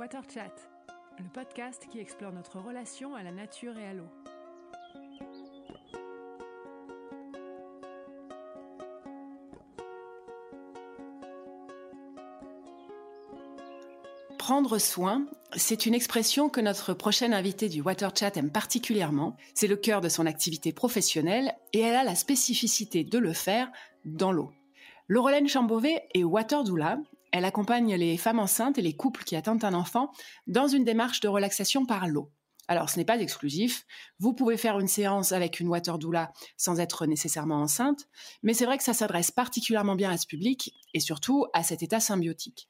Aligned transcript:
Water 0.00 0.22
Chat, 0.32 0.54
le 1.18 1.28
podcast 1.28 1.86
qui 1.92 1.98
explore 1.98 2.32
notre 2.32 2.58
relation 2.58 3.14
à 3.14 3.22
la 3.22 3.32
nature 3.32 3.76
et 3.78 3.84
à 3.84 3.92
l'eau. 3.92 4.08
Prendre 14.38 14.78
soin, 14.78 15.26
c'est 15.54 15.84
une 15.84 15.92
expression 15.92 16.48
que 16.48 16.62
notre 16.62 16.94
prochaine 16.94 17.34
invitée 17.34 17.68
du 17.68 17.82
Water 17.82 18.10
Chat 18.16 18.38
aime 18.38 18.50
particulièrement. 18.50 19.36
C'est 19.52 19.66
le 19.66 19.76
cœur 19.76 20.00
de 20.00 20.08
son 20.08 20.24
activité 20.24 20.72
professionnelle 20.72 21.54
et 21.74 21.80
elle 21.80 21.96
a 21.96 22.04
la 22.04 22.14
spécificité 22.14 23.04
de 23.04 23.18
le 23.18 23.34
faire 23.34 23.70
dans 24.06 24.32
l'eau. 24.32 24.50
Laurelène 25.08 25.46
Chambové 25.46 26.00
est 26.14 26.24
water 26.24 26.64
doula. 26.64 26.96
Elle 27.32 27.44
accompagne 27.44 27.94
les 27.94 28.16
femmes 28.16 28.40
enceintes 28.40 28.78
et 28.78 28.82
les 28.82 28.96
couples 28.96 29.24
qui 29.24 29.36
attendent 29.36 29.64
un 29.64 29.74
enfant 29.74 30.10
dans 30.46 30.66
une 30.66 30.84
démarche 30.84 31.20
de 31.20 31.28
relaxation 31.28 31.86
par 31.86 32.08
l'eau. 32.08 32.32
Alors, 32.70 32.88
ce 32.88 32.98
n'est 32.98 33.04
pas 33.04 33.18
exclusif. 33.18 33.84
Vous 34.20 34.32
pouvez 34.32 34.56
faire 34.56 34.78
une 34.78 34.86
séance 34.86 35.32
avec 35.32 35.58
une 35.58 35.66
water 35.68 35.98
doula 35.98 36.32
sans 36.56 36.78
être 36.78 37.04
nécessairement 37.04 37.60
enceinte, 37.62 38.08
mais 38.44 38.54
c'est 38.54 38.64
vrai 38.64 38.78
que 38.78 38.84
ça 38.84 38.94
s'adresse 38.94 39.32
particulièrement 39.32 39.96
bien 39.96 40.10
à 40.10 40.16
ce 40.16 40.26
public 40.26 40.72
et 40.94 41.00
surtout 41.00 41.46
à 41.52 41.64
cet 41.64 41.82
état 41.82 41.98
symbiotique. 41.98 42.68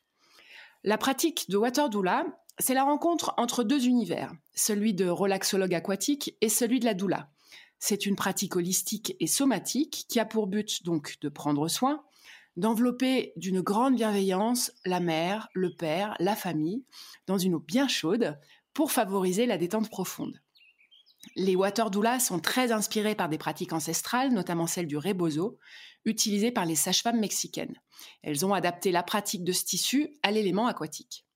La 0.84 0.96
pratique 0.96 1.50
de 1.50 1.58
water 1.58 1.90
doula, 1.90 2.24
c'est 2.58 2.72
la 2.72 2.84
rencontre 2.84 3.34
entre 3.36 3.62
deux 3.62 3.86
univers, 3.86 4.32
celui 4.54 4.94
de 4.94 5.06
relaxologue 5.06 5.74
aquatique 5.74 6.34
et 6.40 6.48
celui 6.48 6.80
de 6.80 6.86
la 6.86 6.94
doula. 6.94 7.30
C'est 7.78 8.06
une 8.06 8.16
pratique 8.16 8.56
holistique 8.56 9.16
et 9.20 9.26
somatique 9.26 10.06
qui 10.08 10.18
a 10.18 10.24
pour 10.24 10.46
but 10.46 10.82
donc 10.82 11.18
de 11.20 11.28
prendre 11.28 11.68
soin, 11.68 12.02
d'envelopper 12.56 13.32
d'une 13.36 13.60
grande 13.60 13.96
bienveillance 13.96 14.72
la 14.84 15.00
mère, 15.00 15.48
le 15.54 15.74
père, 15.74 16.14
la 16.18 16.36
famille, 16.36 16.84
dans 17.26 17.38
une 17.38 17.54
eau 17.54 17.60
bien 17.60 17.88
chaude, 17.88 18.38
pour 18.74 18.92
favoriser 18.92 19.46
la 19.46 19.58
détente 19.58 19.90
profonde. 19.90 20.40
Les 21.36 21.54
water 21.54 21.90
doulas 21.90 22.20
sont 22.20 22.40
très 22.40 22.72
inspirés 22.72 23.14
par 23.14 23.28
des 23.28 23.38
pratiques 23.38 23.72
ancestrales, 23.72 24.32
notamment 24.32 24.66
celle 24.66 24.86
du 24.86 24.96
rebozo, 24.96 25.58
utilisée 26.04 26.50
par 26.50 26.64
les 26.64 26.76
sages-femmes 26.76 27.20
mexicaines. 27.20 27.80
Elles 28.22 28.46
ont 28.46 28.54
adapté 28.54 28.90
la 28.90 29.02
pratique 29.02 29.44
de 29.44 29.52
ce 29.52 29.64
tissu 29.64 30.18
à 30.22 30.30
l'élément 30.30 30.66
aquatique. 30.66 31.26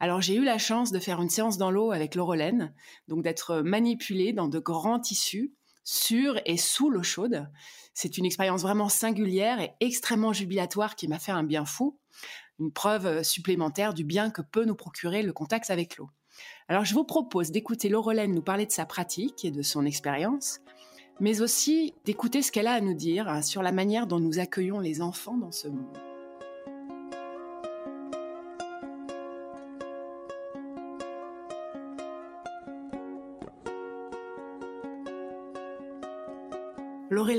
Alors 0.00 0.20
j'ai 0.20 0.36
eu 0.36 0.44
la 0.44 0.58
chance 0.58 0.92
de 0.92 0.98
faire 0.98 1.20
une 1.20 1.30
séance 1.30 1.58
dans 1.58 1.70
l'eau 1.70 1.90
avec 1.90 2.14
Laurelène, 2.14 2.74
donc 3.08 3.22
d'être 3.22 3.60
manipulée 3.62 4.32
dans 4.32 4.48
de 4.48 4.58
grands 4.58 5.00
tissus 5.00 5.54
sur 5.88 6.38
et 6.44 6.58
sous 6.58 6.90
l'eau 6.90 7.02
chaude. 7.02 7.48
C'est 7.94 8.18
une 8.18 8.26
expérience 8.26 8.60
vraiment 8.60 8.90
singulière 8.90 9.58
et 9.58 9.72
extrêmement 9.80 10.34
jubilatoire 10.34 10.96
qui 10.96 11.08
m'a 11.08 11.18
fait 11.18 11.32
un 11.32 11.44
bien 11.44 11.64
fou, 11.64 11.98
une 12.60 12.70
preuve 12.70 13.22
supplémentaire 13.22 13.94
du 13.94 14.04
bien 14.04 14.30
que 14.30 14.42
peut 14.42 14.66
nous 14.66 14.74
procurer 14.74 15.22
le 15.22 15.32
contact 15.32 15.70
avec 15.70 15.96
l'eau. 15.96 16.10
Alors 16.68 16.84
je 16.84 16.92
vous 16.92 17.04
propose 17.04 17.52
d'écouter 17.52 17.88
Laurelène 17.88 18.34
nous 18.34 18.42
parler 18.42 18.66
de 18.66 18.70
sa 18.70 18.84
pratique 18.84 19.46
et 19.46 19.50
de 19.50 19.62
son 19.62 19.86
expérience, 19.86 20.60
mais 21.20 21.40
aussi 21.40 21.94
d'écouter 22.04 22.42
ce 22.42 22.52
qu'elle 22.52 22.66
a 22.66 22.74
à 22.74 22.82
nous 22.82 22.92
dire 22.92 23.26
hein, 23.26 23.40
sur 23.40 23.62
la 23.62 23.72
manière 23.72 24.06
dont 24.06 24.20
nous 24.20 24.38
accueillons 24.38 24.80
les 24.80 25.00
enfants 25.00 25.38
dans 25.38 25.52
ce 25.52 25.68
monde. 25.68 25.98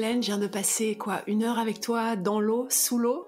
Laurelène, 0.10 0.24
je 0.24 0.28
viens 0.28 0.40
de 0.40 0.48
passer 0.48 0.98
quoi 0.98 1.22
Une 1.28 1.44
heure 1.44 1.60
avec 1.60 1.82
toi 1.82 2.16
dans 2.16 2.40
l'eau, 2.40 2.66
sous 2.72 2.98
l'eau 2.98 3.28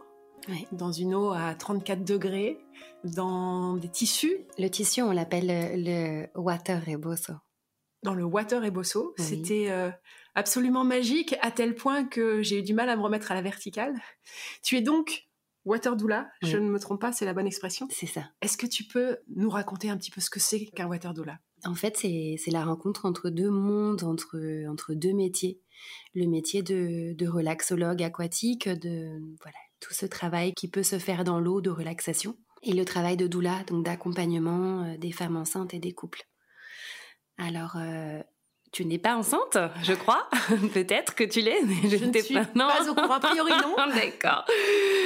Dans 0.72 0.92
une 0.92 1.14
eau 1.14 1.30
à 1.30 1.54
34 1.54 2.04
degrés, 2.04 2.58
dans 3.04 3.76
des 3.76 3.88
tissus 3.88 4.48
Le 4.58 4.68
tissu, 4.68 5.04
on 5.04 5.12
l'appelle 5.12 5.46
le, 5.76 6.26
water 6.34 6.84
reboso. 6.84 7.34
Dans 8.02 8.16
le 8.16 8.24
water 8.24 8.64
reboso. 8.64 9.14
C'était 9.20 9.68
euh, 9.70 9.92
absolument 10.34 10.84
magique, 10.84 11.36
à 11.42 11.52
tel 11.52 11.76
point 11.76 12.04
que 12.04 12.42
j'ai 12.42 12.60
eu 12.60 12.64
du 12.64 12.74
mal 12.74 12.90
à 12.90 12.96
me 12.96 13.04
remettre 13.04 13.32
à 13.32 13.36
la 13.36 13.44
verticale. 13.44 13.94
Tu 14.64 14.76
es 14.76 14.82
donc 14.82 15.28
water 15.66 15.96
doula, 15.96 16.30
je 16.42 16.58
ne 16.58 16.70
me 16.70 16.80
trompe 16.80 17.02
pas, 17.02 17.12
c'est 17.12 17.26
la 17.26 17.34
bonne 17.34 17.48
expression 17.48 17.88
C'est 17.92 18.08
ça. 18.08 18.30
Est-ce 18.42 18.58
que 18.58 18.66
tu 18.66 18.84
peux 18.84 19.18
nous 19.36 19.50
raconter 19.50 19.90
un 19.90 19.98
petit 19.98 20.12
peu 20.12 20.22
ce 20.22 20.30
que 20.30 20.40
c'est 20.40 20.66
qu'un 20.66 20.88
water 20.88 21.14
doula 21.14 21.40
en 21.64 21.76
fait, 21.76 21.96
c'est 21.96 22.40
la 22.48 22.66
rencontre 22.66 23.06
entre 23.06 23.30
deux 23.30 23.52
mondes, 23.52 24.04
entre, 24.04 24.66
entre 24.68 24.96
deux 24.96 25.14
métiers. 25.14 25.60
Le 26.16 26.26
métier 26.26 26.64
de, 26.64 27.14
de 27.14 27.28
relaxologue 27.28 28.02
aquatique, 28.02 28.68
de 28.68 29.22
voilà, 29.42 29.58
tout 29.80 29.94
ce 29.94 30.08
travail 30.08 30.54
qui 30.56 30.68
peut 30.68 30.82
se 30.82 30.98
faire 30.98 31.24
dans 31.24 31.40
l'eau 31.40 31.62
de 31.62 31.70
relaxation, 31.70 32.36
et 32.64 32.74
le 32.74 32.86
travail 32.86 33.18
de 33.18 33.28
doula, 33.28 33.64
donc 33.68 33.86
d'accompagnement 33.86 34.84
euh, 34.84 34.98
des 34.98 35.12
femmes 35.12 35.36
enceintes 35.38 35.74
et 35.74 35.80
des 35.80 35.94
couples. 35.94 36.28
Alors, 37.38 37.76
euh, 37.76 38.22
tu 38.72 38.86
n'es 38.86 38.98
pas 38.98 39.16
enceinte, 39.18 39.58
je 39.84 39.94
crois. 39.94 40.30
Peut-être 40.74 41.14
que 41.14 41.26
tu 41.26 41.42
l'es, 41.42 41.62
mais 41.64 41.90
je, 41.90 42.06
ne 42.06 42.14
suis 42.18 42.34
pas, 42.34 42.48
non. 42.56 42.68
pas 42.68 42.90
au 42.90 42.96
courant. 42.96 43.16
A 43.16 43.20
priori, 43.20 43.52
non. 43.52 43.76
D'accord. 43.94 44.46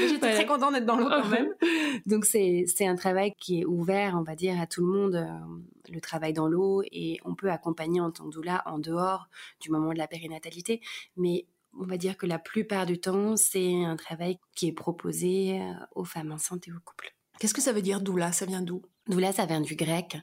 J'étais 0.07 0.33
très 0.33 0.45
contente 0.45 0.73
d'être 0.73 0.85
dans 0.85 0.97
l'eau 0.97 1.09
quand 1.09 1.27
même. 1.29 1.49
Donc, 2.05 2.25
c'est, 2.25 2.65
c'est 2.67 2.85
un 2.85 2.95
travail 2.95 3.33
qui 3.39 3.61
est 3.61 3.65
ouvert, 3.65 4.15
on 4.19 4.21
va 4.21 4.35
dire, 4.35 4.61
à 4.61 4.67
tout 4.67 4.85
le 4.85 4.91
monde, 4.91 5.15
euh, 5.15 5.91
le 5.91 5.99
travail 5.99 6.33
dans 6.33 6.47
l'eau. 6.47 6.83
Et 6.91 7.19
on 7.25 7.33
peut 7.33 7.49
accompagner 7.49 8.01
en 8.01 8.11
tant 8.11 8.25
que 8.25 8.35
doula 8.35 8.61
en 8.67 8.77
dehors 8.77 9.29
du 9.61 9.71
moment 9.71 9.93
de 9.93 9.97
la 9.97 10.07
périnatalité. 10.07 10.81
Mais 11.17 11.47
on 11.79 11.85
va 11.85 11.97
dire 11.97 12.17
que 12.17 12.27
la 12.27 12.37
plupart 12.37 12.85
du 12.85 12.99
temps, 12.99 13.35
c'est 13.35 13.83
un 13.83 13.95
travail 13.95 14.37
qui 14.55 14.67
est 14.67 14.73
proposé 14.73 15.59
euh, 15.59 15.73
aux 15.95 16.05
femmes 16.05 16.31
enceintes 16.31 16.67
et 16.67 16.71
aux 16.71 16.79
couples. 16.85 17.15
Qu'est-ce 17.39 17.53
que 17.55 17.61
ça 17.61 17.73
veut 17.73 17.81
dire 17.81 17.99
doula? 17.99 18.31
Ça 18.31 18.45
vient 18.45 18.61
d'où? 18.61 18.83
Doula, 19.07 19.31
ça 19.31 19.45
vient 19.45 19.61
du 19.61 19.75
grec. 19.75 20.17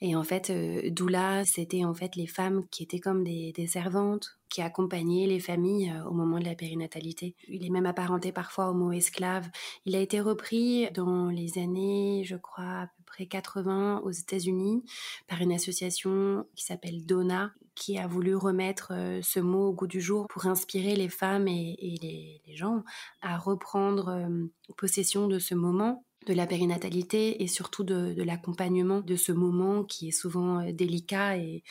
Et 0.00 0.14
en 0.14 0.22
fait, 0.22 0.50
euh, 0.50 0.90
doula, 0.90 1.44
c'était 1.44 1.84
en 1.84 1.92
fait 1.92 2.14
les 2.14 2.28
femmes 2.28 2.64
qui 2.70 2.84
étaient 2.84 3.00
comme 3.00 3.24
des, 3.24 3.66
servantes, 3.66 4.38
qui 4.48 4.62
accompagnaient 4.62 5.26
les 5.26 5.40
familles 5.40 5.90
euh, 5.90 6.04
au 6.04 6.12
moment 6.12 6.38
de 6.38 6.44
la 6.44 6.54
périnatalité. 6.54 7.34
Il 7.48 7.66
est 7.66 7.70
même 7.70 7.86
apparenté 7.86 8.30
parfois 8.30 8.70
au 8.70 8.74
mot 8.74 8.92
esclave. 8.92 9.50
Il 9.86 9.96
a 9.96 9.98
été 9.98 10.20
repris 10.20 10.88
dans 10.92 11.30
les 11.30 11.58
années, 11.58 12.22
je 12.24 12.36
crois, 12.36 12.82
à 12.82 12.86
peu 12.86 13.02
près 13.06 13.26
80 13.26 14.02
aux 14.04 14.12
États-Unis 14.12 14.84
par 15.26 15.40
une 15.40 15.52
association 15.52 16.46
qui 16.54 16.64
s'appelle 16.64 17.04
Donna, 17.04 17.50
qui 17.74 17.98
a 17.98 18.06
voulu 18.06 18.36
remettre 18.36 18.92
euh, 18.94 19.20
ce 19.20 19.40
mot 19.40 19.70
au 19.70 19.72
goût 19.72 19.88
du 19.88 20.00
jour 20.00 20.28
pour 20.28 20.46
inspirer 20.46 20.94
les 20.94 21.08
femmes 21.08 21.48
et, 21.48 21.76
les, 22.00 22.40
les, 22.46 22.54
gens 22.54 22.84
à 23.20 23.36
reprendre 23.36 24.28
possession 24.76 25.26
de 25.26 25.40
ce 25.40 25.56
moment 25.56 26.04
de 26.26 26.34
la 26.34 26.46
périnatalité 26.46 27.42
et 27.42 27.46
surtout 27.46 27.84
de, 27.84 28.22
l'accompagnement 28.22 29.00
de 29.00 29.16
ce 29.16 29.32
moment 29.32 29.84
qui 29.84 30.08
est 30.08 30.12
souvent 30.12 30.60
euh, 30.60 30.72
délicat 30.72 31.36
et, 31.36 31.62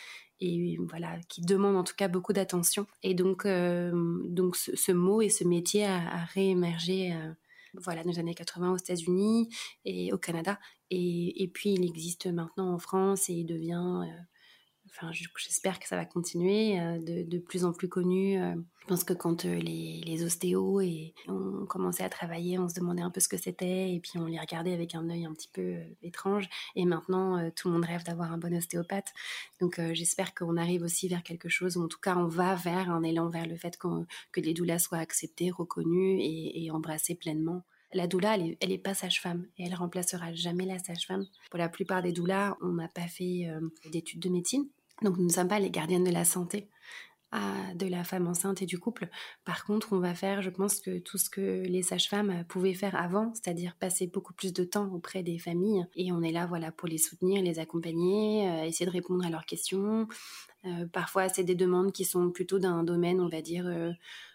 voilà 0.90 1.20
qui 1.30 1.42
demande 1.42 1.76
en 1.76 1.84
tout 1.84 1.94
cas 1.96 2.08
beaucoup 2.08 2.34
d'attention. 2.34 2.88
Et 3.04 3.14
donc 3.14 3.46
euh, 3.46 3.92
donc 4.26 4.56
ce, 4.56 4.92
mot 4.92 5.22
et 5.22 5.30
ce 5.30 5.44
métier 5.44 5.86
a, 5.86 6.26
réémergé 6.34 7.14
euh, 7.14 7.32
voilà 7.76 8.04
dans 8.04 8.10
les 8.10 8.18
années 8.18 8.34
80 8.34 8.72
aux 8.74 8.78
États-Unis 8.78 9.50
et 9.86 10.12
au 10.12 10.18
Canada 10.18 10.60
et, 10.90 11.50
puis 11.54 11.74
il 11.74 11.86
existe 11.86 12.26
maintenant 12.26 12.74
en 12.74 12.80
France 12.80 13.30
et 13.30 13.34
il 13.34 13.46
devient 13.46 14.04
enfin, 14.92 15.12
j'espère 15.12 15.80
que 15.80 15.88
ça 15.88 15.96
va 15.96 16.06
continuer, 16.06 16.80
euh, 16.80 17.00
de, 17.00 17.38
plus 17.40 17.66
en 17.66 17.72
plus 17.72 17.88
connu. 17.88 18.40
Euh. 18.40 18.56
Je 18.82 18.88
pense 18.88 19.04
que 19.04 19.14
quand 19.14 19.46
euh, 19.46 19.56
les, 19.56 20.24
ostéos 20.24 20.82
ont 21.28 21.66
commencé 21.66 22.04
à 22.04 22.10
travailler, 22.10 22.60
on 22.60 22.68
se 22.68 22.76
demandait 22.76 23.02
un 23.02 23.10
peu 23.10 23.20
ce 23.20 23.28
que 23.28 23.38
c'était 23.38 23.94
et 23.94 24.00
puis 24.00 24.14
on 24.18 24.26
les 24.26 24.40
regardait 24.40 24.74
avec 24.74 24.94
un 24.96 25.10
œil 25.10 25.26
un 25.26 25.34
petit 25.34 25.50
peu 25.52 25.78
étrange. 26.04 26.50
Et 26.76 26.86
maintenant, 26.86 27.50
tout 27.52 27.70
le 27.70 27.76
monde 27.76 27.86
rêve 27.86 28.04
d'avoir 28.04 28.32
un 28.32 28.38
bon 28.38 28.54
ostéopathe. 28.56 29.14
Donc 29.60 29.80
j'espère 29.94 30.36
qu'on 30.36 30.58
arrive 30.58 30.84
aussi 30.84 31.08
vers 31.08 31.24
quelque 31.24 31.50
chose, 31.50 31.78
ou 31.78 31.84
en 31.84 31.88
tout 31.88 32.00
cas 32.00 32.16
on 32.16 32.28
va 32.28 32.56
vers 32.56 32.92
un 32.92 33.02
élan 33.02 33.30
vers 33.30 33.48
le 33.48 33.56
fait 33.56 33.78
que 33.78 34.42
les 34.42 34.54
doulas 34.54 34.80
soient 34.80 35.00
acceptées, 35.00 35.50
reconnues 35.50 36.20
et, 36.20 36.70
embrassées 36.72 37.16
pleinement. 37.16 37.64
La 37.94 38.08
doula, 38.08 38.38
elle 38.38 38.72
est, 38.72 38.78
pas 38.78 38.94
sage-femme 38.94 39.48
et 39.58 39.66
elle 39.66 39.76
remplacera 39.76 40.34
jamais 40.34 40.66
la 40.66 40.80
sage-femme. 40.80 41.26
Pour 41.50 41.60
la 41.60 41.70
plupart 41.70 42.04
des 42.04 42.12
doulas, 42.12 42.58
on 42.62 42.74
n'a 42.74 42.88
pas 42.88 43.08
fait 43.08 43.48
d'études 43.92 44.22
de 44.22 44.30
médecine. 44.30 44.68
Donc 45.02 45.18
nous 45.18 45.26
ne 45.26 45.32
sommes 45.32 45.48
pas 45.48 45.60
les 45.60 45.72
gardiennes 45.72 46.04
de 46.04 46.12
la 46.12 46.26
santé 46.26 46.70
de 47.76 47.88
la 47.88 48.04
femme 48.04 48.28
enceinte 48.28 48.62
et 48.62 48.66
du 48.66 48.78
couple. 48.78 49.08
Par 49.46 49.66
contre, 49.66 49.94
on 49.94 50.00
va 50.00 50.14
faire, 50.14 50.42
je 50.42 50.50
pense 50.50 50.80
que 50.80 51.00
tout 51.00 51.18
ce 51.18 51.30
que 51.30 51.64
les 51.66 51.82
sages-femmes 51.82 52.44
pouvaient 52.50 52.74
faire 52.74 52.96
avant, 52.96 53.34
c'est-à-dire 53.34 53.76
passer 53.80 54.08
beaucoup 54.08 54.34
plus 54.34 54.52
de 54.52 54.64
temps 54.64 54.92
auprès 54.94 55.24
des 55.24 55.40
familles. 55.40 55.86
Et 55.96 56.12
on 56.12 56.22
est 56.22 56.32
là, 56.32 56.46
voilà, 56.46 56.72
pour 56.72 56.88
les 56.88 56.98
soutenir, 56.98 57.42
les 57.42 57.60
accompagner, 57.60 58.50
euh, 58.50 58.66
essayer 58.66 58.86
de 58.86 58.92
répondre 58.92 59.26
à 59.26 59.30
leurs 59.30 59.46
questions. 59.46 60.08
Euh, 60.66 60.86
parfois, 60.92 61.30
c'est 61.30 61.44
des 61.44 61.56
demandes 61.56 61.94
qui 61.94 62.04
sont 62.04 62.32
plutôt 62.32 62.60
d'un 62.60 62.84
domaine, 62.84 63.22
on 63.22 63.30
va 63.30 63.42
dire, 63.42 63.66
euh, 63.66 63.92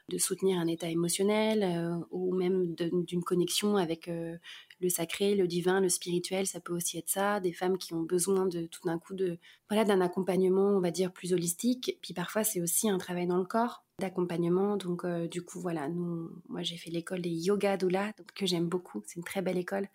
de 0.08 0.18
soutenir 0.18 0.58
un 0.58 0.66
état 0.66 0.88
émotionnel 0.88 2.00
ou 2.10 2.34
même 2.34 2.74
d'une 2.74 3.24
connexion 3.24 3.76
avec 3.76 4.06
le 4.06 4.88
sacré, 4.88 5.34
le 5.34 5.46
divin, 5.46 5.80
le 5.80 5.88
spirituel, 5.88 6.46
ça 6.46 6.60
peut 6.60 6.74
aussi 6.74 6.98
être 6.98 7.08
ça. 7.08 7.40
Des 7.40 7.52
femmes 7.52 7.78
qui 7.78 7.94
ont 7.94 8.02
besoin 8.02 8.46
de 8.46 8.66
tout 8.66 8.82
d'un 8.84 8.98
coup 8.98 9.14
de 9.14 9.38
voilà 9.68 9.84
d'un 9.84 10.00
accompagnement, 10.00 10.68
on 10.76 10.80
va 10.80 10.90
dire 10.90 11.12
plus 11.12 11.32
holistique. 11.32 11.98
Puis 12.02 12.14
parfois 12.14 12.44
c'est 12.44 12.60
aussi 12.60 12.88
un 12.88 12.98
travail 12.98 13.26
dans 13.26 13.38
le 13.38 13.44
corps. 13.44 13.84
d'accompagnement. 13.98 14.76
Donc, 14.76 15.04
euh, 15.04 15.26
du 15.26 15.42
coup, 15.42 15.58
voilà, 15.60 15.88
moi, 15.88 16.62
j'ai 16.62 16.76
fait 16.76 16.90
l'école 16.90 17.22
des 17.22 17.30
yoga 17.30 17.76
doula, 17.78 18.12
que 18.34 18.44
j'aime 18.44 18.68
beaucoup. 18.68 19.02
C'est 19.06 19.16
une 19.16 19.24
très 19.24 19.40
belle 19.40 19.56
école 19.56 19.88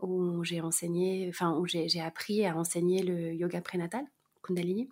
où 0.00 0.44
j'ai 0.44 0.60
enseigné, 0.60 1.26
enfin, 1.28 1.56
où 1.58 1.66
j'ai 1.66 2.00
appris 2.00 2.46
à 2.46 2.56
enseigner 2.56 3.02
le 3.02 3.34
yoga 3.34 3.60
prénatal, 3.60 4.04
Kundalini. 4.42 4.88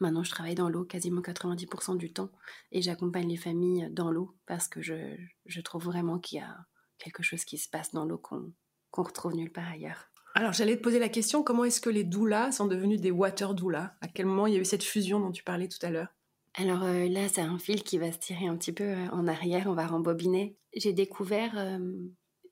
Maintenant, 0.00 0.22
je 0.22 0.30
travaille 0.30 0.54
dans 0.54 0.68
l'eau 0.68 0.84
quasiment 0.84 1.20
90% 1.20 1.96
du 1.96 2.12
temps 2.12 2.30
et 2.72 2.82
j'accompagne 2.82 3.28
les 3.28 3.36
familles 3.36 3.88
dans 3.90 4.10
l'eau 4.10 4.36
parce 4.46 4.68
que 4.68 4.82
je, 4.82 5.16
je 5.46 5.60
trouve 5.60 5.84
vraiment 5.84 6.18
qu'il 6.18 6.38
y 6.38 6.42
a 6.42 6.56
quelque 6.98 7.22
chose 7.22 7.44
qui 7.44 7.58
se 7.58 7.68
passe 7.68 7.92
dans 7.92 8.04
l'eau 8.04 8.18
qu'on 8.18 8.52
qu'on 8.90 9.02
retrouve 9.02 9.34
nulle 9.34 9.52
part 9.52 9.68
ailleurs. 9.68 10.10
Alors, 10.34 10.52
j'allais 10.52 10.76
te 10.76 10.82
poser 10.82 10.98
la 10.98 11.08
question, 11.08 11.42
comment 11.42 11.64
est-ce 11.64 11.80
que 11.80 11.90
les 11.90 12.04
doulas 12.04 12.52
sont 12.52 12.66
devenus 12.66 13.00
des 13.00 13.10
water 13.10 13.54
doulas? 13.54 13.92
À 14.00 14.08
quel 14.08 14.26
moment 14.26 14.46
il 14.46 14.54
y 14.54 14.56
a 14.56 14.60
eu 14.60 14.64
cette 14.64 14.84
fusion 14.84 15.20
dont 15.20 15.32
tu 15.32 15.42
parlais 15.42 15.68
tout 15.68 15.84
à 15.84 15.90
l'heure? 15.90 16.08
Alors 16.54 16.84
euh, 16.84 17.06
là, 17.08 17.28
c'est 17.28 17.42
un 17.42 17.58
fil 17.58 17.82
qui 17.82 17.98
va 17.98 18.10
se 18.10 18.18
tirer 18.18 18.46
un 18.46 18.56
petit 18.56 18.72
peu 18.72 18.84
euh, 18.84 19.08
en 19.12 19.28
arrière, 19.28 19.66
on 19.66 19.74
va 19.74 19.86
rembobiner. 19.86 20.56
J'ai 20.74 20.94
découvert 20.94 21.52
euh, 21.56 21.78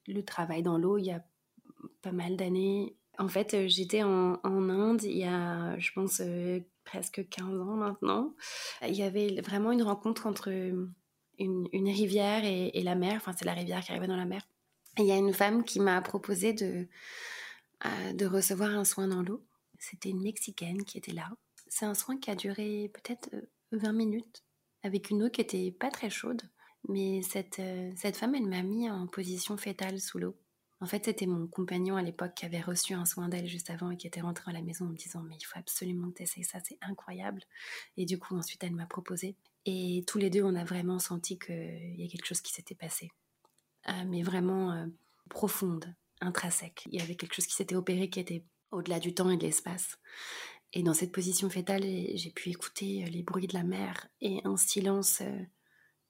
le 0.07 0.23
travail 0.23 0.63
dans 0.63 0.77
l'eau 0.77 0.99
il 0.99 1.07
y 1.07 1.11
a 1.11 1.25
pas 2.03 2.13
mal 2.13 2.37
d'années. 2.37 2.97
En 3.19 3.29
fait, 3.29 3.67
j'étais 3.69 4.03
en, 4.03 4.39
Inde 4.45 5.03
il 5.05 5.17
y 5.17 5.25
a, 5.25 5.79
je 5.79 5.93
pense, 5.93 6.21
presque 6.85 7.29
15 7.29 7.61
ans 7.61 7.77
maintenant. 7.77 8.35
Il 8.83 8.95
y 8.95 9.03
avait 9.03 9.41
vraiment 9.41 9.73
une 9.73 9.83
rencontre 9.83 10.27
entre 10.27 10.49
une, 11.39 11.69
rivière 11.73 12.45
et, 12.45 12.83
la 12.83 12.95
mer. 12.95 13.15
Enfin, 13.17 13.33
c'est 13.37 13.45
la 13.45 13.55
rivière 13.55 13.81
qui 13.83 13.93
arrivait 13.93 14.07
dans 14.07 14.17
la 14.17 14.27
mer. 14.27 14.43
Il 14.99 15.07
y 15.07 15.13
a 15.13 15.17
une 15.17 15.33
femme 15.33 15.65
qui 15.65 15.81
m'a 15.81 16.01
proposé 16.01 16.53
de, 16.53 16.87
de 18.13 18.27
recevoir 18.27 18.71
un 18.71 18.85
soin 18.85 19.09
dans 19.09 19.23
l'eau. 19.23 19.45
C'était 19.79 20.11
une 20.11 20.23
Mexicaine 20.23 20.85
qui 20.85 20.99
était 20.99 21.13
là. 21.13 21.31
C'est 21.67 21.87
un 21.87 21.95
soin 21.95 22.17
qui 22.17 22.31
a 22.31 22.37
duré 22.37 22.91
peut-être 22.95 23.31
20 23.73 23.93
minutes 23.93 24.45
avec 24.85 25.11
une 25.11 25.25
eau 25.25 25.31
qui 25.31 25.41
était 25.41 25.73
pas 25.73 25.91
très 25.91 26.11
chaude. 26.11 26.43
Mais 26.89 27.23
cette, 27.23 27.59
euh, 27.59 27.91
cette 27.97 28.17
femme, 28.17 28.35
elle 28.35 28.47
m'a 28.47 28.63
mis 28.63 28.91
en 28.91 29.07
position 29.07 29.57
fétale 29.57 30.01
sous 30.01 30.19
l'eau. 30.19 30.37
En 30.85 30.87
fait, 30.87 31.07
c'était 31.07 31.25
mon 31.25 31.47
compagnon 31.47 31.97
à 31.97 32.03
l'époque 32.03 32.35
qui 32.35 32.45
avait 32.45 32.61
reçu 32.61 32.93
un 32.93 33.07
soin 33.07 33.31
d'elle 33.31 33.47
juste 33.47 33.71
avant 33.71 33.91
et 33.91 33.97
qui 33.97 34.07
était 34.07 34.21
rentré 34.21 34.51
à 34.51 34.53
la 34.53 34.61
maison 34.61 34.85
en 34.85 34.91
me 34.91 34.97
disant 34.99 35.23
Mais 35.23 35.35
il 35.35 35.45
faut 35.45 35.59
absolument 35.59 36.11
que 36.11 36.23
tu 36.25 36.45
ça, 36.45 36.59
c'est 36.63 36.77
incroyable. 36.83 37.41
Et 37.97 38.05
du 38.05 38.19
coup, 38.19 38.37
ensuite, 38.37 38.63
elle 38.63 38.75
m'a 38.75 38.85
proposé. 38.85 39.35
Et 39.65 40.05
tous 40.07 40.19
les 40.19 40.29
deux, 40.29 40.43
on 40.43 40.55
a 40.55 40.63
vraiment 40.63 40.99
senti 40.99 41.39
qu'il 41.39 41.95
y 41.97 42.05
a 42.05 42.09
quelque 42.09 42.27
chose 42.27 42.43
qui 42.43 42.53
s'était 42.53 42.75
passé. 42.75 43.11
Euh, 43.89 44.05
mais 44.07 44.23
vraiment 44.23 44.73
euh, 44.73 44.87
profonde, 45.31 45.87
intrinsèque. 46.21 46.83
Il 46.91 47.01
y 47.01 47.03
avait 47.03 47.17
quelque 47.17 47.35
chose 47.35 47.47
qui 47.47 47.55
s'était 47.55 47.77
opéré 47.77 48.11
qui 48.11 48.21
était 48.21 48.45
au-delà 48.71 49.01
du 49.01 49.15
temps 49.15 49.31
et 49.31 49.39
de 49.39 49.43
l'espace. 49.43 49.99
Et 50.75 50.83
dans 50.83 50.93
cette 50.93 51.13
position 51.13 51.49
fétale, 51.49 51.83
j'ai 51.83 52.31
pu 52.31 52.51
écouter 52.51 53.05
euh, 53.05 53.09
les 53.09 53.23
bruits 53.23 53.47
de 53.47 53.55
la 53.55 53.65
mer 53.65 54.09
et 54.21 54.43
un 54.45 54.59
silence 54.59 55.23
euh, 55.23 55.47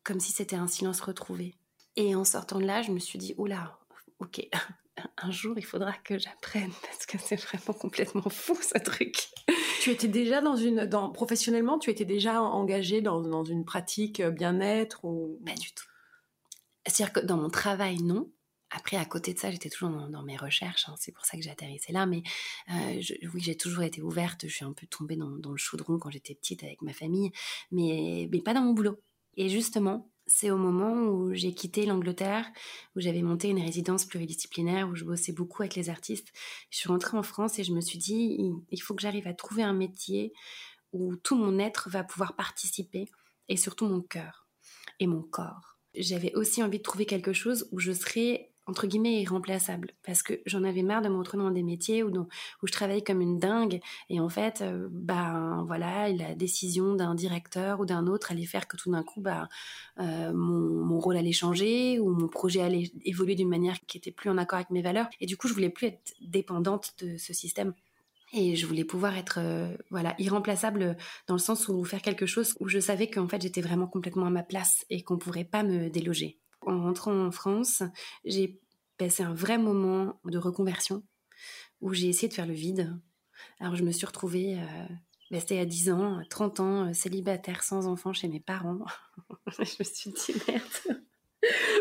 comme 0.02 0.18
si 0.18 0.32
c'était 0.32 0.56
un 0.56 0.66
silence 0.66 1.00
retrouvé. 1.00 1.54
Et 1.94 2.16
en 2.16 2.24
sortant 2.24 2.58
de 2.58 2.64
là, 2.64 2.82
je 2.82 2.90
me 2.90 2.98
suis 2.98 3.20
dit, 3.20 3.34
oula, 3.36 3.78
ok, 4.18 4.48
un 5.18 5.30
jour 5.30 5.54
il 5.56 5.64
faudra 5.64 5.92
que 5.92 6.18
j'apprenne 6.18 6.70
parce 6.82 7.06
que 7.06 7.18
c'est 7.18 7.36
vraiment 7.36 7.78
complètement 7.78 8.28
fou 8.28 8.56
ce 8.60 8.78
truc. 8.78 9.28
Tu 9.80 9.90
étais 9.90 10.08
déjà 10.08 10.40
dans 10.40 10.56
une, 10.56 10.86
dans, 10.86 11.10
professionnellement, 11.10 11.78
tu 11.78 11.90
étais 11.90 12.04
déjà 12.04 12.40
engagée 12.40 13.02
dans, 13.02 13.20
dans 13.20 13.44
une 13.44 13.64
pratique 13.64 14.20
euh, 14.20 14.30
bien-être 14.30 15.04
ou? 15.04 15.40
Pas 15.44 15.54
du 15.54 15.72
tout. 15.72 15.84
C'est-à-dire 16.86 17.12
que 17.12 17.20
dans 17.20 17.36
mon 17.36 17.50
travail, 17.50 18.02
non. 18.02 18.30
Après, 18.70 18.96
à 18.96 19.04
côté 19.04 19.34
de 19.34 19.38
ça, 19.38 19.50
j'étais 19.50 19.68
toujours 19.68 19.90
dans, 19.90 20.22
mes 20.22 20.36
recherches. 20.36 20.88
Hein, 20.88 20.94
c'est 20.98 21.12
pour 21.12 21.24
ça 21.24 21.36
que 21.36 21.42
j'ai 21.42 21.50
atterrissé 21.50 21.92
là. 21.92 22.06
Mais 22.06 22.22
euh, 22.70 23.00
oui, 23.32 23.40
j'ai 23.40 23.56
toujours 23.56 23.84
été 23.84 24.02
ouverte. 24.02 24.48
Je 24.48 24.52
suis 24.52 24.64
un 24.64 24.72
peu 24.72 24.86
tombée 24.86 25.16
dans, 25.16 25.28
le 25.28 25.56
chaudron 25.56 25.98
quand 25.98 26.10
j'étais 26.10 26.34
petite 26.34 26.64
avec 26.64 26.82
ma 26.82 26.92
famille, 26.92 27.30
mais, 27.70 28.28
mais 28.32 28.40
pas 28.40 28.52
dans 28.52 28.62
mon 28.62 28.72
boulot. 28.72 29.00
Et 29.36 29.48
justement, 29.48 30.10
c'est 30.26 30.50
au 30.50 30.56
moment 30.56 31.08
où 31.08 31.34
j'ai 31.34 31.54
quitté 31.54 31.86
l'Angleterre, 31.86 32.46
où 32.96 33.00
j'avais 33.00 33.22
monté 33.22 33.48
une 33.48 33.60
résidence 33.60 34.04
pluridisciplinaire, 34.04 34.88
où 34.88 34.94
je 34.94 35.04
bossais 35.04 35.32
beaucoup 35.32 35.62
avec 35.62 35.74
les 35.74 35.90
artistes. 35.90 36.32
Je 36.70 36.78
suis 36.78 36.88
rentrée 36.88 37.16
en 37.16 37.22
France 37.22 37.58
et 37.58 37.64
je 37.64 37.72
me 37.72 37.80
suis 37.80 37.98
dit, 37.98 38.38
il 38.70 38.82
faut 38.82 38.94
que 38.94 39.02
j'arrive 39.02 39.26
à 39.26 39.34
trouver 39.34 39.62
un 39.62 39.74
métier 39.74 40.32
où 40.92 41.16
tout 41.16 41.36
mon 41.36 41.58
être 41.58 41.90
va 41.90 42.04
pouvoir 42.04 42.36
participer, 42.36 43.06
et 43.48 43.56
surtout 43.56 43.86
mon 43.86 44.00
cœur 44.00 44.46
et 45.00 45.06
mon 45.06 45.22
corps. 45.22 45.78
J'avais 45.94 46.34
aussi 46.34 46.62
envie 46.62 46.78
de 46.78 46.82
trouver 46.82 47.06
quelque 47.06 47.32
chose 47.32 47.68
où 47.72 47.78
je 47.78 47.92
serais 47.92 48.53
entre 48.66 48.86
guillemets 48.86 49.22
irremplaçable. 49.22 49.92
Parce 50.04 50.22
que 50.22 50.34
j'en 50.46 50.64
avais 50.64 50.82
marre 50.82 51.02
de 51.02 51.08
me 51.08 51.16
retrouver 51.16 51.44
dans 51.44 51.50
des 51.50 51.62
métiers 51.62 52.02
où, 52.02 52.10
je 52.62 52.72
travaillais 52.72 53.02
comme 53.02 53.20
une 53.20 53.38
dingue. 53.38 53.80
Et 54.08 54.20
en 54.20 54.28
fait 54.28 54.62
euh, 54.62 54.88
bah 54.90 55.62
voilà 55.66 56.10
la 56.10 56.34
décision 56.34 56.94
d'un 56.94 57.14
directeur 57.14 57.80
ou 57.80 57.86
d'un 57.86 58.06
autre 58.06 58.32
allait 58.32 58.46
faire 58.46 58.66
que 58.66 58.76
tout 58.76 58.90
d'un 58.90 59.02
coup 59.02 59.20
bah 59.20 59.48
euh, 60.00 60.32
mon, 60.32 60.84
mon, 60.84 60.98
rôle 60.98 61.16
allait 61.16 61.32
changer 61.32 61.98
ou 61.98 62.10
mon 62.10 62.28
projet 62.28 62.62
allait 62.62 62.90
évoluer 63.04 63.34
d'une 63.34 63.48
manière 63.48 63.78
qui 63.86 63.98
était 63.98 64.10
plus 64.10 64.30
en 64.30 64.38
accord 64.38 64.56
avec 64.56 64.70
mes 64.70 64.82
valeurs. 64.82 65.06
Et 65.20 65.26
du 65.26 65.36
coup 65.36 65.48
je 65.48 65.54
voulais 65.54 65.70
plus 65.70 65.88
être 65.88 66.14
dépendante 66.20 66.94
de 67.00 67.16
ce 67.16 67.32
système. 67.32 67.74
Et 68.36 68.56
je 68.56 68.66
voulais 68.66 68.84
pouvoir 68.84 69.16
être 69.16 69.38
euh, 69.38 69.76
voilà 69.90 70.14
irremplaçable 70.18 70.96
dans 71.28 71.34
le 71.34 71.40
sens 71.40 71.68
où 71.68 71.84
faire 71.84 72.02
quelque 72.02 72.26
chose 72.26 72.56
où 72.58 72.68
je 72.68 72.80
savais 72.80 73.08
qu'en 73.08 73.28
fait 73.28 73.40
j'étais 73.40 73.60
vraiment 73.60 73.86
complètement 73.86 74.26
à 74.26 74.30
ma 74.30 74.42
place 74.42 74.84
et 74.90 75.02
qu'on 75.02 75.18
pourrait 75.18 75.44
pas 75.44 75.62
me 75.62 75.88
déloger 75.88 76.38
en 76.66 76.82
rentrant 76.82 77.26
en 77.26 77.30
France, 77.30 77.82
j'ai 78.24 78.58
passé 78.98 79.22
un 79.22 79.34
vrai 79.34 79.58
moment 79.58 80.20
de 80.24 80.38
reconversion 80.38 81.02
où 81.80 81.92
j'ai 81.92 82.08
essayé 82.08 82.28
de 82.28 82.34
faire 82.34 82.46
le 82.46 82.54
vide. 82.54 82.96
Alors 83.60 83.76
je 83.76 83.84
me 83.84 83.92
suis 83.92 84.06
retrouvée, 84.06 84.58
euh, 84.58 84.94
c'était 85.32 85.58
à 85.58 85.64
10 85.64 85.90
ans, 85.90 86.20
30 86.30 86.60
ans, 86.60 86.88
euh, 86.88 86.92
célibataire, 86.92 87.62
sans 87.62 87.86
enfant 87.86 88.12
chez 88.12 88.28
mes 88.28 88.40
parents. 88.40 88.78
je 89.58 89.74
me 89.78 89.84
suis 89.84 90.10
dit 90.10 90.34
merde. 90.46 91.02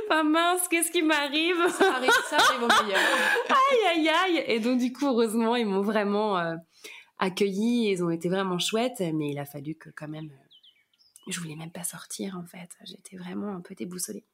Pas 0.09 0.23
mince, 0.23 0.67
qu'est-ce 0.67 0.91
qui 0.91 1.01
m'arrive? 1.01 1.55
Ça 1.77 1.95
arrive, 1.95 2.11
ça 2.29 2.37
arrive 2.37 2.63
au 2.63 2.83
meilleur. 2.83 2.99
aïe, 3.49 3.87
aïe, 3.95 4.09
aïe. 4.09 4.43
Et 4.47 4.59
donc, 4.59 4.79
du 4.79 4.91
coup, 4.91 5.07
heureusement, 5.07 5.55
ils 5.55 5.65
m'ont 5.65 5.81
vraiment 5.81 6.37
euh, 6.37 6.55
accueilli. 7.17 7.89
Ils 7.89 8.03
ont 8.03 8.09
été 8.09 8.27
vraiment 8.27 8.59
chouettes. 8.59 9.01
Mais 9.13 9.29
il 9.29 9.39
a 9.39 9.45
fallu 9.45 9.75
que, 9.75 9.89
quand 9.89 10.09
même, 10.09 10.29
je 11.29 11.39
voulais 11.39 11.55
même 11.55 11.71
pas 11.71 11.85
sortir, 11.85 12.37
en 12.37 12.45
fait. 12.45 12.69
J'étais 12.83 13.15
vraiment 13.15 13.55
un 13.55 13.61
peu 13.61 13.73
déboussolée 13.73 14.25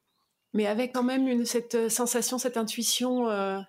mais 0.52 0.66
avec 0.66 0.94
quand 0.94 1.02
même 1.02 1.28
une, 1.28 1.44
cette 1.44 1.74
euh, 1.74 1.88
sensation, 1.88 2.38
cette 2.38 2.56
intuition 2.56 3.28
euh, 3.28 3.60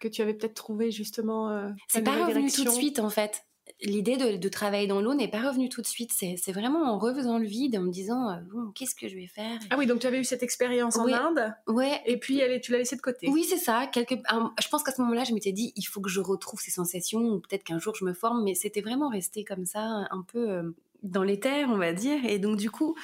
que 0.00 0.08
tu 0.08 0.22
avais 0.22 0.34
peut-être 0.34 0.54
trouvée 0.54 0.90
justement. 0.90 1.50
Euh, 1.50 1.70
c'est 1.88 2.02
pas 2.02 2.26
revenu 2.26 2.50
tout 2.50 2.64
de 2.64 2.70
suite 2.70 2.98
en 2.98 3.10
fait. 3.10 3.44
L'idée 3.80 4.16
de, 4.16 4.48
travailler 4.48 4.88
dans 4.88 5.00
l'eau 5.00 5.14
n'est 5.14 5.30
pas 5.30 5.40
revenue 5.40 5.68
tout 5.68 5.82
de 5.82 5.86
suite. 5.86 6.12
C'est 6.12 6.52
vraiment 6.52 6.82
en 6.82 6.98
refaisant 6.98 7.38
le 7.38 7.46
vide, 7.46 7.76
en 7.76 7.82
me 7.82 7.90
disant 7.90 8.40
qu'est-ce 8.74 8.94
que 8.94 9.08
je 9.08 9.14
vais 9.14 9.28
faire? 9.28 9.58
Ah 9.70 9.76
oui, 9.78 9.86
donc 9.86 10.00
tu 10.00 10.06
avais 10.06 10.18
eu 10.18 10.24
cette 10.24 10.42
expérience 10.42 10.98
en 10.98 11.06
Inde. 11.06 11.54
Ouais. 11.68 12.00
Et 12.04 12.16
puis 12.16 12.38
elle, 12.38 12.60
tu 12.60 12.72
l'as 12.72 12.78
laissée 12.78 12.96
de 12.96 13.00
côté. 13.00 13.28
Oui, 13.28 13.44
c'est 13.44 13.56
ça. 13.56 13.86
Quelque... 13.86 14.16
Je 14.16 14.68
pense 14.68 14.82
qu'à 14.82 14.92
ce 14.92 15.00
moment-là, 15.02 15.24
je 15.24 15.32
m'étais 15.32 15.52
dit 15.52 15.72
il 15.76 15.84
faut 15.84 16.00
que 16.00 16.10
je 16.10 16.20
retrouve 16.20 16.60
ces 16.60 16.72
sensations, 16.72 17.20
ou 17.20 17.40
peut-être 17.40 17.62
qu'un 17.62 17.78
jour 17.78 17.94
je 17.94 18.04
me 18.04 18.14
forme, 18.14 18.42
mais 18.44 18.54
c'était 18.54 18.82
vraiment 18.82 19.08
resté 19.08 19.44
comme 19.44 19.64
ça, 19.64 19.80
un 20.10 20.24
peu 20.26 20.74
dans 21.02 21.22
les 21.22 21.40
terres, 21.40 21.68
on 21.68 21.78
va 21.78 21.92
dire. 21.92 22.24
Et 22.24 22.38
donc, 22.38 22.56
du 22.56 22.70
coup, 22.70 22.96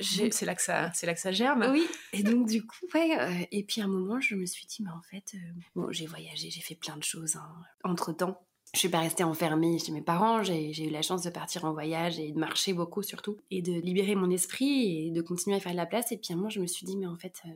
c'est 0.00 0.42
là 0.42 0.54
que 0.54 0.62
ça, 0.62 0.90
c'est 0.94 1.06
là 1.06 1.14
que 1.14 1.20
ça 1.20 1.32
germe. 1.32 1.68
Oui. 1.70 1.86
Et 2.12 2.22
donc, 2.22 2.48
du 2.48 2.66
coup, 2.66 2.86
ouais. 2.94 3.18
Euh, 3.18 3.44
et 3.50 3.64
puis, 3.64 3.80
à 3.80 3.84
un 3.84 3.88
moment, 3.88 4.20
je 4.20 4.34
me 4.34 4.46
suis 4.46 4.66
dit, 4.66 4.82
mais 4.82 4.90
en 4.90 5.02
fait, 5.02 5.34
euh, 5.34 5.38
bon, 5.74 5.90
j'ai 5.90 6.06
voyagé, 6.06 6.50
j'ai 6.50 6.60
fait 6.60 6.74
plein 6.74 6.96
de 6.96 7.02
choses 7.02 7.36
hein. 7.36 7.48
entre 7.84 8.12
temps. 8.12 8.46
Je 8.74 8.78
suis 8.78 8.88
pas 8.88 9.00
restée 9.00 9.22
enfermée 9.22 9.78
chez 9.78 9.92
mes 9.92 10.00
parents. 10.00 10.42
J'ai 10.42 10.86
eu 10.86 10.90
la 10.90 11.02
chance 11.02 11.22
de 11.22 11.30
partir 11.30 11.66
en 11.66 11.74
voyage 11.74 12.18
et 12.18 12.32
de 12.32 12.38
marcher 12.38 12.72
beaucoup 12.72 13.02
surtout, 13.02 13.36
et 13.50 13.60
de 13.60 13.72
libérer 13.72 14.14
mon 14.14 14.30
esprit 14.30 15.06
et 15.06 15.10
de 15.10 15.20
continuer 15.20 15.56
à 15.56 15.60
faire 15.60 15.72
de 15.72 15.76
la 15.76 15.86
place. 15.86 16.10
Et 16.10 16.16
puis, 16.16 16.32
à 16.32 16.34
un 16.34 16.38
moment, 16.38 16.48
je 16.48 16.60
me 16.60 16.66
suis 16.66 16.86
dit, 16.86 16.96
mais 16.96 17.06
en 17.06 17.16
fait, 17.16 17.42
euh, 17.44 17.50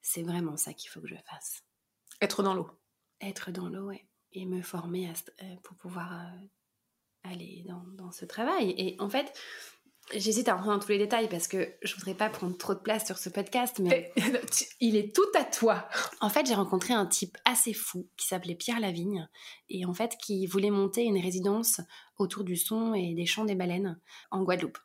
c'est 0.00 0.22
vraiment 0.22 0.56
ça 0.56 0.72
qu'il 0.72 0.90
faut 0.90 1.00
que 1.00 1.08
je 1.08 1.16
fasse. 1.28 1.64
Être 2.20 2.44
dans 2.44 2.54
l'eau. 2.54 2.70
Être 3.20 3.50
dans 3.50 3.68
l'eau, 3.68 3.88
ouais. 3.88 4.06
Et 4.32 4.46
me 4.46 4.62
former 4.62 5.10
pour 5.64 5.74
pouvoir 5.76 6.30
aller 7.24 7.64
dans, 7.66 8.10
ce 8.10 8.24
travail. 8.24 8.74
Et 8.78 8.96
en 9.00 9.10
fait, 9.10 9.32
j'hésite 10.14 10.48
à 10.48 10.54
rentrer 10.54 10.70
dans 10.70 10.78
tous 10.78 10.92
les 10.92 10.98
détails 10.98 11.28
parce 11.28 11.48
que 11.48 11.74
je 11.82 11.94
voudrais 11.94 12.14
pas 12.14 12.30
prendre 12.30 12.56
trop 12.56 12.74
de 12.74 12.78
place 12.78 13.06
sur 13.06 13.18
ce 13.18 13.28
podcast, 13.28 13.78
mais 13.80 14.12
il 14.80 14.96
est 14.96 15.14
tout 15.14 15.30
à 15.38 15.44
toi. 15.44 15.88
En 16.20 16.30
fait, 16.30 16.46
j'ai 16.46 16.54
rencontré 16.54 16.94
un 16.94 17.06
type 17.06 17.36
assez 17.44 17.74
fou 17.74 18.08
qui 18.16 18.26
s'appelait 18.26 18.54
Pierre 18.54 18.80
Lavigne 18.80 19.28
et 19.68 19.84
en 19.84 19.94
fait 19.94 20.16
qui 20.16 20.46
voulait 20.46 20.70
monter 20.70 21.04
une 21.04 21.20
résidence 21.20 21.80
autour 22.16 22.44
du 22.44 22.56
son 22.56 22.94
et 22.94 23.14
des 23.14 23.26
chants 23.26 23.44
des 23.44 23.54
baleines 23.54 24.00
en 24.30 24.42
Guadeloupe 24.42 24.78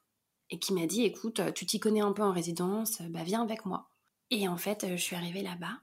et 0.49 0.59
qui 0.59 0.73
m'a 0.73 0.85
dit 0.85 1.03
écoute, 1.03 1.41
tu 1.55 1.65
t'y 1.65 1.79
connais 1.79 2.01
un 2.01 2.11
peu 2.11 2.23
en 2.23 2.31
résidence, 2.31 3.01
bah 3.09 3.23
viens 3.23 3.41
avec 3.41 3.65
moi. 3.65 3.89
Et 4.29 4.47
en 4.47 4.57
fait, 4.57 4.85
je 4.89 4.95
suis 5.01 5.15
arrivée 5.15 5.41
là-bas 5.41 5.79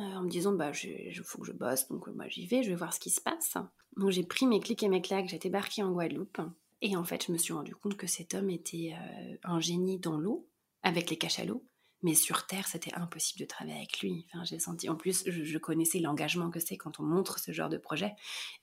euh, 0.00 0.16
en 0.16 0.22
me 0.22 0.28
disant 0.28 0.52
bah 0.52 0.72
il 0.82 1.14
faut 1.22 1.38
que 1.40 1.46
je 1.46 1.52
bosse 1.52 1.88
donc 1.88 2.08
moi 2.08 2.26
j'y 2.28 2.46
vais, 2.46 2.62
je 2.62 2.70
vais 2.70 2.76
voir 2.76 2.92
ce 2.92 3.00
qui 3.00 3.10
se 3.10 3.20
passe. 3.20 3.56
Donc 3.96 4.10
j'ai 4.10 4.24
pris 4.24 4.46
mes 4.46 4.60
clics 4.60 4.82
et 4.82 4.88
mes 4.88 5.02
claques, 5.02 5.28
j'ai 5.28 5.38
débarqué 5.38 5.82
en 5.82 5.92
Guadeloupe. 5.92 6.40
Et 6.82 6.96
en 6.96 7.04
fait, 7.04 7.26
je 7.26 7.32
me 7.32 7.38
suis 7.38 7.52
rendu 7.52 7.74
compte 7.74 7.96
que 7.96 8.06
cet 8.06 8.34
homme 8.34 8.50
était 8.50 8.94
euh, 8.94 9.36
un 9.44 9.60
génie 9.60 9.98
dans 9.98 10.16
l'eau, 10.16 10.48
avec 10.82 11.10
les 11.10 11.18
cachalots. 11.18 11.64
Mais 12.02 12.14
sur 12.14 12.46
Terre, 12.46 12.66
c'était 12.66 12.94
impossible 12.94 13.40
de 13.40 13.44
travailler 13.44 13.76
avec 13.76 14.00
lui. 14.00 14.26
J'ai 14.44 14.58
senti. 14.58 14.88
En 14.88 14.96
plus, 14.96 15.22
je, 15.26 15.58
connaissais 15.58 15.98
l'engagement 15.98 16.50
que 16.50 16.58
c'est 16.58 16.78
quand 16.78 16.98
on 16.98 17.02
montre 17.02 17.38
ce 17.38 17.52
genre 17.52 17.68
de 17.68 17.76
projet. 17.76 18.14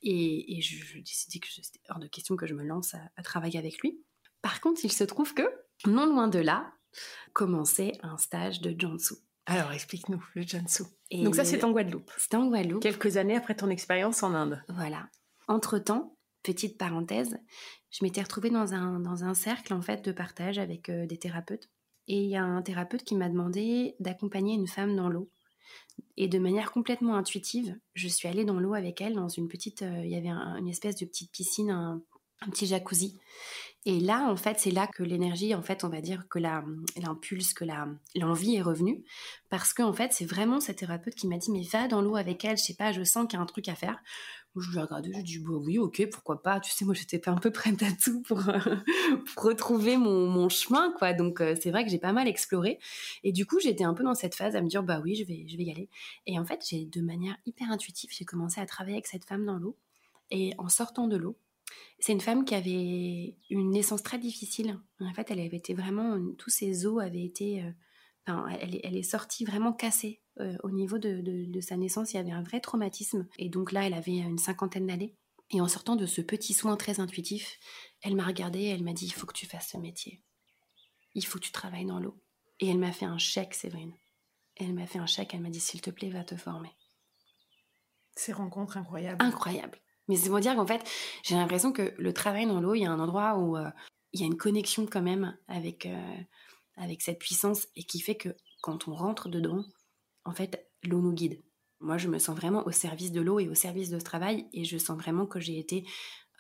Et, 0.01 0.59
je, 0.61 0.83
je 0.83 0.97
décidais 0.97 1.37
que 1.37 1.47
c'était 1.47 1.79
hors 1.89 1.99
de 1.99 2.07
question 2.07 2.35
que 2.35 2.47
je 2.47 2.55
me 2.55 2.63
lance 2.63 2.95
à, 2.95 3.23
travailler 3.23 3.59
avec 3.59 3.77
lui. 3.79 4.01
Par 4.41 4.59
contre, 4.59 4.81
il 4.83 4.91
se 4.91 5.03
trouve 5.03 5.35
que, 5.35 5.43
non 5.85 6.07
loin 6.07 6.27
de 6.27 6.39
là, 6.39 6.73
commencer 7.33 7.91
un 8.01 8.17
stage 8.17 8.59
de 8.59 8.75
Jansu. 8.79 9.13
Alors, 9.49 9.71
explique-nous 9.71 10.21
le 10.35 10.41
Jansu. 10.41 10.83
Donc 11.11 11.35
ça, 11.35 11.45
c'est 11.45 11.63
en 11.63 11.71
Guadeloupe. 11.71 12.11
C'est 12.17 12.35
en 12.35 12.47
Guadeloupe. 12.47 12.83
Quelques 12.83 13.15
années 13.15 13.37
après 13.37 13.55
ton 13.55 13.69
expérience 13.69 14.21
en 14.21 14.33
Inde. 14.33 14.61
Voilà. 14.67 15.09
Entre-temps, 15.47 16.17
petite 16.43 16.77
parenthèse, 16.77 17.37
je 17.89 18.03
m'étais 18.03 18.21
retrouvée 18.21 18.49
dans 18.49 18.73
un, 18.73 18.99
dans 18.99 19.23
un 19.23 19.33
cercle 19.33 19.73
en 19.73 19.81
fait 19.81 20.03
de 20.03 20.11
partage 20.11 20.59
avec 20.59 20.89
euh, 20.89 21.05
des 21.05 21.17
thérapeutes. 21.17 21.69
Et 22.09 22.23
il 22.23 22.29
y 22.29 22.35
a 22.35 22.43
un 22.43 22.61
thérapeute 22.61 23.03
qui 23.03 23.15
m'a 23.15 23.29
demandé 23.29 23.95
d'accompagner 24.01 24.55
une 24.55 24.67
femme 24.67 24.95
dans 24.97 25.07
l'eau. 25.07 25.31
Et 26.17 26.27
de 26.27 26.39
manière 26.39 26.71
complètement 26.71 27.15
intuitive, 27.15 27.77
je 27.93 28.07
suis 28.09 28.27
allée 28.27 28.43
dans 28.43 28.59
l'eau 28.59 28.73
avec 28.73 28.99
elle, 28.99 29.15
dans 29.15 29.29
une 29.29 29.47
petite, 29.47 29.81
euh, 29.81 30.01
il 30.03 30.11
y 30.11 30.15
avait 30.15 30.27
une 30.27 30.67
espèce 30.67 30.97
de 30.97 31.05
petite 31.05 31.31
piscine, 31.31 31.69
un, 31.69 32.03
petit 32.45 32.67
jacuzzi. 32.67 33.19
Et 33.89 34.01
là, 34.01 34.27
en 34.29 34.35
fait, 34.35 34.59
c'est 34.59 34.71
là 34.71 34.85
que 34.85 35.01
l'énergie, 35.01 35.55
en 35.55 35.61
fait, 35.61 35.85
on 35.85 35.87
va 35.89 36.01
dire 36.01 36.27
que 36.27 36.39
l'impulse, 36.39 37.53
que 37.53 37.63
l'envie 38.15 38.55
est 38.55 38.61
revenue. 38.61 39.05
Parce 39.49 39.73
que, 39.73 39.81
en 39.81 39.93
fait, 39.93 40.11
c'est 40.11 40.25
vraiment 40.25 40.59
cette 40.59 40.79
thérapeute 40.79 41.15
qui 41.15 41.25
m'a 41.25 41.37
dit, 41.37 41.51
mais 41.51 41.61
va 41.61 41.87
dans 41.87 42.01
l'eau 42.01 42.17
avec 42.17 42.43
elle, 42.43 42.57
je 42.57 42.63
sais 42.63 42.73
pas, 42.73 42.91
je 42.91 43.03
sens 43.05 43.27
qu'il 43.27 43.37
y 43.37 43.39
a 43.39 43.43
un 43.43 43.45
truc 43.45 43.69
à 43.69 43.75
faire. 43.75 43.97
Je 44.57 44.71
lui 44.71 44.77
ai 44.77 44.81
regardé, 44.81 45.07
je 45.09 45.13
lui 45.13 45.19
ai 45.21 45.23
dit, 45.23 45.39
bah 45.39 45.53
oui, 45.53 45.77
ok, 45.77 46.05
pourquoi 46.11 46.43
pas. 46.43 46.59
Tu 46.59 46.69
sais, 46.71 46.83
moi, 46.83 46.95
j'étais 46.95 47.29
un 47.29 47.37
peu 47.37 47.49
prête 47.49 47.81
à 47.81 47.91
tout 48.03 48.21
pour, 48.23 48.41
retrouver 49.37 49.95
mon, 49.95 50.49
chemin, 50.49 50.91
quoi. 50.97 51.13
Donc, 51.13 51.39
euh, 51.39 51.55
c'est 51.61 51.71
vrai 51.71 51.85
que 51.85 51.89
j'ai 51.89 51.97
pas 51.97 52.11
mal 52.11 52.27
exploré. 52.27 52.79
Et 53.23 53.31
du 53.31 53.45
coup, 53.45 53.61
j'étais 53.61 53.85
un 53.85 53.93
peu 53.93 54.03
dans 54.03 54.15
cette 54.15 54.35
phase 54.35 54.57
à 54.57 54.61
me 54.61 54.67
dire, 54.67 54.83
bah 54.83 54.99
oui, 55.01 55.15
je 55.15 55.23
vais, 55.23 55.45
je 55.47 55.55
vais 55.55 55.63
y 55.63 55.71
aller. 55.71 55.87
Et 56.25 56.37
en 56.37 56.43
fait, 56.43 56.61
j'ai, 56.67 56.83
de 56.83 56.99
manière 56.99 57.37
hyper 57.45 57.71
intuitive, 57.71 58.09
j'ai 58.11 58.25
commencé 58.25 58.59
à 58.59 58.65
travailler 58.65 58.95
avec 58.95 59.07
cette 59.07 59.23
femme 59.23 59.45
dans 59.45 59.59
l'eau. 59.59 59.77
Et 60.29 60.53
en 60.57 60.67
sortant 60.67 61.07
de 61.07 61.15
l'eau, 61.15 61.37
c'est 61.99 62.13
une 62.13 62.21
femme 62.21 62.45
qui 62.45 62.55
avait 62.55 63.37
une 63.49 63.71
naissance 63.71 64.03
très 64.03 64.19
difficile. 64.19 64.79
En 64.99 65.13
fait, 65.13 65.31
elle 65.31 65.39
avait 65.39 65.57
été 65.57 65.73
vraiment, 65.73 66.19
tous 66.37 66.49
ses 66.49 66.85
os 66.85 67.01
avaient 67.01 67.23
été, 67.23 67.63
euh, 67.63 67.71
enfin, 68.25 68.47
elle, 68.61 68.79
elle, 68.83 68.95
est 68.95 69.03
sortie 69.03 69.45
vraiment 69.45 69.73
cassée 69.73 70.21
euh, 70.39 70.55
au 70.63 70.69
niveau 70.69 70.97
de, 70.97 71.59
sa 71.61 71.77
naissance, 71.77 72.13
il 72.13 72.17
y 72.17 72.19
avait 72.19 72.31
un 72.31 72.43
vrai 72.43 72.59
traumatisme. 72.59 73.27
Et 73.37 73.49
donc 73.49 73.71
là, 73.71 73.85
elle 73.85 73.93
avait 73.93 74.17
une 74.17 74.37
cinquantaine 74.37 74.87
d'années. 74.87 75.15
Et 75.49 75.61
en 75.61 75.67
sortant 75.67 75.95
de 75.95 76.05
ce 76.05 76.21
petit 76.21 76.53
soin 76.53 76.75
très 76.75 76.99
intuitif, 76.99 77.57
elle 78.01 78.15
m'a 78.15 78.25
regardée 78.25 78.59
et 78.59 78.69
elle 78.69 78.83
m'a 78.83 78.93
dit 78.93 79.05
il 79.05 79.13
faut 79.13 79.25
que 79.25 79.33
tu 79.33 79.45
fasses 79.45 79.69
ce 79.71 79.77
métier. 79.77 80.21
Il 81.13 81.25
faut 81.25 81.39
que 81.39 81.45
tu 81.45 81.51
travailles 81.51 81.85
dans 81.85 81.99
l'eau. 81.99 82.21
Et 82.59 82.67
elle 82.69 82.77
m'a 82.77 82.91
fait 82.91 83.05
un 83.05 83.17
chèque, 83.17 83.53
Séverine. 83.53 83.93
Elle 84.55 84.73
m'a 84.73 84.85
fait 84.85 84.99
un 84.99 85.05
chèque, 85.05 85.33
elle 85.33 85.41
m'a 85.41 85.49
dit 85.49 85.59
s'il 85.59 85.81
te 85.81 85.89
plaît, 85.89 86.09
va 86.09 86.23
te 86.23 86.35
former. 86.35 86.71
Ces 88.15 88.33
rencontres 88.33 88.77
incroyables. 88.77 89.23
Incroyables. 89.23 89.79
Mais 90.07 90.15
c'est 90.15 90.29
pour 90.29 90.39
dire 90.39 90.55
qu'en 90.55 90.67
fait, 90.67 90.89
j'ai 91.23 91.35
l'impression 91.35 91.71
que 91.71 91.93
le 91.97 92.13
travail 92.13 92.45
dans 92.45 92.61
l'eau, 92.61 92.75
il 92.75 92.81
y 92.81 92.85
a 92.85 92.91
un 92.91 92.99
endroit 92.99 93.37
où 93.37 93.57
euh, 93.57 93.69
il 94.13 94.21
y 94.21 94.23
a 94.23 94.25
une 94.25 94.37
connexion 94.37 94.85
quand 94.85 95.01
même 95.01 95.37
avec, 95.47 95.85
euh, 95.85 96.17
avec 96.75 97.01
cette 97.01 97.19
puissance 97.19 97.67
et 97.75 97.83
qui 97.83 97.99
fait 97.99 98.15
que 98.15 98.29
quand 98.61 98.87
on 98.87 98.95
rentre 98.95 99.29
dedans, 99.29 99.65
en 100.25 100.33
fait, 100.33 100.69
l'eau 100.83 101.01
nous 101.01 101.13
guide. 101.13 101.41
Moi, 101.79 101.97
je 101.97 102.07
me 102.07 102.19
sens 102.19 102.35
vraiment 102.35 102.65
au 102.65 102.71
service 102.71 103.11
de 103.11 103.21
l'eau 103.21 103.39
et 103.39 103.49
au 103.49 103.53
service 103.53 103.89
de 103.89 103.99
ce 103.99 104.03
travail 104.03 104.47
et 104.53 104.63
je 104.63 104.77
sens 104.77 104.97
vraiment 104.97 105.27
que 105.27 105.39
j'ai 105.39 105.59
été 105.59 105.85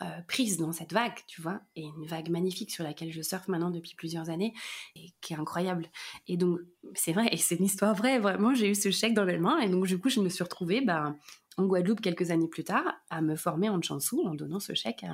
euh, 0.01 0.21
prise 0.27 0.57
dans 0.57 0.71
cette 0.71 0.93
vague, 0.93 1.17
tu 1.27 1.41
vois, 1.41 1.59
et 1.75 1.83
une 1.83 2.05
vague 2.05 2.29
magnifique 2.29 2.71
sur 2.71 2.83
laquelle 2.83 3.11
je 3.11 3.21
surfe 3.21 3.47
maintenant 3.47 3.71
depuis 3.71 3.95
plusieurs 3.95 4.29
années 4.29 4.53
et 4.95 5.13
qui 5.21 5.33
est 5.33 5.37
incroyable. 5.37 5.89
Et 6.27 6.37
donc, 6.37 6.59
c'est 6.93 7.13
vrai, 7.13 7.27
et 7.31 7.37
c'est 7.37 7.55
une 7.55 7.65
histoire 7.65 7.95
vraie, 7.95 8.19
vraiment, 8.19 8.53
j'ai 8.53 8.69
eu 8.69 8.75
ce 8.75 8.91
chèque 8.91 9.13
dans 9.13 9.25
les 9.25 9.37
mains 9.37 9.59
et 9.59 9.69
donc, 9.69 9.87
du 9.87 9.99
coup, 9.99 10.09
je 10.09 10.19
me 10.19 10.29
suis 10.29 10.43
retrouvée 10.43 10.81
bah, 10.81 11.15
en 11.57 11.65
Guadeloupe 11.65 12.01
quelques 12.01 12.31
années 12.31 12.47
plus 12.47 12.63
tard 12.63 12.85
à 13.09 13.21
me 13.21 13.35
former 13.35 13.69
en 13.69 13.81
chansou 13.81 14.21
en 14.25 14.35
donnant 14.35 14.59
ce 14.59 14.73
chèque 14.73 15.05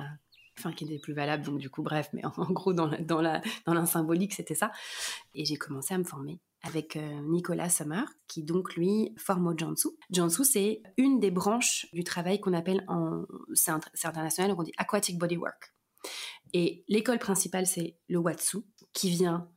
enfin 0.58 0.72
qui 0.72 0.84
n'était 0.84 1.00
plus 1.00 1.14
valable 1.14 1.44
donc 1.44 1.58
du 1.58 1.68
coup 1.68 1.82
bref 1.82 2.10
mais 2.12 2.22
en, 2.24 2.50
gros 2.50 2.72
dans 2.72 2.86
la, 2.86 2.98
dans 2.98 3.20
la 3.20 3.42
dans 3.66 3.74
la 3.74 3.86
symbolique 3.86 4.34
c'était 4.34 4.54
ça 4.54 4.70
et 5.34 5.44
j'ai 5.44 5.56
commencé 5.56 5.94
à 5.94 5.98
me 5.98 6.04
former 6.04 6.38
avec 6.64 6.96
euh, 6.96 7.20
Nicolas 7.22 7.68
Sommer, 7.68 8.04
qui 8.26 8.42
donc 8.42 8.74
lui 8.74 9.14
forme 9.16 9.46
au 9.46 9.56
Jansu. 9.56 9.88
Jansu, 10.10 10.44
c'est 10.44 10.82
une 10.96 11.20
des 11.20 11.30
branches 11.30 11.86
du 11.92 12.04
travail 12.04 12.40
qu'on 12.40 12.54
appelle 12.54 12.84
en, 12.88 13.24
c'est 13.52 13.70
international, 13.70 14.54
on 14.58 14.62
dit 14.62 14.72
aquatic 14.76 15.18
bodywork. 15.18 15.74
Et 16.52 16.84
l'école 16.88 17.18
principale, 17.18 17.66
c'est 17.66 17.98
le 18.08 18.18
Watsu, 18.18 18.58
qui 18.92 19.10
vient 19.10 19.50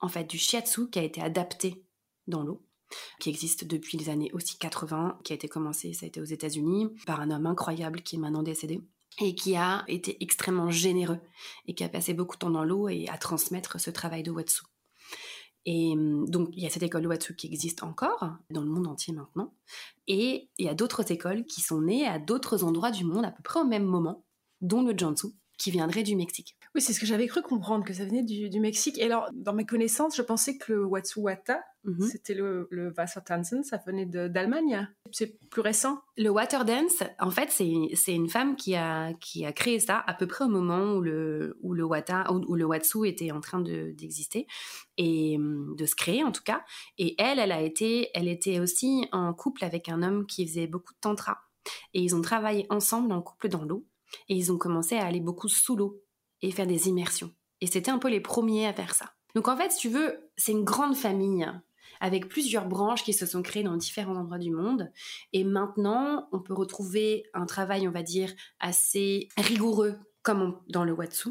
en 0.00 0.08
fait 0.08 0.24
du 0.24 0.38
Shiatsu, 0.38 0.90
qui 0.90 0.98
a 0.98 1.02
été 1.02 1.20
adapté 1.20 1.84
dans 2.26 2.42
l'eau 2.42 2.64
qui 3.20 3.30
existe 3.30 3.64
depuis 3.64 3.96
les 3.98 4.10
années 4.10 4.30
aussi 4.32 4.58
80, 4.58 5.18
qui 5.24 5.32
a 5.32 5.36
été 5.36 5.48
commencé, 5.48 5.92
ça 5.92 6.04
a 6.04 6.08
été 6.08 6.20
aux 6.20 6.24
États-Unis, 6.24 6.88
par 7.06 7.20
un 7.20 7.30
homme 7.30 7.46
incroyable 7.46 8.02
qui 8.02 8.16
est 8.16 8.18
maintenant 8.18 8.42
décédé 8.42 8.80
et 9.20 9.34
qui 9.34 9.56
a 9.56 9.84
été 9.88 10.22
extrêmement 10.22 10.70
généreux 10.70 11.20
et 11.66 11.74
qui 11.74 11.84
a 11.84 11.88
passé 11.88 12.14
beaucoup 12.14 12.36
de 12.36 12.40
temps 12.40 12.50
dans 12.50 12.64
l'eau 12.64 12.88
et 12.88 13.08
à 13.08 13.18
transmettre 13.18 13.80
ce 13.80 13.90
travail 13.90 14.22
de 14.22 14.30
Watsu. 14.30 14.62
Et 15.64 15.92
hum, 15.92 16.28
donc, 16.28 16.50
il 16.52 16.62
y 16.62 16.66
a 16.66 16.70
cette 16.70 16.82
école 16.82 17.06
Watsu 17.06 17.36
qui 17.36 17.46
existe 17.46 17.82
encore 17.82 18.36
dans 18.50 18.62
le 18.62 18.70
monde 18.70 18.86
entier 18.86 19.14
maintenant. 19.14 19.54
Et 20.06 20.50
il 20.58 20.66
y 20.66 20.68
a 20.68 20.74
d'autres 20.74 21.10
écoles 21.12 21.44
qui 21.44 21.60
sont 21.60 21.80
nées 21.80 22.06
à 22.06 22.18
d'autres 22.18 22.64
endroits 22.64 22.90
du 22.90 23.04
monde 23.04 23.24
à 23.24 23.30
peu 23.30 23.42
près 23.42 23.60
au 23.60 23.64
même 23.64 23.84
moment, 23.84 24.24
dont 24.60 24.82
le 24.82 24.96
Jansu, 24.96 25.28
qui 25.58 25.70
viendrait 25.70 26.02
du 26.02 26.16
Mexique. 26.16 26.56
Oui, 26.74 26.80
c'est 26.80 26.92
ce 26.92 27.00
que 27.00 27.06
j'avais 27.06 27.26
cru 27.26 27.42
comprendre, 27.42 27.84
que 27.84 27.92
ça 27.92 28.04
venait 28.04 28.22
du, 28.22 28.60
Mexique. 28.60 28.98
Et 28.98 29.04
alors, 29.04 29.28
dans 29.34 29.52
mes 29.52 29.66
connaissances, 29.66 30.16
je 30.16 30.22
pensais 30.22 30.56
que 30.56 30.72
le 30.72 30.84
Watsuwata, 30.84 31.62
mhm. 31.84 32.08
c'était 32.08 32.32
le, 32.32 32.66
le 32.70 32.94
Wassertanzen, 32.96 33.62
ça 33.62 33.78
venait 33.86 34.06
d'Allemagne. 34.06 34.88
C'est 35.10 35.38
plus 35.50 35.60
récent. 35.60 36.00
Le 36.16 36.30
Water 36.30 36.64
Dance, 36.64 37.02
en 37.20 37.30
fait, 37.30 37.50
c'est 37.50 38.14
une 38.14 38.28
femme 38.28 38.56
qui 38.56 38.74
a, 38.74 39.12
qui 39.14 39.44
a 39.44 39.52
créé 39.52 39.80
ça 39.80 40.02
à 40.06 40.14
peu 40.14 40.26
près 40.26 40.44
au 40.46 40.48
moment 40.48 40.94
où 40.94 41.02
le, 41.02 41.58
où 41.60 41.74
le, 41.74 41.84
Wata, 41.84 42.32
où, 42.32 42.54
le 42.54 42.64
Watsu 42.64 43.06
était 43.06 43.32
en 43.32 43.40
train 43.40 43.60
d'exister, 43.60 44.46
et 44.96 45.36
hum, 45.36 45.74
de 45.76 45.84
se 45.84 45.94
créer 45.94 46.24
en 46.24 46.32
tout 46.32 46.42
cas. 46.42 46.64
Et 46.96 47.14
elle, 47.18 47.38
elle, 47.38 47.52
a 47.52 47.60
été, 47.60 48.08
elle 48.14 48.28
était 48.28 48.60
aussi 48.60 49.06
en 49.12 49.34
couple 49.34 49.64
avec 49.64 49.90
un 49.90 50.02
homme 50.02 50.26
qui 50.26 50.46
faisait 50.46 50.66
beaucoup 50.66 50.94
de 50.94 51.00
tantra. 51.00 51.42
Et 51.94 52.00
ils 52.00 52.16
ont 52.16 52.22
travaillé 52.22 52.66
ensemble 52.70 53.12
en 53.12 53.22
couple 53.22 53.48
dans 53.48 53.64
l'eau. 53.64 53.86
Et 54.28 54.34
ils 54.34 54.52
ont 54.52 54.58
commencé 54.58 54.96
à 54.96 55.06
aller 55.06 55.20
beaucoup 55.20 55.48
sous 55.48 55.76
l'eau 55.76 56.02
et 56.40 56.50
faire 56.50 56.66
des 56.66 56.88
immersions. 56.88 57.32
Et 57.60 57.66
c'était 57.66 57.90
un 57.90 57.98
peu 57.98 58.08
les 58.08 58.20
premiers 58.20 58.66
à 58.66 58.72
faire 58.72 58.94
ça. 58.94 59.14
Donc 59.34 59.48
en 59.48 59.56
fait, 59.56 59.70
si 59.70 59.78
tu 59.78 59.88
veux, 59.88 60.30
c'est 60.36 60.52
une 60.52 60.64
grande 60.64 60.96
famille 60.96 61.46
avec 62.00 62.28
plusieurs 62.28 62.66
branches 62.66 63.04
qui 63.04 63.12
se 63.12 63.26
sont 63.26 63.42
créées 63.42 63.62
dans 63.62 63.76
différents 63.76 64.16
endroits 64.16 64.38
du 64.38 64.50
monde. 64.50 64.90
Et 65.32 65.44
maintenant, 65.44 66.28
on 66.32 66.40
peut 66.40 66.52
retrouver 66.52 67.24
un 67.32 67.46
travail, 67.46 67.86
on 67.86 67.92
va 67.92 68.02
dire, 68.02 68.32
assez 68.58 69.28
rigoureux, 69.36 69.94
comme 70.22 70.60
dans 70.68 70.84
le 70.84 70.92
Watsu, 70.92 71.30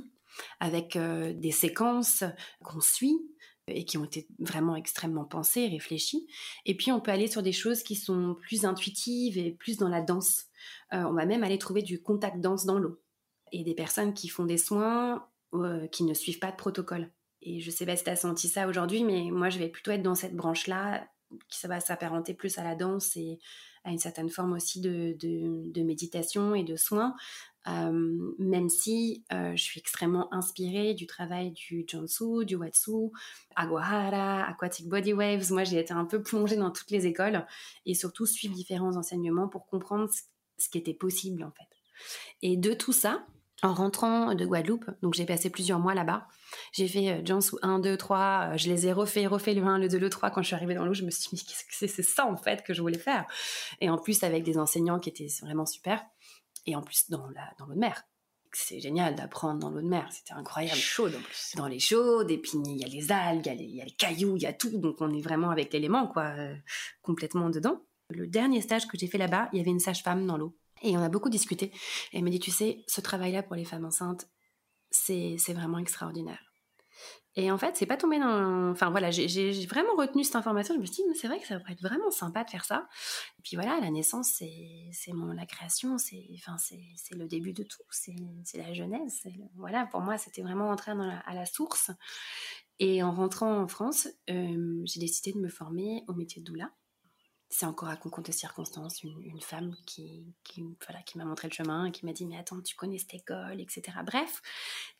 avec 0.61 0.95
euh, 0.95 1.33
des 1.33 1.51
séquences 1.51 2.23
qu'on 2.63 2.79
suit 2.79 3.17
et 3.67 3.83
qui 3.83 3.97
ont 3.97 4.05
été 4.05 4.27
vraiment 4.39 4.77
extrêmement 4.77 5.25
pensées, 5.25 5.67
réfléchies. 5.67 6.25
Et 6.65 6.75
puis, 6.75 6.93
on 6.93 7.01
peut 7.01 7.11
aller 7.11 7.27
sur 7.27 7.43
des 7.43 7.51
choses 7.51 7.83
qui 7.83 7.95
sont 7.95 8.37
plus 8.41 8.63
intuitives 8.63 9.37
et 9.37 9.51
plus 9.51 9.77
dans 9.77 9.89
la 9.89 10.01
danse. 10.01 10.45
Euh, 10.93 11.03
on 11.03 11.13
va 11.13 11.25
même 11.25 11.43
aller 11.43 11.57
trouver 11.57 11.81
du 11.81 12.01
contact 12.01 12.39
danse 12.39 12.65
dans 12.65 12.79
l'eau 12.79 13.01
et 13.51 13.63
des 13.63 13.73
personnes 13.73 14.13
qui 14.13 14.27
font 14.27 14.45
des 14.45 14.57
soins 14.57 15.25
euh, 15.53 15.87
qui 15.87 16.03
ne 16.03 16.13
suivent 16.13 16.39
pas 16.39 16.51
de 16.51 16.57
protocole. 16.57 17.09
Et 17.41 17.59
je 17.59 17.71
sais 17.71 17.85
pas 17.85 17.95
si 17.95 18.03
tu 18.03 18.09
as 18.09 18.15
senti 18.15 18.47
ça 18.47 18.67
aujourd'hui, 18.67 19.03
mais 19.03 19.29
moi 19.31 19.49
je 19.49 19.59
vais 19.59 19.69
plutôt 19.69 19.91
être 19.91 20.03
dans 20.03 20.15
cette 20.15 20.35
branche-là, 20.35 21.07
qui 21.49 21.59
ça 21.59 21.67
va 21.67 21.79
s'apparenter 21.79 22.33
plus 22.33 22.57
à 22.57 22.63
la 22.63 22.75
danse 22.75 23.15
et 23.15 23.39
à 23.83 23.91
une 23.91 23.97
certaine 23.97 24.29
forme 24.29 24.53
aussi 24.53 24.79
de, 24.79 25.15
de, 25.19 25.81
méditation 25.81 26.53
et 26.53 26.63
de 26.63 26.75
soins, 26.75 27.15
euh, 27.67 28.33
même 28.37 28.69
si 28.69 29.23
je 29.31 29.61
suis 29.61 29.79
extrêmement 29.79 30.31
inspirée 30.31 30.93
du 30.93 31.07
travail 31.07 31.51
du 31.51 31.83
Jansu, 31.87 32.45
du 32.45 32.55
Watsu, 32.55 33.09
Aguahara, 33.55 34.43
Aquatic 34.43 34.87
Body 34.87 35.13
Waves. 35.13 35.51
Moi, 35.51 35.63
j'ai 35.63 35.79
été 35.79 35.93
un 35.93 36.05
peu 36.05 36.21
plongée 36.21 36.57
dans 36.57 36.69
toutes 36.69 36.91
les 36.91 37.07
écoles 37.07 37.43
et 37.87 37.95
surtout 37.95 38.27
suivre 38.27 38.53
différents 38.53 38.97
enseignements 38.97 39.47
pour 39.47 39.65
comprendre 39.65 40.09
ce 40.61 40.69
qui 40.69 40.77
était 40.77 40.93
possible 40.93 41.43
en 41.43 41.51
fait. 41.51 41.67
Et 42.41 42.57
de 42.57 42.73
tout 42.73 42.93
ça, 42.93 43.25
en 43.63 43.73
rentrant 43.73 44.33
de 44.33 44.45
Guadeloupe, 44.45 44.85
donc 45.01 45.13
j'ai 45.13 45.25
passé 45.25 45.49
plusieurs 45.49 45.79
mois 45.79 45.93
là-bas. 45.93 46.27
J'ai 46.73 46.87
fait 46.87 47.11
euh, 47.11 47.21
Jansu 47.23 47.55
1, 47.61 47.79
2, 47.79 47.95
3, 47.95 48.57
je 48.57 48.69
les 48.69 48.87
ai 48.87 48.93
refait, 48.93 49.27
refait 49.27 49.53
le 49.53 49.63
1, 49.63 49.77
le 49.77 49.87
2, 49.87 49.99
le 49.99 50.09
3. 50.09 50.31
Quand 50.31 50.41
je 50.41 50.47
suis 50.47 50.55
arrivée 50.55 50.73
dans 50.73 50.85
l'eau, 50.85 50.93
je 50.93 51.03
me 51.03 51.11
suis 51.11 51.29
dit, 51.35 51.45
qu'est-ce 51.45 51.63
que 51.65 51.73
c'est 51.73 51.87
C'est 51.87 52.03
ça 52.03 52.25
en 52.25 52.37
fait 52.37 52.63
que 52.63 52.73
je 52.73 52.81
voulais 52.81 52.97
faire? 52.97 53.25
Et 53.79 53.89
en 53.89 53.97
plus, 53.97 54.23
avec 54.23 54.43
des 54.43 54.57
enseignants 54.57 54.99
qui 54.99 55.09
étaient 55.09 55.27
vraiment 55.41 55.65
super. 55.65 56.03
Et 56.65 56.75
en 56.75 56.81
plus, 56.81 57.09
dans, 57.09 57.27
la, 57.29 57.51
dans 57.59 57.65
l'eau 57.67 57.75
de 57.75 57.79
mer. 57.79 58.03
C'est 58.53 58.81
génial 58.81 59.15
d'apprendre 59.15 59.59
dans 59.59 59.69
l'eau 59.69 59.81
de 59.81 59.87
mer, 59.87 60.09
c'était 60.11 60.33
incroyable. 60.33 60.77
Chaude 60.77 61.15
en 61.15 61.21
plus. 61.21 61.53
Dans 61.55 61.67
les 61.67 61.79
chaudes, 61.79 62.29
et 62.31 62.37
puis 62.37 62.51
il 62.65 62.77
y 62.77 62.83
a 62.83 62.87
les 62.87 63.09
algues, 63.09 63.47
il 63.47 63.75
y, 63.75 63.81
a 63.81 63.85
les 63.85 63.91
cailloux, 63.91 64.35
il 64.35 64.41
y 64.41 64.45
a 64.45 64.51
tout. 64.51 64.77
Donc 64.77 64.97
on 64.99 65.13
est 65.13 65.21
vraiment 65.21 65.51
avec 65.51 65.71
l'élément, 65.71 66.07
quoi, 66.07 66.23
euh, 66.37 66.53
complètement 67.01 67.49
dedans. 67.49 67.81
Le 68.11 68.27
dernier 68.27 68.61
stage 68.61 68.87
que 68.87 68.97
j'ai 68.97 69.07
fait 69.07 69.17
là-bas, 69.17 69.49
il 69.53 69.57
y 69.57 69.61
avait 69.61 69.71
une 69.71 69.79
sage-femme 69.79 70.25
dans 70.25 70.37
l'eau. 70.37 70.57
Et 70.83 70.97
on 70.97 71.01
a 71.01 71.09
beaucoup 71.09 71.29
discuté. 71.29 71.71
Et 72.11 72.17
elle 72.17 72.23
m'a 72.23 72.29
dit, 72.29 72.39
tu 72.39 72.51
sais, 72.51 72.83
ce 72.87 73.01
travail-là 73.01 73.43
pour 73.43 73.55
les 73.55 73.65
femmes 73.65 73.85
enceintes, 73.85 74.27
c'est 74.89 75.53
vraiment 75.53 75.77
extraordinaire. 75.77 76.51
Et 77.35 77.49
en 77.49 77.57
fait, 77.57 77.77
c'est 77.77 77.85
pas 77.85 77.95
tombé 77.95 78.19
dans. 78.19 78.71
Enfin 78.71 78.89
voilà, 78.89 79.09
j'ai 79.09 79.65
vraiment 79.65 79.95
retenu 79.95 80.23
cette 80.23 80.35
information. 80.35 80.75
Je 80.75 80.79
me 80.81 80.85
suis 80.85 80.95
dit, 80.95 81.03
c'est 81.15 81.27
vrai 81.27 81.39
que 81.39 81.47
ça 81.47 81.57
pourrait 81.59 81.73
être 81.73 81.81
vraiment 81.81 82.11
sympa 82.11 82.43
de 82.43 82.49
faire 82.49 82.65
ça. 82.65 82.87
Et 83.39 83.41
puis 83.41 83.55
voilà, 83.55 83.79
la 83.79 83.89
naissance, 83.89 84.31
c'est 84.37 84.91
la 85.33 85.45
création, 85.45 85.97
c'est 85.97 86.27
le 87.11 87.27
début 87.27 87.53
de 87.53 87.63
tout, 87.63 87.83
c'est 87.89 88.57
la 88.57 88.73
jeunesse. 88.73 89.25
voilà, 89.55 89.85
pour 89.85 90.01
moi, 90.01 90.17
c'était 90.17 90.41
vraiment 90.41 90.69
entrer 90.69 90.91
à 90.91 91.33
la 91.33 91.45
source. 91.45 91.91
Et 92.79 93.01
en 93.01 93.13
rentrant 93.13 93.61
en 93.61 93.67
France, 93.67 94.09
j'ai 94.27 94.99
décidé 94.99 95.31
de 95.31 95.39
me 95.39 95.49
former 95.49 96.03
au 96.09 96.13
métier 96.13 96.41
de 96.41 96.45
doula 96.45 96.69
c'est 97.51 97.65
encore 97.65 97.89
à 97.89 97.97
concours 97.97 98.23
de 98.23 98.31
circonstances 98.31 99.03
une, 99.03 99.41
femme 99.41 99.75
qui, 99.85 100.33
voilà, 100.87 101.03
qui 101.03 101.17
m'a 101.17 101.25
montré 101.25 101.49
le 101.49 101.53
chemin, 101.53 101.91
qui 101.91 102.05
m'a 102.05 102.13
dit 102.13 102.25
mais 102.25 102.37
attends 102.37 102.61
tu 102.61 102.75
connais 102.75 102.97
cette 102.97 103.13
école, 103.13 103.59
etc. 103.59 103.97
Bref, 104.05 104.41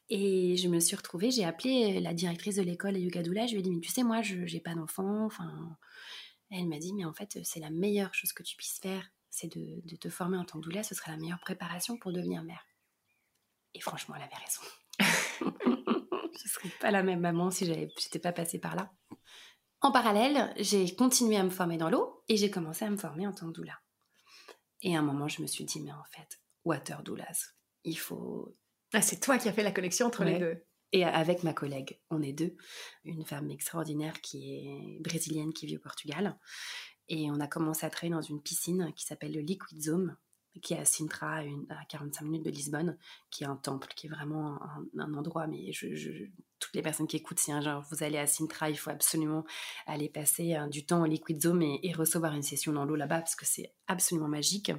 et 0.09 0.57
je 0.57 0.67
me 0.67 0.81
suis 0.81 0.97
retrouvée, 0.97 1.31
j'ai 1.31 1.45
appelé 1.45 2.01
la 2.01 2.13
directrice 2.13 2.57
de 2.57 2.61
l'école 2.61 2.95
à 2.95 2.99
Yugadoula, 2.99 3.47
je 3.47 3.53
lui 3.53 3.59
ai 3.59 3.63
dit 3.63 3.71
mais 3.71 3.79
tu 3.79 3.89
sais 3.89 4.03
moi 4.03 4.21
je 4.21 4.35
n'ai 4.35 4.59
pas 4.59 4.75
d'enfant, 4.75 5.25
enfin 5.25 5.77
elle 6.49 6.67
m'a 6.67 6.77
dit 6.77 6.93
mais 6.93 7.05
en 7.05 7.13
fait 7.13 7.39
c'est 7.43 7.61
la 7.61 7.69
meilleure 7.69 8.13
chose 8.13 8.33
que 8.33 8.43
tu 8.43 8.57
puisses 8.57 8.79
faire, 8.79 9.09
c'est 9.29 9.47
de, 9.55 9.95
te 9.95 10.09
former 10.09 10.37
en 10.37 10.43
tant 10.43 10.59
que 10.59 10.65
doula, 10.65 10.83
ce 10.83 10.93
sera 10.93 11.11
la 11.11 11.17
meilleure 11.17 11.39
préparation 11.39 11.97
pour 11.97 12.11
devenir 12.11 12.43
mère. 12.43 12.67
Et 13.73 13.79
franchement 13.79 14.15
elle 14.15 14.23
avait 14.23 14.35
raison. 14.35 14.61
je 16.43 16.49
serais 16.49 16.69
pas 16.81 16.91
la 16.91 17.01
même 17.01 17.21
maman 17.21 17.49
si 17.49 17.65
j'étais 17.65 18.19
pas 18.19 18.33
passée 18.33 18.59
par 18.59 18.75
là. 18.75 18.91
En 19.81 19.91
parallèle, 19.91 20.53
j'ai 20.57 20.95
continué 20.95 21.37
à 21.37 21.43
me 21.43 21.49
former 21.49 21.77
dans 21.77 21.89
l'eau 21.89 22.23
et 22.27 22.37
j'ai 22.37 22.51
commencé 22.51 22.85
à 22.85 22.89
me 22.89 22.97
former 22.97 23.25
en 23.25 23.33
tant 23.33 23.47
que 23.47 23.53
doula. 23.53 23.79
Et 24.83 24.95
à 24.95 24.99
un 24.99 25.03
moment, 25.03 25.27
je 25.27 25.41
me 25.41 25.47
suis 25.47 25.65
dit, 25.65 25.81
mais 25.81 25.91
en 25.91 26.03
fait, 26.11 26.39
water 26.65 27.01
doulas, 27.01 27.53
il 27.83 27.97
faut... 27.97 28.55
Ah, 28.93 29.01
c'est 29.01 29.19
toi 29.19 29.37
qui 29.37 29.49
as 29.49 29.53
fait 29.53 29.63
la 29.63 29.71
connexion 29.71 30.07
entre 30.07 30.23
les 30.23 30.37
deux. 30.37 30.63
Et 30.91 31.05
avec 31.05 31.43
ma 31.43 31.53
collègue, 31.53 31.99
on 32.09 32.21
est 32.21 32.33
deux, 32.33 32.57
une 33.05 33.25
femme 33.25 33.49
extraordinaire 33.49 34.19
qui 34.21 34.55
est 34.55 34.99
brésilienne, 34.99 35.53
qui 35.53 35.65
vit 35.65 35.77
au 35.77 35.81
Portugal. 35.81 36.37
Et 37.07 37.31
on 37.31 37.39
a 37.39 37.47
commencé 37.47 37.85
à 37.85 37.89
travailler 37.89 38.13
dans 38.13 38.21
une 38.21 38.41
piscine 38.41 38.91
qui 38.95 39.05
s'appelle 39.05 39.33
le 39.33 39.39
Liquid 39.39 39.81
Zone, 39.81 40.17
qui 40.59 40.73
est 40.73 40.79
à 40.79 40.85
Sintra, 40.85 41.39
à, 41.69 41.85
45 41.87 42.25
minutes 42.25 42.45
de 42.45 42.49
Lisbonne, 42.49 42.97
qui 43.29 43.43
est 43.43 43.47
un 43.47 43.55
temple, 43.55 43.87
qui 43.95 44.07
est 44.07 44.09
vraiment 44.09 44.59
un, 44.97 45.13
endroit, 45.13 45.47
mais 45.47 45.71
toutes 46.59 46.73
les 46.73 46.81
personnes 46.81 47.07
qui 47.07 47.17
écoutent, 47.17 47.39
si 47.39 47.51
vous 47.51 48.03
allez 48.03 48.17
à 48.17 48.27
Sintra, 48.27 48.69
il 48.69 48.77
faut 48.77 48.89
absolument 48.89 49.45
aller 49.87 50.09
passer 50.09 50.55
euh, 50.55 50.67
du 50.67 50.85
temps 50.85 51.01
au 51.01 51.05
Liquid 51.05 51.41
Zone 51.41 51.63
et, 51.63 51.93
recevoir 51.93 52.33
une 52.33 52.43
session 52.43 52.73
dans 52.73 52.85
l'eau 52.85 52.95
là-bas, 52.95 53.19
parce 53.19 53.35
que 53.35 53.45
c'est 53.45 53.73
absolument 53.87 54.27
magique. 54.27 54.71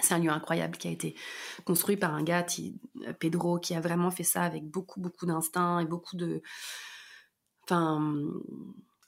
C'est 0.00 0.14
un 0.14 0.18
lieu 0.18 0.30
incroyable 0.30 0.76
qui 0.76 0.88
a 0.88 0.92
été 0.92 1.16
construit 1.64 1.96
par 1.96 2.14
un 2.14 2.22
gars, 2.22 2.46
euh, 3.06 3.12
Pedro, 3.14 3.58
qui 3.58 3.74
a 3.74 3.80
vraiment 3.80 4.10
fait 4.10 4.24
ça 4.24 4.42
avec 4.42 4.64
beaucoup, 4.64 5.00
beaucoup 5.00 5.26
d'instinct 5.26 5.80
et 5.80 5.86
beaucoup 5.86 6.16
de... 6.16 6.42
Enfin, 7.64 8.24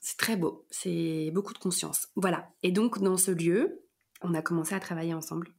c'est 0.01 0.17
très 0.17 0.35
beau, 0.35 0.65
c'est 0.69 1.31
beaucoup 1.33 1.53
de 1.53 1.59
conscience. 1.59 2.09
Voilà. 2.15 2.51
Et 2.63 2.71
donc, 2.71 2.99
dans 2.99 3.17
ce 3.17 3.31
lieu, 3.31 3.81
on 4.21 4.33
a 4.33 4.41
commencé 4.41 4.75
à 4.75 4.79
travailler 4.79 5.13
ensemble 5.13 5.53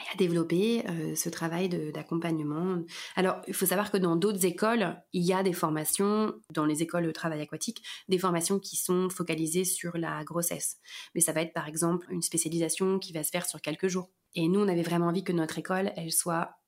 et 0.00 0.14
à 0.14 0.16
développer 0.16 0.88
euh, 0.88 1.14
ce 1.16 1.28
travail 1.28 1.68
d'accompagnement. 1.92 2.82
Alors, 3.16 3.40
il 3.48 3.54
faut 3.54 3.66
savoir 3.66 3.90
que 3.90 3.96
dans 3.96 4.16
d'autres 4.16 4.44
écoles, 4.44 4.96
il 5.12 5.24
y 5.24 5.32
a 5.32 5.42
des 5.42 5.52
formations, 5.52 6.34
dans 6.52 6.64
les 6.64 6.82
écoles 6.82 7.06
de 7.06 7.10
travail 7.10 7.40
aquatique, 7.40 7.82
des 8.08 8.18
formations 8.18 8.60
qui 8.60 8.76
sont 8.76 9.10
focalisées 9.10 9.64
sur 9.64 9.98
la 9.98 10.22
grossesse. 10.24 10.76
Mais 11.14 11.20
ça 11.20 11.32
va 11.32 11.42
être 11.42 11.52
par 11.52 11.66
exemple 11.66 12.06
une 12.10 12.22
spécialisation 12.22 12.98
qui 12.98 13.12
va 13.12 13.24
se 13.24 13.30
faire 13.30 13.46
sur 13.46 13.60
quelques 13.60 13.88
jours. 13.88 14.10
Et 14.34 14.48
nous, 14.48 14.60
on 14.60 14.68
avait 14.68 14.82
vraiment 14.82 15.08
envie 15.08 15.24
que 15.24 15.32
notre 15.32 15.58
école, 15.58 15.92
elle 15.96 16.12
soit 16.12 16.58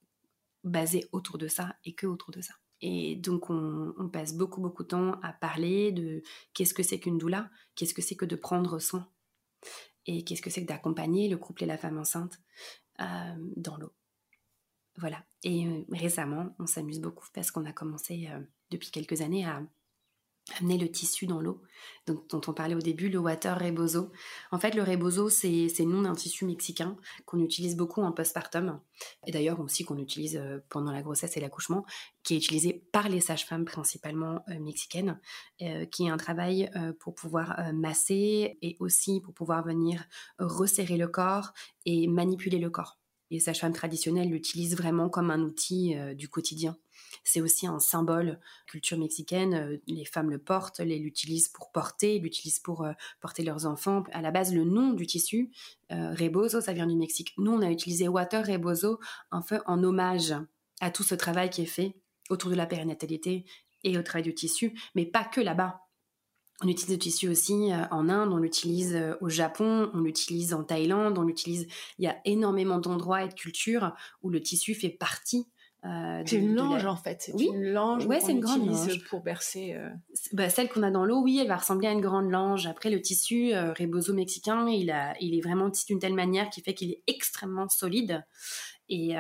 basée 0.64 1.08
autour 1.12 1.38
de 1.38 1.46
ça 1.46 1.76
et 1.84 1.94
que 1.94 2.06
autour 2.06 2.32
de 2.32 2.40
ça. 2.40 2.54
Et 2.80 3.14
donc, 3.14 3.50
on, 3.50 3.94
on 3.98 4.08
passe 4.08 4.34
beaucoup, 4.34 4.60
beaucoup 4.60 4.82
de 4.82 4.88
temps 4.88 5.20
à 5.22 5.32
parler 5.32 5.92
de 5.92 6.22
qu'est-ce 6.54 6.74
que 6.74 6.82
c'est 6.82 6.98
qu'une 6.98 7.18
doula, 7.18 7.50
qu'est-ce 7.76 7.94
que 7.94 8.02
c'est 8.02 8.16
que 8.16 8.24
de 8.24 8.36
prendre 8.36 8.78
soin 8.78 9.06
et 10.06 10.24
qu'est-ce 10.24 10.42
que 10.42 10.50
c'est 10.50 10.62
que 10.62 10.68
d'accompagner 10.68 11.28
le 11.28 11.36
couple 11.36 11.64
et 11.64 11.66
la 11.66 11.78
femme 11.78 11.98
enceinte 11.98 12.40
euh, 13.00 13.36
dans 13.56 13.76
l'eau? 13.76 13.92
Voilà. 14.96 15.24
Et 15.42 15.66
euh, 15.66 15.84
récemment, 15.90 16.54
on 16.58 16.66
s'amuse 16.66 17.00
beaucoup 17.00 17.26
parce 17.32 17.50
qu'on 17.50 17.64
a 17.64 17.72
commencé 17.72 18.28
euh, 18.28 18.40
depuis 18.70 18.90
quelques 18.90 19.20
années 19.20 19.46
à 19.46 19.62
amener 20.58 20.78
le 20.78 20.90
tissu 20.90 21.26
dans 21.26 21.40
l'eau, 21.40 21.62
dont, 22.06 22.40
on 22.46 22.52
parlait 22.52 22.74
au 22.74 22.80
début, 22.80 23.08
le 23.08 23.18
water 23.18 23.58
rebozo. 23.58 24.10
En 24.50 24.58
fait, 24.58 24.74
le 24.74 24.82
rebozo, 24.82 25.28
c'est 25.28 25.68
le 25.78 25.84
nom 25.84 26.02
d'un 26.02 26.14
tissu 26.14 26.44
mexicain 26.44 26.96
qu'on 27.24 27.40
utilise 27.40 27.76
beaucoup 27.76 28.02
en 28.02 28.12
postpartum, 28.12 28.80
et 29.26 29.32
d'ailleurs 29.32 29.60
aussi 29.60 29.84
qu'on 29.84 29.98
utilise 29.98 30.36
euh, 30.36 30.58
pendant 30.68 30.92
la 30.92 31.02
grossesse 31.02 31.36
et 31.36 31.40
l'accouchement, 31.40 31.84
qui 32.22 32.34
est 32.34 32.38
utilisé 32.38 32.84
par 32.92 33.08
les 33.08 33.20
sages-femmes 33.20 33.64
principalement 33.64 34.44
euh, 34.48 34.58
mexicaines, 34.58 35.20
euh, 35.62 35.84
qui 35.86 36.06
est 36.06 36.10
un 36.10 36.16
travail 36.16 36.70
pour 37.00 37.14
pouvoir 37.14 37.72
masser 37.72 38.58
et 38.62 38.76
aussi 38.80 39.20
pour 39.20 39.34
pouvoir 39.34 39.64
venir 39.64 40.04
resserrer 40.38 40.96
le 40.96 41.08
corps 41.08 41.52
et 41.86 42.06
manipuler 42.06 42.58
le 42.58 42.70
corps. 42.70 42.98
Les 43.30 43.40
sages-femmes 43.40 43.72
traditionnelles 43.72 44.28
l'utilisent 44.28 44.76
vraiment 44.76 45.08
comme 45.08 45.30
un 45.30 45.40
outil 45.40 45.94
du 46.14 46.28
quotidien 46.28 46.76
c'est 47.24 47.40
aussi 47.40 47.66
un 47.66 47.78
symbole 47.78 48.38
culture 48.66 48.98
mexicaine. 48.98 49.54
Euh, 49.54 49.76
les 49.86 50.04
femmes 50.04 50.30
le 50.30 50.38
portent, 50.38 50.80
l'utilisent 50.80 51.48
pour 51.48 51.70
porter, 51.70 52.18
l'utilisent 52.18 52.60
pour 52.60 52.84
euh, 52.84 52.92
porter 53.20 53.42
leurs 53.42 53.66
enfants. 53.66 54.04
À 54.12 54.22
la 54.22 54.30
base, 54.30 54.54
le 54.54 54.64
nom 54.64 54.92
du 54.92 55.06
tissu, 55.06 55.50
euh, 55.92 56.14
rebozo, 56.14 56.60
ça 56.60 56.72
vient 56.72 56.86
du 56.86 56.96
Mexique. 56.96 57.34
Nous, 57.38 57.52
on 57.52 57.62
a 57.62 57.70
utilisé 57.70 58.08
water 58.08 58.46
rebozo 58.46 59.00
en 59.30 59.42
fait 59.42 59.60
en 59.66 59.82
hommage 59.82 60.34
à 60.80 60.90
tout 60.90 61.02
ce 61.02 61.14
travail 61.14 61.50
qui 61.50 61.62
est 61.62 61.66
fait 61.66 61.94
autour 62.28 62.50
de 62.50 62.56
la 62.56 62.66
périnatalité 62.66 63.44
et 63.84 63.98
au 63.98 64.02
travail 64.02 64.22
du 64.22 64.34
tissu, 64.34 64.78
mais 64.94 65.06
pas 65.06 65.24
que 65.24 65.40
là-bas. 65.40 65.80
On 66.62 66.68
utilise 66.68 66.90
le 66.90 66.98
tissu 66.98 67.28
aussi 67.28 67.70
en 67.90 68.10
Inde, 68.10 68.34
on 68.34 68.36
l'utilise 68.36 69.16
au 69.22 69.30
Japon, 69.30 69.90
on 69.94 70.00
l'utilise 70.00 70.52
en 70.52 70.62
Thaïlande, 70.62 71.16
on 71.16 71.22
l'utilise. 71.22 71.66
Il 71.98 72.04
y 72.04 72.06
a 72.08 72.20
énormément 72.26 72.78
d'endroits 72.78 73.24
et 73.24 73.28
de 73.28 73.34
cultures 73.34 73.94
où 74.22 74.28
le 74.28 74.42
tissu 74.42 74.74
fait 74.74 74.90
partie 74.90 75.48
euh, 75.86 76.22
c'est 76.26 76.36
une 76.36 76.54
lange 76.54 76.84
en 76.84 76.96
fait. 76.96 77.22
C'est 77.22 77.32
une 77.32 77.72
lange 77.72 78.04
ouais, 78.04 78.20
c'est 78.20 78.32
une 78.32 78.40
grande 78.40 78.66
lange. 78.66 79.02
pour 79.04 79.22
bercer. 79.22 79.74
Euh. 79.74 79.88
Bah, 80.32 80.50
celle 80.50 80.68
qu'on 80.68 80.82
a 80.82 80.90
dans 80.90 81.06
l'eau, 81.06 81.22
oui, 81.22 81.38
elle 81.40 81.48
va 81.48 81.56
ressembler 81.56 81.88
à 81.88 81.92
une 81.92 82.02
grande 82.02 82.30
lange. 82.30 82.66
Après, 82.66 82.90
le 82.90 83.00
tissu 83.00 83.54
euh, 83.54 83.72
rebozo 83.72 84.12
mexicain, 84.12 84.68
il, 84.68 84.90
a, 84.90 85.14
il 85.20 85.34
est 85.34 85.40
vraiment 85.40 85.70
tissu 85.70 85.86
d'une 85.92 85.98
telle 85.98 86.14
manière 86.14 86.50
qui 86.50 86.60
fait 86.60 86.74
qu'il 86.74 86.90
est 86.90 87.02
extrêmement 87.06 87.68
solide 87.68 88.24
et, 88.90 89.14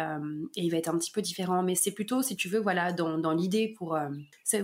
il 0.56 0.70
va 0.70 0.78
être 0.78 0.88
un 0.88 0.98
petit 0.98 1.12
peu 1.12 1.22
différent. 1.22 1.62
Mais 1.62 1.76
c'est 1.76 1.92
plutôt, 1.92 2.22
si 2.22 2.36
tu 2.36 2.48
veux, 2.48 2.60
voilà, 2.60 2.92
dans, 2.92 3.18
dans 3.18 3.32
l'idée 3.32 3.72
pour, 3.78 3.96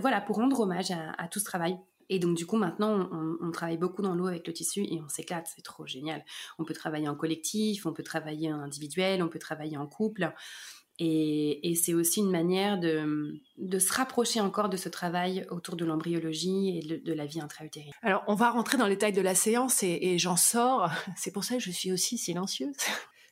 voilà, 0.01 0.21
pour 0.21 0.35
rendre 0.35 0.59
hommage 0.59 0.91
à, 0.91 1.27
tout 1.29 1.39
ce 1.39 1.45
travail. 1.45 1.77
Et 2.09 2.19
donc, 2.19 2.37
du 2.37 2.45
coup, 2.45 2.57
maintenant, 2.57 3.09
on, 3.11 3.37
on 3.41 3.51
travaille 3.51 3.77
beaucoup 3.77 4.01
dans 4.01 4.15
l'eau 4.15 4.27
avec 4.27 4.45
le 4.47 4.53
tissu 4.53 4.81
et 4.83 5.01
on 5.01 5.07
s'éclate. 5.07 5.49
C'est 5.53 5.61
trop 5.61 5.85
génial. 5.85 6.23
On 6.59 6.65
peut 6.65 6.73
travailler 6.73 7.07
en 7.07 7.15
collectif, 7.15 7.85
on 7.85 7.93
peut 7.93 8.03
travailler 8.03 8.51
en 8.51 8.59
individuel, 8.59 9.23
on 9.23 9.29
peut 9.29 9.39
travailler 9.39 9.77
en 9.77 9.87
couple. 9.87 10.33
Et, 10.99 11.75
c'est 11.75 11.93
aussi 11.93 12.21
une 12.21 12.31
manière 12.31 12.79
de, 12.79 13.39
se 13.79 13.93
rapprocher 13.93 14.41
encore 14.41 14.69
de 14.69 14.77
ce 14.77 14.89
travail 14.89 15.45
autour 15.51 15.75
de 15.75 15.85
l'embryologie 15.85 16.79
et 16.79 16.99
de, 16.99 17.13
la 17.13 17.25
vie 17.25 17.39
intra-utérine. 17.39 17.91
Alors, 18.01 18.23
on 18.27 18.35
va 18.35 18.49
rentrer 18.49 18.77
dans 18.77 18.87
les 18.87 18.95
détails 18.95 19.13
de 19.13 19.21
la 19.21 19.35
séance 19.35 19.83
et, 19.83 19.99
et 20.01 20.17
j'en 20.17 20.37
sors. 20.37 20.89
C'est 21.15 21.31
pour 21.31 21.43
ça 21.43 21.55
que 21.55 21.61
je 21.61 21.71
suis 21.71 21.91
aussi 21.91 22.17
silencieuse. 22.17 22.75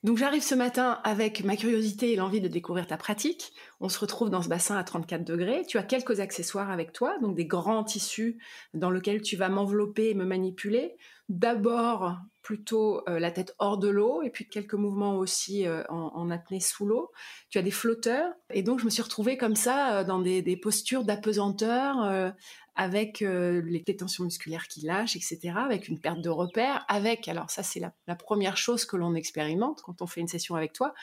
Donc 0.06 0.20
j'arrive 0.20 0.44
ce 0.44 0.54
matin 0.54 1.00
avec 1.04 1.44
ma 1.44 1.56
curiosité 1.56 2.13
et 2.13 2.15
l'envie 2.15 2.39
de 2.39 2.48
découvrir 2.48 2.86
ta 2.86 2.96
pratique. 2.96 3.54
On 3.82 3.89
se 3.89 3.98
retrouve 3.98 4.30
dans 4.30 4.44
ce 4.44 4.48
bassin 4.48 4.78
à 4.78 4.84
34 4.84 5.24
degrés. 5.24 5.63
Tu 5.68 5.80
as 5.80 5.84
quelques 5.84 6.20
accessoires 6.20 6.70
avec 6.70 6.94
toi, 6.94 7.18
donc 7.24 7.36
des 7.36 7.48
grands 7.48 7.84
tissus 7.84 8.38
dans 8.76 8.91
lesquels 8.91 9.24
tu 9.24 9.36
vas 9.36 9.50
m'envelopper 9.50 10.12
et 10.12 10.13
me 10.13 10.24
manipuler. 10.24 10.96
D'abord 11.28 12.20
plutôt 12.44 13.02
euh, 13.10 13.18
la 13.18 13.32
tête 13.32 13.56
hors 13.58 13.80
de 13.80 13.88
l'eau 13.88 14.22
et 14.22 14.30
puis 14.30 14.48
quelques 14.48 14.76
mouvements 14.76 15.18
aussi 15.18 15.65
euh, 15.65 15.82
en, 15.89 16.30
apnée 16.30 16.60
sous 16.60 16.86
l'eau. 16.86 17.12
Tu 17.50 17.58
as 17.58 17.63
des 17.63 17.72
flotteurs 17.72 18.32
et 18.52 18.62
donc 18.62 18.80
je 18.80 18.86
me 18.86 18.91
suis 18.91 19.02
retrouvée 19.02 19.38
comme 19.38 19.56
ça 19.56 19.96
euh, 19.96 20.04
dans 20.04 20.20
des, 20.20 20.44
des 20.44 20.56
postures 20.56 21.04
d'apesanteur 21.04 22.32
avec 22.75 23.21
euh, 23.21 23.61
les 23.65 23.83
tensions 23.95 24.25
musculaires 24.25 24.67
qui 24.67 24.81
lâchent, 24.81 25.15
etc., 25.15 25.53
avec 25.55 25.88
une 25.88 25.99
perte 25.99 26.21
de 26.21 26.29
repère, 26.29 26.85
avec, 26.88 27.27
alors 27.27 27.49
ça 27.49 27.63
c'est 27.63 27.79
la, 27.79 28.15
première 28.15 28.57
chose 28.57 28.85
que 28.85 28.97
l'on 28.97 29.15
expérimente 29.15 29.81
quand 29.81 30.01
on 30.01 30.07
fait 30.07 30.21
une 30.21 30.27
session 30.27 30.55
avec 30.55 30.73
toi, 30.73 30.93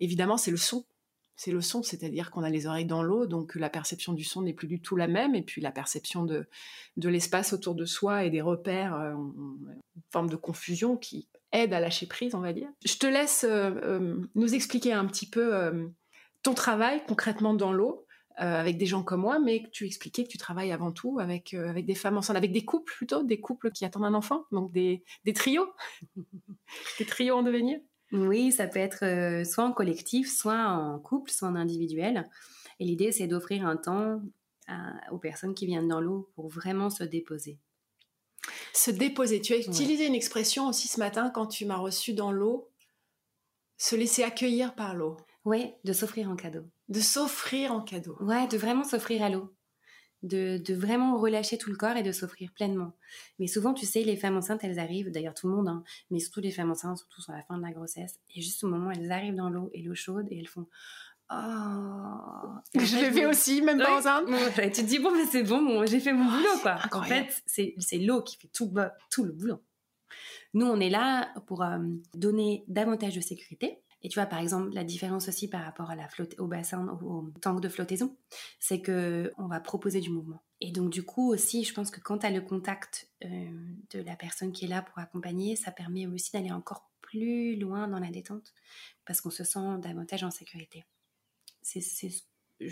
évidemment 0.00 0.36
c'est 0.36 0.50
le 0.50 0.56
son. 0.56 0.84
C'est 1.34 1.50
le 1.50 1.60
son, 1.60 1.82
c'est-à-dire 1.82 2.30
qu'on 2.30 2.42
a 2.42 2.50
les 2.50 2.66
oreilles 2.66 2.86
dans 2.86 3.02
l'eau, 3.02 3.26
donc 3.26 3.54
la 3.54 3.70
perception 3.70 4.12
du 4.12 4.22
son 4.22 4.42
n'est 4.42 4.52
plus 4.52 4.68
du 4.68 4.80
tout 4.80 4.96
la 4.96 5.08
même, 5.08 5.34
et 5.34 5.42
puis 5.42 5.60
la 5.60 5.72
perception 5.72 6.24
de, 6.24 6.46
de 6.98 7.08
l'espace 7.08 7.52
autour 7.52 7.74
de 7.74 7.84
soi 7.84 8.24
et 8.24 8.30
des 8.30 8.42
repères, 8.42 8.94
euh, 8.94 9.12
une 9.12 10.02
forme 10.12 10.28
de 10.28 10.36
confusion 10.36 10.96
qui 10.96 11.28
aide 11.52 11.72
à 11.72 11.80
lâcher 11.80 12.06
prise, 12.06 12.34
on 12.34 12.40
va 12.40 12.52
dire. 12.52 12.68
Je 12.84 12.96
te 12.96 13.06
laisse 13.06 13.44
euh, 13.48 14.16
nous 14.34 14.54
expliquer 14.54 14.92
un 14.92 15.06
petit 15.06 15.28
peu 15.28 15.72
ton 16.42 16.54
travail 16.54 17.02
concrètement 17.06 17.54
dans 17.54 17.72
l'eau, 17.72 18.06
euh, 18.10 18.11
avec 18.36 18.78
des 18.78 18.86
gens 18.86 19.02
comme 19.02 19.20
moi, 19.20 19.38
mais 19.38 19.62
que 19.62 19.68
tu 19.70 19.86
expliquais 19.86 20.24
que 20.24 20.28
tu 20.28 20.38
travailles 20.38 20.72
avant 20.72 20.92
tout 20.92 21.18
avec, 21.18 21.54
euh, 21.54 21.68
avec 21.68 21.86
des 21.86 21.94
femmes 21.94 22.16
enceintes, 22.16 22.36
avec 22.36 22.52
des 22.52 22.64
couples 22.64 22.92
plutôt, 22.92 23.22
des 23.22 23.40
couples 23.40 23.70
qui 23.70 23.84
attendent 23.84 24.04
un 24.04 24.14
enfant, 24.14 24.44
donc 24.52 24.72
des, 24.72 25.04
des 25.24 25.32
trios, 25.32 25.68
des 26.98 27.06
trios 27.06 27.36
en 27.36 27.42
devenir. 27.42 27.78
Oui, 28.12 28.52
ça 28.52 28.66
peut 28.66 28.78
être 28.78 29.04
euh, 29.04 29.44
soit 29.44 29.64
en 29.64 29.72
collectif, 29.72 30.30
soit 30.30 30.68
en 30.68 30.98
couple, 30.98 31.30
soit 31.30 31.48
en 31.48 31.56
individuel. 31.56 32.28
Et 32.78 32.84
l'idée, 32.84 33.12
c'est 33.12 33.26
d'offrir 33.26 33.66
un 33.66 33.76
temps 33.76 34.20
aux 35.10 35.18
personnes 35.18 35.54
qui 35.54 35.66
viennent 35.66 35.88
dans 35.88 36.00
l'eau 36.00 36.30
pour 36.34 36.48
vraiment 36.48 36.88
se 36.88 37.04
déposer. 37.04 37.58
Se 38.72 38.90
déposer. 38.90 39.40
Tu 39.40 39.52
as 39.52 39.58
utilisé 39.58 40.06
une 40.06 40.14
expression 40.14 40.66
aussi 40.68 40.88
ce 40.88 40.98
matin 40.98 41.30
quand 41.30 41.46
tu 41.46 41.66
m'as 41.66 41.76
reçu 41.76 42.14
dans 42.14 42.32
l'eau, 42.32 42.70
se 43.76 43.96
laisser 43.96 44.22
accueillir 44.22 44.74
par 44.74 44.94
l'eau. 44.94 45.16
Oui, 45.44 45.72
de 45.84 45.92
s'offrir 45.92 46.30
en 46.30 46.36
cadeau. 46.36 46.64
De 46.88 47.00
s'offrir 47.00 47.72
en 47.72 47.80
cadeau. 47.80 48.16
Ouais, 48.20 48.46
de 48.46 48.56
vraiment 48.56 48.84
s'offrir 48.84 49.22
à 49.22 49.28
l'eau. 49.28 49.54
de, 50.22 50.74
vraiment 50.74 51.18
relâcher 51.18 51.58
tout 51.58 51.70
le 51.70 51.76
corps 51.76 51.96
et 51.96 52.04
de 52.04 52.12
s'offrir 52.12 52.52
pleinement. 52.52 52.92
Mais 53.40 53.48
souvent, 53.48 53.74
tu 53.74 53.86
sais, 53.86 54.04
les 54.04 54.16
femmes 54.16 54.36
enceintes, 54.36 54.62
elles 54.62 54.78
arrivent, 54.78 55.10
d'ailleurs 55.10 55.34
tout 55.34 55.48
le 55.48 55.56
monde, 55.56 55.68
hein, 55.68 55.82
mais 56.10 56.20
surtout 56.20 56.40
les 56.40 56.52
femmes 56.52 56.70
enceintes, 56.70 56.98
surtout 56.98 57.20
sur 57.20 57.32
la 57.32 57.42
fin 57.42 57.58
de 57.58 57.62
la 57.62 57.72
grossesse, 57.72 58.20
et 58.34 58.40
juste 58.40 58.62
au 58.62 58.68
moment 58.68 58.88
où 58.88 58.92
elles 58.92 59.10
arrivent 59.10 59.34
dans 59.34 59.50
l'eau 59.50 59.70
et 59.74 59.82
l'eau 59.82 59.96
chaude, 59.96 60.28
et 60.30 60.38
elles 60.38 60.48
font 60.48 60.68
Oh. 61.34 62.58
Je 62.74 62.96
l'ai 62.96 63.10
fait 63.10 63.26
aussi, 63.26 63.62
même 63.62 63.78
pas 63.78 63.98
enceinte. 63.98 64.26
tu 64.56 64.70
te 64.70 64.80
dis, 64.82 64.98
bon, 64.98 65.10
bah, 65.10 65.24
c'est 65.30 65.42
bon, 65.42 65.86
j'ai 65.86 66.00
fait 66.00 66.12
mon 66.12 66.24
boulot, 66.24 66.58
quoi. 66.60 66.76
En 66.92 67.02
fait, 67.02 67.42
c'est 67.46 67.98
l'eau 67.98 68.22
qui 68.22 68.36
fait 68.36 68.48
tout, 68.52 68.72
tout 69.10 69.24
le 69.24 69.32
boulot. 69.32 69.62
Nous, 70.54 70.66
on 70.66 70.78
est 70.80 70.90
là 70.90 71.32
pour 71.46 71.62
euh, 71.62 71.78
donner 72.14 72.64
davantage 72.68 73.14
de 73.14 73.22
sécurité, 73.22 73.78
et 74.02 74.08
tu 74.08 74.18
vois, 74.18 74.26
par 74.26 74.40
exemple, 74.40 74.72
la 74.74 74.84
différence 74.84 75.28
aussi 75.28 75.48
par 75.48 75.64
rapport 75.64 75.90
à 75.90 75.96
la 75.96 76.08
flotte, 76.08 76.34
au 76.38 76.46
bassin, 76.46 76.86
au, 77.02 77.30
tank 77.40 77.60
de 77.60 77.68
flottaison, 77.68 78.16
c'est 78.58 78.80
que 78.80 79.32
on 79.38 79.46
va 79.46 79.60
proposer 79.60 80.00
du 80.00 80.10
mouvement. 80.10 80.42
Et 80.60 80.72
donc, 80.72 80.90
du 80.90 81.04
coup, 81.04 81.32
aussi, 81.32 81.64
je 81.64 81.72
pense 81.72 81.90
que 81.90 82.00
quand 82.00 82.18
tu 82.18 82.26
as 82.26 82.30
le 82.30 82.40
contact 82.40 83.08
euh, 83.24 83.28
de 83.90 84.00
la 84.00 84.16
personne 84.16 84.52
qui 84.52 84.64
est 84.64 84.68
là 84.68 84.82
pour 84.82 84.98
accompagner, 84.98 85.54
ça 85.56 85.70
permet 85.70 86.06
aussi 86.06 86.32
d'aller 86.32 86.52
encore 86.52 86.90
plus 87.00 87.56
loin 87.56 87.88
dans 87.88 88.00
la 88.00 88.10
détente 88.10 88.52
parce 89.04 89.20
qu'on 89.20 89.30
se 89.30 89.44
sent 89.44 89.78
davantage 89.82 90.24
en 90.24 90.30
sécurité. 90.30 90.84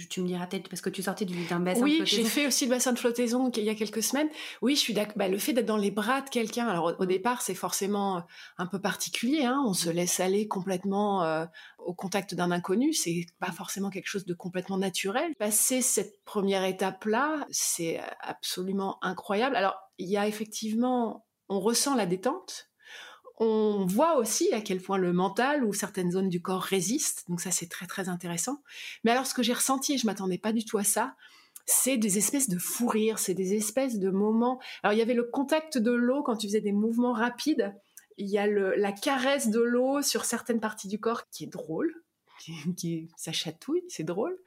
Tu 0.08 0.20
me 0.20 0.26
diras 0.26 0.46
peut-être 0.46 0.68
parce 0.68 0.80
que 0.80 0.90
tu 0.90 1.02
sortais 1.02 1.24
d'un 1.24 1.60
bassin 1.60 1.82
oui, 1.82 2.00
de 2.00 2.04
flottaison. 2.04 2.16
Oui, 2.16 2.22
j'ai 2.22 2.28
fait 2.28 2.46
aussi 2.46 2.64
le 2.66 2.70
bassin 2.70 2.92
de 2.92 2.98
flottaison 2.98 3.50
il 3.50 3.64
y 3.64 3.68
a 3.68 3.74
quelques 3.74 4.02
semaines. 4.02 4.28
Oui, 4.62 4.74
je 4.74 4.80
suis 4.80 4.94
d'accord. 4.94 5.14
Bah, 5.16 5.28
le 5.28 5.38
fait 5.38 5.52
d'être 5.52 5.66
dans 5.66 5.76
les 5.76 5.90
bras 5.90 6.20
de 6.20 6.28
quelqu'un, 6.28 6.66
alors 6.66 6.94
au, 6.98 7.06
départ, 7.06 7.42
c'est 7.42 7.54
forcément 7.54 8.18
euh, 8.18 8.20
un 8.58 8.66
peu 8.66 8.80
particulier. 8.80 9.44
Hein. 9.44 9.62
on 9.66 9.74
se 9.74 9.88
mm. 9.88 9.92
laisse 9.92 10.20
aller 10.20 10.48
complètement 10.48 11.24
euh, 11.24 11.44
au 11.78 11.94
contact 11.94 12.34
d'un 12.34 12.50
inconnu. 12.50 12.92
C'est 12.92 13.26
pas 13.38 13.52
forcément 13.52 13.90
quelque 13.90 14.08
chose 14.08 14.24
de 14.24 14.34
complètement 14.34 14.78
naturel. 14.78 15.32
Passer 15.38 15.82
cette 15.82 16.24
première 16.24 16.64
étape-là, 16.64 17.46
c'est 17.50 18.00
absolument 18.20 18.98
incroyable. 19.02 19.56
Alors, 19.56 19.76
il 19.98 20.08
y 20.08 20.16
a 20.16 20.26
effectivement, 20.26 21.26
on 21.48 21.60
ressent 21.60 21.94
la 21.94 22.06
détente 22.06 22.69
on 23.40 23.86
voit 23.86 24.16
aussi 24.18 24.52
à 24.52 24.60
quel 24.60 24.80
point 24.80 24.98
le 24.98 25.14
mental 25.14 25.64
ou 25.64 25.72
certaines 25.72 26.12
zones 26.12 26.28
du 26.28 26.42
corps 26.42 26.62
résistent, 26.62 27.24
donc 27.28 27.40
ça 27.40 27.50
c'est 27.50 27.68
très 27.68 27.86
très 27.86 28.10
intéressant. 28.10 28.62
Mais 29.02 29.10
alors 29.10 29.26
ce 29.26 29.32
que 29.32 29.42
j'ai 29.42 29.54
ressenti, 29.54 29.94
et 29.94 29.98
je 29.98 30.06
m'attendais 30.06 30.38
pas 30.38 30.52
du 30.52 30.64
tout 30.64 30.76
à 30.76 30.84
ça, 30.84 31.16
c'est 31.64 31.96
des 31.96 32.18
espèces 32.18 32.50
de 32.50 32.58
fou 32.58 32.86
rire, 32.86 33.18
c'est 33.18 33.34
des 33.34 33.54
espèces 33.54 33.98
de 33.98 34.10
moments. 34.10 34.60
Alors 34.82 34.92
il 34.92 34.98
y 34.98 35.02
avait 35.02 35.14
le 35.14 35.24
contact 35.24 35.78
de 35.78 35.90
l'eau 35.90 36.22
quand 36.22 36.36
tu 36.36 36.48
faisais 36.48 36.60
des 36.60 36.72
mouvements 36.72 37.14
rapides, 37.14 37.74
il 38.18 38.28
y 38.28 38.36
a 38.36 38.46
la 38.46 38.92
caresse 38.92 39.48
de 39.48 39.60
l'eau 39.60 40.02
sur 40.02 40.26
certaines 40.26 40.60
parties 40.60 40.88
du 40.88 41.00
corps 41.00 41.30
qui 41.30 41.44
est 41.44 41.46
drôle, 41.46 41.94
qui 42.76 43.08
ça 43.16 43.32
chatouille, 43.32 43.84
c'est 43.88 44.04
drôle. 44.04 44.38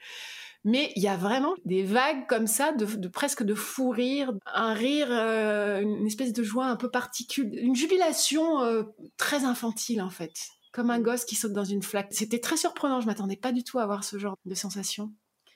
Mais 0.63 0.93
il 0.95 1.03
y 1.03 1.07
a 1.07 1.17
vraiment 1.17 1.53
des 1.65 1.83
vagues 1.83 2.25
comme 2.27 2.47
ça, 2.47 2.71
de, 2.71 3.07
presque 3.07 3.43
de 3.43 3.53
fou 3.53 3.89
rire, 3.89 4.31
un 4.45 4.73
rire, 4.73 5.07
euh, 5.09 5.81
une 5.81 6.07
espèce 6.07 6.31
de 6.31 6.43
joie 6.43 6.67
un 6.67 6.77
peu 6.77 6.89
particulière, 6.89 7.61
une 7.61 7.75
jubilation 7.75 8.61
euh, 8.61 8.83
très 9.17 9.43
infantile 9.43 10.01
en 10.01 10.09
fait, 10.09 10.31
comme 10.71 10.89
un 10.89 10.99
gosse 10.99 11.25
qui 11.25 11.35
saute 11.35 11.53
dans 11.53 11.65
une 11.65 11.83
flaque. 11.83 12.07
C'était 12.11 12.39
très 12.39 12.57
surprenant, 12.57 13.01
je 13.01 13.07
m'attendais 13.07 13.35
pas 13.35 13.51
du 13.51 13.63
tout 13.63 13.79
à 13.79 13.83
avoir 13.83 14.05
ce 14.05 14.17
genre 14.17 14.37
de 14.45 14.55
sensation. 14.55 15.11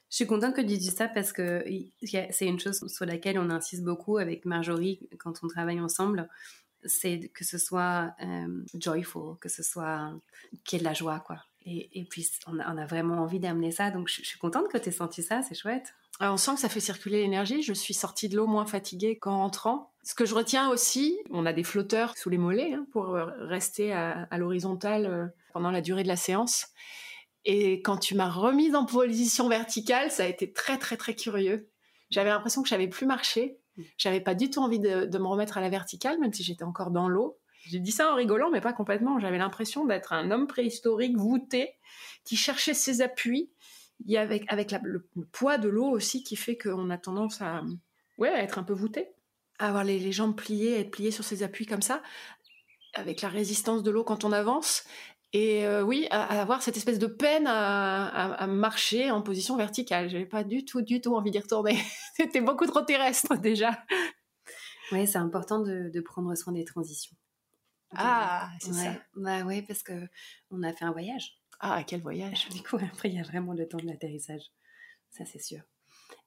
Je 0.10 0.17
suis 0.17 0.28
contente 0.28 0.56
que 0.56 0.62
tu 0.62 0.67
dises 0.67 0.96
ça 0.96 1.08
parce 1.08 1.34
que 1.34 1.63
c'est 2.32 2.46
une 2.46 2.60
chose 2.60 2.86
sur 2.88 3.06
laquelle 3.06 3.39
on 3.39 3.50
insiste 3.50 3.84
beaucoup 3.84 4.17
avec 4.17 4.46
Marjorie 4.46 5.08
quand 5.20 5.34
on 5.43 5.48
travaille 5.48 5.80
ensemble 5.80 6.30
c'est 6.86 7.32
que 7.34 7.43
ce 7.43 7.58
soit 7.58 8.13
euh, 8.24 8.63
joyful, 8.76 9.38
que 9.39 9.50
ce 9.50 9.63
soit 9.63 10.12
qu'il 10.63 10.78
y 10.78 10.80
ait 10.80 10.84
de 10.84 10.86
la 10.86 10.93
joie, 10.93 11.20
quoi. 11.20 11.43
Et, 11.69 12.06
puis, 12.10 12.25
on 12.47 12.60
a, 12.60 12.86
vraiment 12.86 13.21
envie 13.21 13.39
d'amener 13.39 13.71
ça. 13.71 13.91
Donc, 13.91 14.08
je, 14.08 14.23
suis 14.23 14.39
contente 14.39 14.69
que 14.69 14.77
tu 14.77 14.88
aies 14.88 14.93
senti 14.93 15.21
ça, 15.21 15.41
c'est 15.41 15.53
chouette. 15.53 15.93
Ah, 16.21 16.32
on 16.32 16.38
sent 16.38 16.53
que 16.53 16.62
ça 16.62 16.69
fait 16.69 16.80
circuler 16.80 17.21
l'énergie. 17.21 17.62
Je 17.62 17.73
suis 17.73 17.93
sortie 17.93 18.30
de 18.30 18.38
l'eau 18.38 18.47
moins 18.47 18.65
fatiguée 18.65 19.17
qu'en 19.17 19.39
rentrant. 19.39 19.91
Ce 20.01 20.15
que 20.15 20.25
je 20.25 20.34
retiens 20.34 20.69
aussi, 20.69 21.19
on 21.30 21.45
a 21.45 21.51
des 21.51 21.65
flotteurs 21.65 22.17
sous 22.17 22.30
les 22.30 22.38
mollets 22.38 22.73
hein, 22.73 22.88
pour 22.93 23.15
euh, 23.15 23.25
rester 23.41 23.91
à, 23.91 24.30
l'horizontale 24.38 25.06
euh, 25.06 25.27
pendant 25.51 25.69
la 25.69 25.82
durée 25.82 26.03
de 26.03 26.08
la 26.08 26.15
séance. 26.15 26.67
Et 27.43 27.82
quand 27.82 27.97
tu 27.97 28.15
m'as 28.15 28.30
remise 28.30 28.73
en 28.73 28.86
position 28.86 29.49
verticale, 29.49 30.10
ça 30.10 30.23
a 30.23 30.27
été 30.27 30.53
très, 30.53 30.77
très, 30.77 30.95
très 30.95 31.15
curieux. 31.15 31.69
J'avais 32.10 32.30
l'impression 32.30 32.63
que 32.63 32.69
j'avais 32.69 32.88
plus 32.88 33.06
marché. 33.06 33.60
J'avais 33.97 34.21
pas 34.21 34.36
du 34.36 34.49
tout 34.49 34.62
envie 34.62 34.80
de, 34.80 35.06
de, 35.06 35.17
me 35.17 35.27
remettre 35.27 35.58
à 35.58 35.62
la 35.62 35.69
verticale, 35.69 36.17
même 36.19 36.34
si 36.34 36.43
j'étais 36.43 36.63
encore 36.63 36.91
dans 36.91 37.10
l'eau. 37.10 37.38
J'ai 37.69 37.80
dit 37.80 37.91
ça 37.91 38.12
en 38.12 38.15
rigolant, 38.15 38.49
mais 38.49 38.62
pas 38.62 38.73
complètement. 38.73 39.19
J'avais 39.19 39.38
l'impression 39.38 39.86
d'être 39.86 40.13
un 40.13 40.32
homme 40.32 40.47
préhistorique 40.47 41.17
voûté 41.17 41.73
qui 42.23 42.36
cherchait 42.36 42.73
ses 42.73 43.01
appuis. 43.01 43.51
Il 44.06 44.12
y 44.12 44.17
avec, 44.17 44.45
avec 44.47 44.73
le, 44.84 45.08
poids 45.32 45.58
de 45.58 45.69
l'eau 45.69 45.89
aussi 45.89 46.23
qui 46.23 46.36
fait 46.36 46.58
qu'on 46.58 46.89
a 46.89 46.97
tendance 46.97 47.41
à, 47.41 47.63
ouais, 48.17 48.30
à 48.30 48.43
être 48.43 48.60
un 48.60 48.63
peu 48.63 48.73
voûté, 48.73 49.10
à 49.60 49.67
avoir 49.69 49.84
les, 49.84 50.12
jambes 50.12 50.36
pliées, 50.36 50.75
à 50.75 50.80
être 50.80 50.91
plié 50.91 51.12
sur 51.12 51.23
ses 51.23 51.43
appuis 51.43 51.65
comme 51.65 51.82
ça, 51.82 52.01
avec 52.93 53.21
la 53.21 53.30
résistance 53.30 53.84
de 53.84 53.91
l'eau 53.91 54.03
quand 54.03 54.23
on 54.23 54.32
avance. 54.32 54.84
Et 55.34 55.65
euh, 55.65 55.84
oui, 55.84 56.08
à, 56.10 56.41
avoir 56.41 56.62
cette 56.62 56.77
espèce 56.77 56.99
de 56.99 57.08
peine 57.08 57.47
à, 57.47 58.47
marcher 58.47 59.12
en 59.12 59.21
position 59.21 59.58
verticale. 59.58 60.10
J'avais 60.10 60.25
pas 60.25 60.43
du 60.43 60.63
tout, 60.63 60.82
du 60.82 61.01
tout 61.01 61.15
envie 61.15 61.32
d'y 61.32 61.39
retourner. 61.39 61.77
C'était 62.15 62.41
beaucoup 62.41 62.65
trop 62.65 62.82
terrestre 62.82 63.36
déjà. 63.36 63.84
Oui, 64.91 65.06
c'est 65.06 65.17
important 65.17 65.60
de, 65.60 65.99
prendre 66.01 66.34
soin 66.36 66.53
des 66.53 66.63
transitions. 66.63 67.15
Ah, 67.95 68.52
c'est 68.60 68.73
ça. 68.73 68.93
Bah 69.15 69.43
ouais, 69.43 69.62
parce 69.62 69.84
que 69.84 70.08
on 70.52 70.63
a 70.63 70.73
fait 70.73 70.86
un 70.86 70.91
voyage. 70.91 71.39
Ah, 71.60 71.84
quel 71.86 72.02
voyage 72.02 72.50
Du 72.52 72.62
coup, 72.62 72.78
après, 72.78 73.10
il 73.10 73.15
y 73.15 73.19
a 73.19 73.23
vraiment 73.23 73.54
le 73.54 73.67
temps 73.67 73.78
de 73.78 73.86
l'atterrissage. 73.86 74.43
Ça, 75.12 75.26
c'est 75.26 75.41
sûr. 75.41 75.62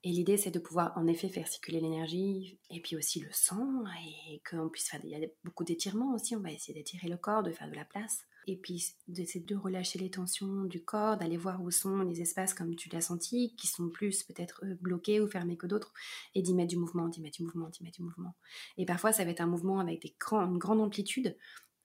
Et 0.03 0.11
l'idée, 0.11 0.37
c'est 0.37 0.51
de 0.51 0.59
pouvoir 0.59 0.97
en 0.97 1.07
effet 1.07 1.29
faire 1.29 1.47
circuler 1.47 1.81
l'énergie 1.81 2.59
et 2.71 2.81
puis 2.81 2.97
aussi 2.97 3.21
le 3.21 3.31
sang 3.33 3.85
et 4.29 4.43
qu'on 4.49 4.69
puisse 4.69 4.89
faire. 4.89 5.01
Il 5.05 5.11
y 5.11 5.15
a 5.15 5.29
beaucoup 5.45 5.65
d'étirements 5.65 6.15
aussi. 6.15 6.35
On 6.35 6.41
va 6.41 6.51
essayer 6.51 6.75
d'étirer 6.75 7.09
le 7.09 7.17
corps, 7.17 7.43
de 7.43 7.53
faire 7.53 7.69
de 7.69 7.77
la 7.77 7.85
place. 7.85 8.25
Et 8.51 8.57
puis 8.57 8.85
de 9.07 9.55
relâcher 9.55 10.01
les 10.01 10.11
tensions 10.11 10.65
du 10.65 10.83
corps, 10.83 11.17
d'aller 11.17 11.37
voir 11.37 11.63
où 11.63 11.71
sont 11.71 11.99
les 11.99 12.21
espaces 12.21 12.53
comme 12.53 12.75
tu 12.75 12.89
l'as 12.89 13.01
senti, 13.01 13.55
qui 13.55 13.69
sont 13.69 13.89
plus 13.89 14.25
peut-être 14.25 14.65
euh, 14.65 14.75
bloqués 14.81 15.21
ou 15.21 15.29
fermés 15.29 15.57
que 15.57 15.69
d'autres, 15.69 15.93
et 16.35 16.43
d'y 16.43 16.53
mettre 16.53 16.71
du 16.71 16.77
mouvement, 16.77 17.07
d'y 17.09 17.21
mettre 17.21 17.37
du 17.37 17.45
mouvement, 17.45 17.69
d'y 17.69 17.85
mettre 17.85 17.99
du 17.99 18.03
mouvement. 18.03 18.35
Et 18.77 18.87
parfois, 18.87 19.13
ça 19.13 19.25
va 19.25 19.31
être 19.31 19.41
un 19.41 19.47
mouvement 19.47 19.79
avec 19.79 20.03
des 20.03 20.17
une 20.33 20.59
grande 20.59 20.81
amplitude, 20.81 21.37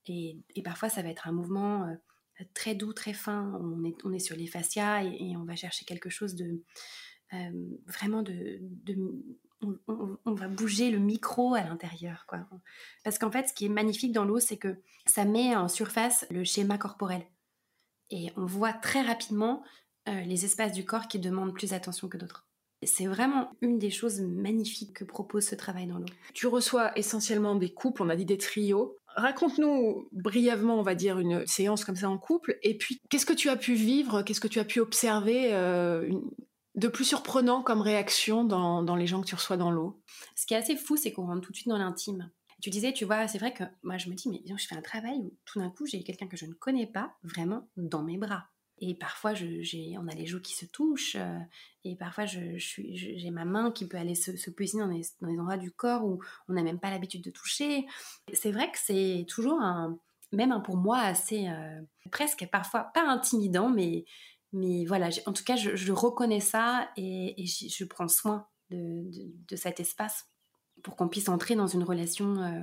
et, 0.07 0.39
et, 0.55 0.63
parfois, 0.63 0.89
ça 0.89 1.03
va 1.03 1.09
être 1.09 1.27
un 1.27 1.31
mouvement 1.31 1.87
euh, 1.87 2.43
très 2.55 2.73
doux, 2.73 2.93
très 2.93 3.13
fin. 3.13 3.59
On 3.61 3.83
est, 3.83 3.95
on 4.03 4.17
sur 4.17 4.35
les 4.35 4.47
fascias 4.47 5.03
et, 5.03 5.35
on 5.37 5.45
va 5.45 5.55
chercher 5.55 5.85
quelque 5.85 6.09
chose 6.09 6.33
de 6.33 6.63
euh, 7.33 7.77
vraiment 7.85 8.23
de 8.23 8.59
on, 9.61 10.33
va 10.33 10.47
bouger 10.47 10.91
le 10.91 10.99
micro 10.99 11.53
à 11.53 11.61
l'intérieur. 11.61 12.25
quoi. 12.27 12.39
Parce 13.03 13.17
qu'en 13.17 13.31
fait, 13.31 13.47
ce 13.47 13.53
qui 13.53 13.65
est 13.65 13.69
magnifique 13.69 14.11
dans 14.11 14.25
l'eau, 14.25 14.39
c'est 14.39 14.57
que 14.57 14.77
ça 15.05 15.25
met 15.25 15.55
en 15.55 15.67
surface 15.67 16.25
le 16.29 16.43
schéma 16.43 16.77
corporel. 16.77 17.25
Et 18.09 18.31
on 18.35 18.45
voit 18.45 18.73
très 18.73 19.01
rapidement 19.01 19.63
euh, 20.07 20.21
les 20.21 20.45
espaces 20.45 20.73
du 20.73 20.85
corps 20.85 21.07
qui 21.07 21.19
demandent 21.19 21.53
plus 21.53 21.73
attention 21.73 22.07
que 22.07 22.17
d'autres. 22.17 22.47
C'est 22.83 23.07
vraiment 23.07 23.51
une 23.61 23.79
des 23.79 23.89
choses 23.89 24.21
magnifiques 24.21 24.93
que 24.93 25.03
propose 25.03 25.45
ce 25.45 25.55
travail 25.55 25.87
dans 25.87 25.97
l'eau. 25.97 26.05
Tu 26.33 26.45
reçois 26.45 26.95
essentiellement 26.97 27.55
des 27.55 27.73
couples, 27.73 28.03
on 28.03 28.09
a 28.09 28.15
dit 28.15 28.25
des 28.25 28.37
trios. 28.37 28.97
Raconte-nous 29.15 30.09
brièvement, 30.11 30.77
on 30.77 30.83
va 30.83 30.93
dire, 30.93 31.19
une 31.19 31.47
séance 31.47 31.85
comme 31.85 31.95
ça 31.95 32.09
en 32.09 32.17
couple. 32.17 32.59
Et 32.61 32.77
puis, 32.77 32.99
qu'est-ce 33.09 33.25
que 33.25 33.33
tu 33.33 33.49
as 33.49 33.55
pu 33.55 33.73
vivre 33.73 34.21
Qu'est-ce 34.21 34.41
que 34.41 34.47
tu 34.47 34.59
as 34.59 34.65
pu 34.65 34.81
observer 34.81 35.53
euh, 35.53 36.11
de 36.75 36.87
plus 36.87 37.05
surprenant 37.05 37.61
comme 37.61 37.81
réaction 37.81 38.43
dans, 38.43 38.95
les 38.95 39.07
gens 39.07 39.21
que 39.21 39.27
tu 39.27 39.35
reçois 39.35 39.57
dans 39.57 39.71
l'eau 39.71 40.01
Ce 40.35 40.45
qui 40.45 40.53
est 40.53 40.57
assez 40.57 40.75
fou, 40.75 40.97
c'est 40.97 41.11
qu'on 41.11 41.25
rentre 41.25 41.41
tout 41.41 41.51
de 41.51 41.57
suite 41.57 41.69
dans 41.69 41.77
l'intime. 41.77 42.29
Tu 42.61 42.69
disais, 42.69 42.93
tu 42.93 43.05
vois, 43.05 43.27
c'est 43.27 43.37
vrai 43.37 43.53
que 43.53 43.63
moi 43.83 43.97
je 43.97 44.09
me 44.09 44.15
dis, 44.15 44.29
mais 44.29 44.41
je 44.45 44.67
fais 44.67 44.75
un 44.75 44.81
travail 44.81 45.19
où 45.19 45.33
tout 45.45 45.59
d'un 45.59 45.69
coup 45.69 45.85
j'ai 45.85 46.03
quelqu'un 46.03 46.27
que 46.27 46.37
je 46.37 46.45
ne 46.45 46.53
connais 46.53 46.87
pas 46.87 47.13
vraiment 47.23 47.67
dans 47.77 48.03
mes 48.03 48.17
bras. 48.17 48.47
Et 48.79 48.93
parfois, 48.93 49.31
on 49.31 50.07
a 50.07 50.15
les 50.15 50.25
joues 50.25 50.41
qui 50.41 50.53
se 50.53 50.65
touchent, 50.65 51.15
euh, 51.15 51.39
et 51.85 51.95
parfois 51.95 52.25
j'ai 52.25 52.59
je, 52.59 53.29
ma 53.29 53.45
main 53.45 53.71
qui 53.71 53.87
peut 53.87 53.97
aller 53.97 54.15
se, 54.15 54.35
se 54.35 54.49
dans 54.77 54.87
les, 54.87 55.05
endroits 55.21 55.55
du 55.55 55.71
corps 55.71 56.03
où 56.03 56.19
on 56.49 56.53
n'a 56.53 56.63
même 56.63 56.79
pas 56.79 56.89
l'habitude 56.89 57.23
de 57.23 57.31
toucher. 57.31 57.85
C'est 58.33 58.51
vrai 58.51 58.69
que 58.69 58.77
c'est 58.77 59.25
toujours 59.29 59.61
un, 59.61 59.97
même 60.33 60.61
pour 60.63 60.75
moi 60.75 60.99
assez, 60.99 61.47
euh, 61.47 61.81
presque 62.11 62.47
parfois 62.51 62.91
pas 62.93 63.07
intimidant, 63.07 63.69
mais 63.69 64.05
mais 64.53 64.85
voilà, 64.85 65.09
en 65.25 65.33
tout 65.33 65.43
cas, 65.43 65.55
je, 65.55 65.91
reconnais 65.91 66.39
ça 66.39 66.89
et, 66.97 67.45
je 67.45 67.83
prends 67.85 68.07
soin 68.07 68.47
de, 68.69 69.55
cet 69.55 69.79
espace 69.79 70.25
pour 70.83 70.95
qu'on 70.95 71.09
puisse 71.09 71.29
entrer 71.29 71.55
dans 71.55 71.67
une 71.67 71.83
relation 71.83 72.41
euh, 72.41 72.61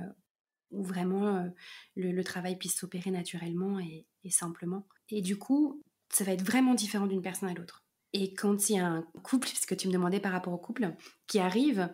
où 0.71 0.83
vraiment 0.83 1.37
euh, 1.37 1.49
le, 1.95 2.23
travail 2.23 2.57
puisse 2.57 2.75
s'opérer 2.75 3.11
naturellement 3.11 3.79
et, 3.79 4.05
simplement. 4.29 4.87
Et 5.09 5.21
du 5.21 5.37
coup, 5.37 5.81
ça 6.09 6.23
va 6.23 6.31
être 6.31 6.43
vraiment 6.43 6.73
différent 6.73 7.07
d'une 7.07 7.21
personne 7.21 7.49
à 7.49 7.53
l'autre. 7.53 7.83
Et 8.13 8.33
quand 8.33 8.69
il 8.69 8.75
y 8.75 8.79
a 8.79 8.87
un 8.87 9.01
couple, 9.23 9.47
puisque 9.47 9.75
tu 9.75 9.87
me 9.87 9.93
demandais 9.93 10.19
par 10.19 10.31
rapport 10.31 10.53
au 10.53 10.57
couple, 10.57 10.95
qui 11.27 11.39
arrive, 11.39 11.93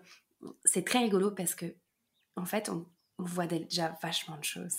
c'est 0.63 0.85
très 0.85 0.99
rigolo 0.99 1.31
parce 1.31 1.55
que, 1.55 1.65
en 2.35 2.45
fait, 2.45 2.69
on, 2.69 2.85
on 3.17 3.23
voit 3.23 3.47
déjà 3.47 3.97
vachement 4.01 4.37
de 4.37 4.43
choses 4.43 4.77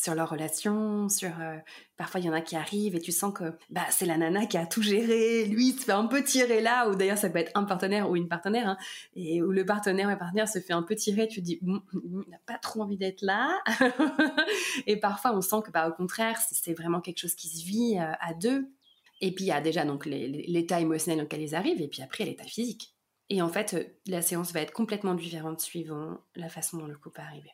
sur 0.00 0.14
leur 0.14 0.30
relation, 0.30 1.10
sur 1.10 1.28
euh, 1.40 1.58
parfois 1.98 2.20
il 2.20 2.26
y 2.26 2.30
en 2.30 2.32
a 2.32 2.40
qui 2.40 2.56
arrivent 2.56 2.96
et 2.96 3.00
tu 3.00 3.12
sens 3.12 3.34
que 3.34 3.52
bah 3.68 3.84
c'est 3.90 4.06
la 4.06 4.16
nana 4.16 4.46
qui 4.46 4.56
a 4.56 4.64
tout 4.64 4.80
géré, 4.80 5.44
lui 5.44 5.68
il 5.68 5.78
se 5.78 5.84
fait 5.84 5.92
un 5.92 6.06
peu 6.06 6.24
tirer 6.24 6.62
là 6.62 6.88
ou 6.88 6.94
d'ailleurs 6.94 7.18
ça 7.18 7.28
peut 7.28 7.38
être 7.38 7.52
un 7.54 7.64
partenaire 7.64 8.08
ou 8.08 8.16
une 8.16 8.26
partenaire 8.26 8.66
hein, 8.66 8.76
et 9.14 9.42
où 9.42 9.50
le 9.50 9.66
partenaire 9.66 10.06
ou 10.06 10.10
la 10.10 10.16
partenaire 10.16 10.48
se 10.48 10.58
fait 10.58 10.72
un 10.72 10.82
peu 10.82 10.94
tirer, 10.94 11.28
tu 11.28 11.40
te 11.40 11.44
dis 11.44 11.60
il 11.62 12.30
n'a 12.30 12.38
pas 12.46 12.56
trop 12.56 12.80
envie 12.80 12.96
d'être 12.96 13.20
là. 13.20 13.60
Et 14.86 14.96
parfois 14.98 15.36
on 15.36 15.42
sent 15.42 15.60
que 15.66 15.70
bah 15.70 15.86
au 15.88 15.92
contraire 15.92 16.38
c'est 16.50 16.72
vraiment 16.72 17.02
quelque 17.02 17.18
chose 17.18 17.34
qui 17.34 17.48
se 17.48 17.66
vit 17.66 17.98
euh, 17.98 18.12
à 18.20 18.32
deux. 18.32 18.72
Et 19.20 19.34
puis 19.34 19.44
il 19.44 19.48
y 19.48 19.52
a 19.52 19.60
déjà 19.60 19.84
donc 19.84 20.06
l'état 20.06 20.80
émotionnel 20.80 21.18
dans 21.18 21.24
lequel 21.24 21.42
ils 21.42 21.54
arrivent 21.54 21.82
et 21.82 21.88
puis 21.88 22.00
après 22.00 22.24
l'état 22.24 22.44
physique. 22.44 22.96
Et 23.28 23.42
en 23.42 23.50
fait 23.50 23.74
euh, 23.74 23.84
la 24.06 24.22
séance 24.22 24.52
va 24.52 24.62
être 24.62 24.72
complètement 24.72 25.14
différente 25.14 25.60
suivant 25.60 26.18
la 26.36 26.48
façon 26.48 26.78
dont 26.78 26.86
le 26.86 26.96
couple 26.96 27.20
est 27.20 27.24
arrivé 27.24 27.50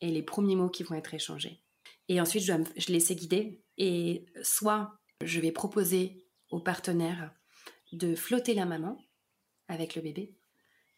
et 0.00 0.10
les 0.10 0.22
premiers 0.22 0.56
mots 0.56 0.68
qui 0.68 0.82
vont 0.82 0.94
être 0.94 1.14
échangés. 1.14 1.62
Et 2.08 2.20
ensuite, 2.20 2.42
je 2.44 2.92
laisser 2.92 3.14
guider. 3.14 3.62
Et 3.76 4.26
soit 4.42 4.98
je 5.24 5.40
vais 5.40 5.52
proposer 5.52 6.26
au 6.50 6.60
partenaire 6.60 7.32
de 7.92 8.14
flotter 8.14 8.54
la 8.54 8.66
maman 8.66 8.98
avec 9.68 9.94
le 9.94 10.02
bébé 10.02 10.34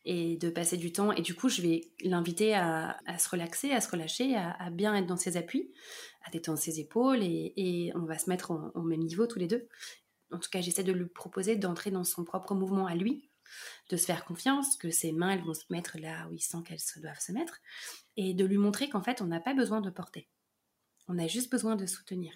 et 0.04 0.36
de 0.36 0.50
passer 0.50 0.76
du 0.76 0.92
temps. 0.92 1.12
Et 1.12 1.22
du 1.22 1.34
coup, 1.34 1.48
je 1.48 1.62
vais 1.62 1.92
l'inviter 2.02 2.54
à, 2.54 2.98
se 3.18 3.28
relaxer, 3.28 3.72
à 3.72 3.80
se 3.80 3.90
relâcher, 3.90 4.34
à, 4.36 4.70
bien 4.70 4.94
être 4.94 5.06
dans 5.06 5.16
ses 5.16 5.36
appuis, 5.36 5.72
à 6.24 6.30
détendre 6.30 6.58
ses 6.58 6.80
épaules 6.80 7.22
et, 7.22 7.92
on 7.94 8.04
va 8.04 8.18
se 8.18 8.30
mettre 8.30 8.52
au 8.74 8.82
même 8.82 9.00
niveau 9.00 9.26
tous 9.26 9.38
les 9.38 9.48
deux. 9.48 9.68
En 10.32 10.38
tout 10.38 10.48
cas, 10.50 10.60
j'essaie 10.60 10.84
de 10.84 10.92
lui 10.92 11.06
proposer 11.06 11.56
d'entrer 11.56 11.90
dans 11.90 12.04
son 12.04 12.24
propre 12.24 12.54
mouvement 12.54 12.86
à 12.86 12.94
lui 12.94 13.30
de 13.88 13.96
se 13.96 14.04
faire 14.04 14.24
confiance, 14.24 14.76
que 14.76 14.90
ses 14.90 15.12
mains 15.12 15.30
elles 15.30 15.44
vont 15.44 15.54
se 15.54 15.64
mettre 15.70 15.98
là 15.98 16.28
où 16.28 16.34
il 16.34 16.40
sent 16.40 16.58
qu'elles 16.66 16.80
se 16.80 17.00
doivent 17.00 17.20
se 17.20 17.32
mettre, 17.32 17.60
et 18.16 18.34
de 18.34 18.44
lui 18.44 18.58
montrer 18.58 18.88
qu'en 18.88 19.02
fait 19.02 19.22
on 19.22 19.26
n'a 19.26 19.40
pas 19.40 19.54
besoin 19.54 19.80
de 19.80 19.90
porter. 19.90 20.28
On 21.08 21.18
a 21.18 21.26
juste 21.26 21.50
besoin 21.50 21.76
de 21.76 21.86
soutenir. 21.86 22.32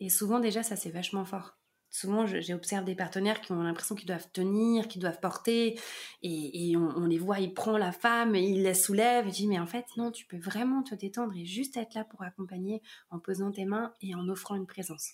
Et 0.00 0.08
souvent 0.08 0.40
déjà 0.40 0.62
ça 0.62 0.76
c'est 0.76 0.90
vachement 0.90 1.24
fort. 1.24 1.56
Souvent 1.90 2.26
j'observe 2.26 2.84
des 2.84 2.96
partenaires 2.96 3.40
qui 3.40 3.52
ont 3.52 3.62
l'impression 3.62 3.94
qu'ils 3.94 4.08
doivent 4.08 4.28
tenir, 4.32 4.88
qu'ils 4.88 5.00
doivent 5.00 5.20
porter, 5.20 5.78
et, 6.22 6.76
on, 6.76 7.06
les 7.06 7.18
voit, 7.18 7.38
ils 7.38 7.54
prennent 7.54 7.76
la 7.76 7.92
femme, 7.92 8.34
ils 8.34 8.64
la 8.64 8.74
soulèvent, 8.74 9.28
et 9.28 9.30
dis 9.30 9.46
mais 9.46 9.60
en 9.60 9.66
fait 9.68 9.86
non, 9.96 10.10
tu 10.10 10.26
peux 10.26 10.38
vraiment 10.38 10.82
te 10.82 10.96
détendre 10.96 11.36
et 11.36 11.46
juste 11.46 11.76
être 11.76 11.94
là 11.94 12.04
pour 12.04 12.22
accompagner 12.22 12.82
en 13.10 13.20
posant 13.20 13.52
tes 13.52 13.64
mains 13.64 13.92
et 14.00 14.14
en 14.16 14.28
offrant 14.28 14.56
une 14.56 14.66
présence. 14.66 15.10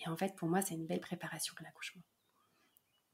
Et 0.00 0.08
en 0.08 0.16
fait 0.16 0.36
pour 0.36 0.48
moi 0.48 0.60
c'est 0.60 0.74
une 0.74 0.86
belle 0.86 1.00
préparation 1.00 1.54
à 1.58 1.62
l'accouchement 1.62 2.02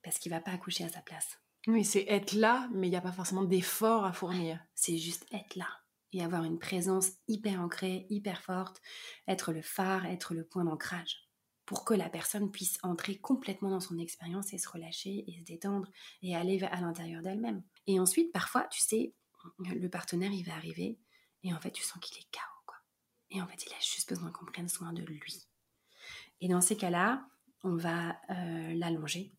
parce 0.07 0.21
qu'il 0.21 0.31
va 0.31 0.41
pas 0.41 0.53
accoucher 0.53 0.85
à 0.85 0.89
sa 0.89 1.01
place. 1.01 1.41
Oui, 1.67 1.85
c'est 1.85 2.05
être 2.07 2.33
là, 2.35 2.69
mais 2.73 2.87
il 2.87 2.91
n'y 2.91 2.97
a 2.97 3.01
pas 3.01 3.11
forcément 3.11 3.43
d'effort 3.43 4.05
à 4.05 4.13
fournir. 4.13 4.65
C'est 4.77 4.99
juste 4.99 5.27
être 5.33 5.57
là 5.57 5.67
et 6.13 6.23
avoir 6.23 6.45
une 6.45 6.61
présence 6.61 7.11
hyper 7.27 7.61
ancrée, 7.61 8.07
hyper 8.09 8.41
forte, 8.41 8.81
être 9.27 9.53
le 9.53 9.63
phare, 9.63 10.07
être 10.07 10.33
le 10.33 10.47
point 10.47 10.63
d'ancrage, 10.63 11.29
pour 11.65 11.85
que 11.85 11.93
la 11.93 12.09
personne 12.09 12.53
puisse 12.53 12.79
entrer 12.85 13.19
complètement 13.19 13.69
dans 13.69 13.81
son 13.81 13.99
expérience 13.99 14.53
et 14.53 14.59
se 14.59 14.69
relâcher 14.69 15.25
et 15.27 15.41
se 15.41 15.45
détendre 15.45 15.91
et 16.23 16.37
aller 16.37 16.63
à 16.63 16.81
l'intérieur 16.81 17.21
d'elle-même. 17.21 17.65
Et 17.89 17.99
ensuite, 17.99 18.33
parfois, 18.33 18.69
tu 18.71 18.81
sais, 18.81 19.13
le 19.59 19.89
partenaire, 19.89 20.31
il 20.31 20.45
va 20.45 20.55
arriver 20.55 21.01
et 21.43 21.53
en 21.53 21.59
fait, 21.59 21.73
tu 21.73 21.83
sens 21.83 21.99
qu'il 22.01 22.17
est 22.17 22.31
KO, 22.31 22.63
quoi. 22.65 22.77
Et 23.31 23.43
en 23.43 23.47
fait, 23.49 23.67
il 23.67 23.73
a 23.73 23.81
juste 23.81 24.09
besoin 24.09 24.31
qu'on 24.31 24.47
prenne 24.47 24.69
soin 24.69 24.93
de 24.93 25.03
lui. 25.03 25.49
Et 26.41 26.47
dans 26.47 26.61
ces 26.61 26.77
cas-là, 26.77 27.27
on 27.65 27.75
va 27.75 28.11
euh, 28.31 28.73
l'allonger 28.75 29.33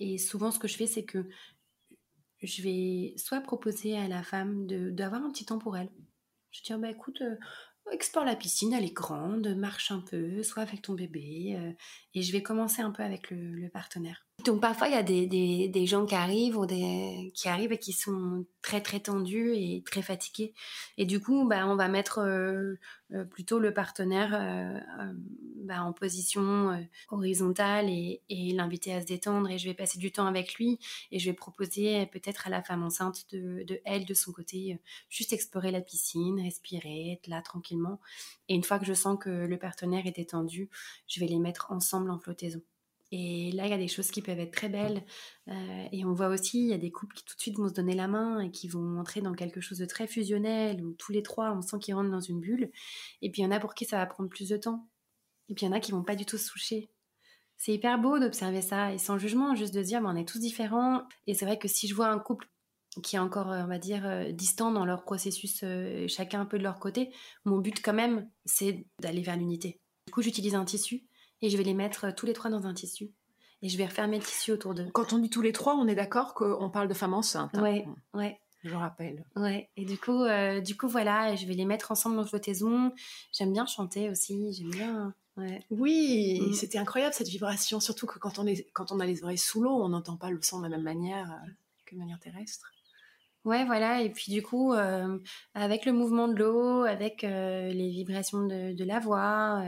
et 0.00 0.18
souvent, 0.18 0.50
ce 0.50 0.58
que 0.58 0.66
je 0.66 0.76
fais, 0.76 0.86
c'est 0.86 1.04
que 1.04 1.28
je 2.42 2.62
vais 2.62 3.14
soit 3.16 3.40
proposer 3.40 3.96
à 3.96 4.08
la 4.08 4.22
femme 4.22 4.66
d'avoir 4.66 5.22
un 5.22 5.30
petit 5.30 5.44
temps 5.44 5.58
pour 5.58 5.76
elle. 5.76 5.90
Je 6.50 6.62
dis, 6.62 6.72
bah, 6.80 6.90
écoute, 6.90 7.20
euh, 7.20 7.36
explore 7.92 8.24
la 8.24 8.34
piscine, 8.34 8.72
elle 8.72 8.84
est 8.84 8.92
grande, 8.92 9.54
marche 9.56 9.92
un 9.92 10.00
peu, 10.00 10.42
soit 10.42 10.62
avec 10.62 10.82
ton 10.82 10.94
bébé. 10.94 11.56
Euh, 11.56 11.72
et 12.14 12.22
je 12.22 12.32
vais 12.32 12.42
commencer 12.42 12.82
un 12.82 12.90
peu 12.90 13.02
avec 13.02 13.30
le 13.30 13.68
partenaire. 13.68 14.26
Donc 14.44 14.60
parfois 14.60 14.88
il 14.88 14.94
y 14.94 14.96
a 14.96 15.02
des, 15.02 15.26
des, 15.68 15.86
gens 15.86 16.06
qui 16.06 16.14
arrivent 16.14 16.66
qui 17.34 17.48
arrivent 17.48 17.72
et 17.72 17.78
qui 17.78 17.92
sont 17.92 18.46
très 18.62 18.80
très 18.80 19.00
tendus 19.00 19.54
et 19.54 19.82
très 19.84 20.02
fatigués. 20.02 20.54
Et 20.98 21.04
du 21.04 21.20
coup 21.20 21.46
bah 21.48 21.66
on 21.66 21.74
va 21.76 21.88
mettre 21.88 22.18
euh, 22.18 22.74
euh, 23.12 23.24
plutôt 23.24 23.58
le 23.58 23.74
partenaire 23.74 24.30
euh, 24.34 25.12
bah, 25.64 25.82
en 25.82 25.92
position 25.92 26.86
horizontale 27.10 27.88
et, 27.88 28.22
et 28.28 28.52
l'inviter 28.52 28.94
à 28.94 29.00
se 29.00 29.06
détendre. 29.06 29.50
Et 29.50 29.58
je 29.58 29.68
vais 29.68 29.74
passer 29.74 29.98
du 29.98 30.12
temps 30.12 30.26
avec 30.26 30.54
lui 30.54 30.78
et 31.10 31.18
je 31.18 31.28
vais 31.30 31.36
proposer 31.36 32.06
peut-être 32.06 32.46
à 32.46 32.50
la 32.50 32.62
femme 32.62 32.82
enceinte 32.84 33.26
de, 33.32 33.64
de 33.64 33.80
elle 33.84 34.04
de 34.04 34.14
son 34.14 34.32
côté 34.32 34.80
juste 35.08 35.32
explorer 35.32 35.70
la 35.70 35.80
piscine 35.80 36.40
respirer 36.40 37.12
être 37.12 37.26
là 37.26 37.42
tranquillement. 37.42 38.00
Et 38.48 38.54
une 38.54 38.64
fois 38.64 38.78
que 38.78 38.86
je 38.86 38.94
sens 38.94 39.18
que 39.20 39.30
le 39.30 39.58
partenaire 39.58 40.06
est 40.06 40.16
détendu 40.16 40.70
je 41.08 41.20
vais 41.20 41.26
les 41.26 41.38
mettre 41.38 41.72
ensemble 41.72 42.10
en 42.10 42.18
flottaison 42.18 42.62
et 43.12 43.50
là, 43.52 43.66
il 43.66 43.70
y 43.70 43.74
a 43.74 43.78
des 43.78 43.88
choses 43.88 44.10
qui 44.10 44.22
peuvent 44.22 44.38
être 44.38 44.52
très 44.52 44.68
belles. 44.68 45.04
Euh, 45.48 45.88
et 45.90 46.04
on 46.04 46.12
voit 46.12 46.28
aussi, 46.28 46.60
il 46.60 46.68
y 46.68 46.72
a 46.72 46.78
des 46.78 46.92
couples 46.92 47.14
qui 47.14 47.24
tout 47.24 47.34
de 47.34 47.40
suite 47.40 47.56
vont 47.56 47.68
se 47.68 47.74
donner 47.74 47.94
la 47.94 48.06
main 48.06 48.40
et 48.40 48.50
qui 48.50 48.68
vont 48.68 48.98
entrer 48.98 49.20
dans 49.20 49.34
quelque 49.34 49.60
chose 49.60 49.78
de 49.78 49.86
très 49.86 50.06
fusionnel, 50.06 50.84
où 50.84 50.92
tous 50.92 51.12
les 51.12 51.22
trois, 51.22 51.52
on 51.52 51.60
sent 51.60 51.78
qu'ils 51.80 51.94
rentrent 51.94 52.10
dans 52.10 52.20
une 52.20 52.40
bulle. 52.40 52.70
Et 53.22 53.30
puis 53.30 53.42
il 53.42 53.44
y 53.44 53.48
en 53.48 53.50
a 53.50 53.58
pour 53.58 53.74
qui 53.74 53.84
ça 53.84 53.98
va 53.98 54.06
prendre 54.06 54.28
plus 54.28 54.48
de 54.48 54.56
temps. 54.56 54.88
Et 55.48 55.54
puis 55.54 55.66
il 55.66 55.68
y 55.68 55.72
en 55.72 55.76
a 55.76 55.80
qui 55.80 55.90
vont 55.90 56.04
pas 56.04 56.14
du 56.14 56.24
tout 56.24 56.38
se 56.38 56.48
toucher. 56.50 56.90
C'est 57.56 57.72
hyper 57.72 57.98
beau 57.98 58.18
d'observer 58.18 58.62
ça, 58.62 58.92
et 58.92 58.98
sans 58.98 59.18
jugement, 59.18 59.54
juste 59.54 59.74
de 59.74 59.82
dire, 59.82 60.00
on 60.04 60.16
est 60.16 60.26
tous 60.26 60.38
différents. 60.38 61.02
Et 61.26 61.34
c'est 61.34 61.44
vrai 61.44 61.58
que 61.58 61.68
si 61.68 61.88
je 61.88 61.94
vois 61.94 62.08
un 62.08 62.18
couple 62.18 62.48
qui 63.02 63.16
est 63.16 63.20
encore, 63.20 63.48
on 63.48 63.66
va 63.66 63.78
dire, 63.78 64.06
euh, 64.06 64.32
distant 64.32 64.72
dans 64.72 64.84
leur 64.84 65.02
processus, 65.02 65.60
euh, 65.62 66.06
chacun 66.08 66.40
un 66.40 66.46
peu 66.46 66.58
de 66.58 66.62
leur 66.62 66.78
côté, 66.78 67.12
mon 67.44 67.58
but 67.58 67.82
quand 67.82 67.92
même, 67.92 68.30
c'est 68.44 68.86
d'aller 69.00 69.22
vers 69.22 69.36
l'unité. 69.36 69.80
Du 70.06 70.12
coup, 70.12 70.22
j'utilise 70.22 70.54
un 70.54 70.64
tissu 70.64 71.06
et 71.42 71.50
je 71.50 71.56
vais 71.56 71.64
les 71.64 71.74
mettre 71.74 72.06
euh, 72.06 72.12
tous 72.16 72.26
les 72.26 72.32
trois 72.32 72.50
dans 72.50 72.66
un 72.66 72.74
tissu. 72.74 73.10
Et 73.62 73.68
je 73.68 73.76
vais 73.76 73.86
refermer 73.86 74.18
le 74.18 74.24
tissu 74.24 74.52
autour 74.52 74.74
d'eux. 74.74 74.88
Quand 74.92 75.12
on 75.12 75.18
dit 75.18 75.28
tous 75.28 75.42
les 75.42 75.52
trois, 75.52 75.74
on 75.74 75.86
est 75.86 75.94
d'accord 75.94 76.34
qu'on 76.34 76.70
parle 76.70 76.88
de 76.88 76.94
femmes 76.94 77.14
enceintes. 77.14 77.50
Hein 77.54 77.62
ouais, 77.62 77.86
ouais. 78.14 78.40
Je 78.64 78.74
rappelle. 78.74 79.24
Ouais. 79.36 79.70
Et 79.76 79.84
du 79.84 79.98
coup, 79.98 80.22
euh, 80.22 80.60
du 80.60 80.76
coup, 80.76 80.88
voilà, 80.88 81.34
je 81.34 81.46
vais 81.46 81.54
les 81.54 81.64
mettre 81.64 81.90
ensemble 81.90 82.16
dans 82.16 82.24
flottaison. 82.24 82.92
J'aime 83.32 83.52
bien 83.52 83.66
chanter 83.66 84.10
aussi. 84.10 84.52
J'aime 84.52 84.70
bien. 84.70 85.14
Ouais. 85.36 85.64
Oui, 85.70 86.40
mm. 86.40 86.52
c'était 86.54 86.78
incroyable 86.78 87.14
cette 87.14 87.28
vibration, 87.28 87.80
surtout 87.80 88.06
que 88.06 88.18
quand 88.18 88.38
on, 88.38 88.46
est, 88.46 88.70
quand 88.72 88.92
on 88.92 89.00
a 89.00 89.06
les 89.06 89.22
oreilles 89.22 89.38
sous 89.38 89.62
l'eau, 89.62 89.72
on 89.72 89.88
n'entend 89.90 90.16
pas 90.16 90.30
le 90.30 90.40
son 90.42 90.58
de 90.58 90.64
la 90.64 90.70
même 90.70 90.82
manière 90.82 91.30
euh, 91.30 91.50
que 91.86 91.94
de 91.94 92.00
manière 92.00 92.18
terrestre. 92.18 92.70
Ouais, 93.44 93.64
voilà. 93.64 94.02
Et 94.02 94.10
puis 94.10 94.30
du 94.32 94.42
coup, 94.42 94.74
avec 95.54 95.86
le 95.86 95.92
mouvement 95.92 96.28
de 96.28 96.34
l'eau, 96.34 96.84
avec 96.84 97.22
les 97.22 97.90
vibrations 97.90 98.46
de, 98.46 98.74
de 98.74 98.84
la 98.84 98.98
voix, 98.98 99.64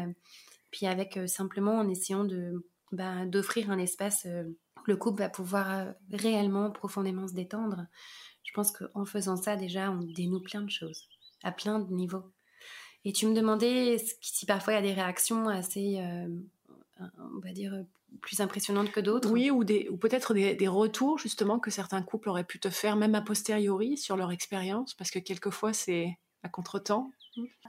puis 0.72 0.86
avec 0.86 1.16
euh, 1.16 1.28
simplement 1.28 1.78
en 1.78 1.88
essayant 1.88 2.24
de 2.24 2.66
bah, 2.90 3.24
d'offrir 3.26 3.70
un 3.70 3.78
espace 3.78 4.26
euh, 4.26 4.42
où 4.78 4.82
le 4.86 4.96
couple 4.96 5.20
va 5.20 5.28
pouvoir 5.28 5.70
euh, 5.70 5.92
réellement 6.10 6.72
profondément 6.72 7.28
se 7.28 7.34
détendre. 7.34 7.86
Je 8.42 8.52
pense 8.52 8.72
qu'en 8.72 9.04
faisant 9.04 9.36
ça 9.36 9.54
déjà, 9.54 9.92
on 9.92 10.00
dénoue 10.00 10.40
plein 10.40 10.62
de 10.62 10.70
choses 10.70 11.08
à 11.44 11.52
plein 11.52 11.78
de 11.78 11.92
niveaux. 11.92 12.24
Et 13.04 13.12
tu 13.12 13.26
me 13.26 13.34
demandais 13.34 13.98
si 14.20 14.46
parfois 14.46 14.72
il 14.72 14.76
y 14.76 14.78
a 14.78 14.82
des 14.82 14.92
réactions 14.92 15.48
assez, 15.48 16.00
on 17.00 17.40
va 17.40 17.52
dire, 17.52 17.74
plus 18.20 18.40
impressionnantes 18.40 18.92
que 18.92 19.00
d'autres. 19.00 19.28
Oui, 19.28 19.50
ou, 19.50 19.64
des, 19.64 19.88
ou 19.90 19.96
peut-être 19.96 20.34
des, 20.34 20.54
des, 20.54 20.68
retours 20.68 21.18
justement 21.18 21.58
que 21.58 21.72
certains 21.72 22.02
couples 22.02 22.28
auraient 22.28 22.44
pu 22.44 22.60
te 22.60 22.70
faire, 22.70 22.94
même 22.94 23.16
a 23.16 23.20
posteriori, 23.22 23.96
sur 23.96 24.16
leur 24.16 24.30
expérience, 24.30 24.94
parce 24.94 25.10
que 25.10 25.18
quelquefois 25.18 25.72
c'est 25.72 26.16
à 26.44 26.48
contre-temps. 26.48 27.10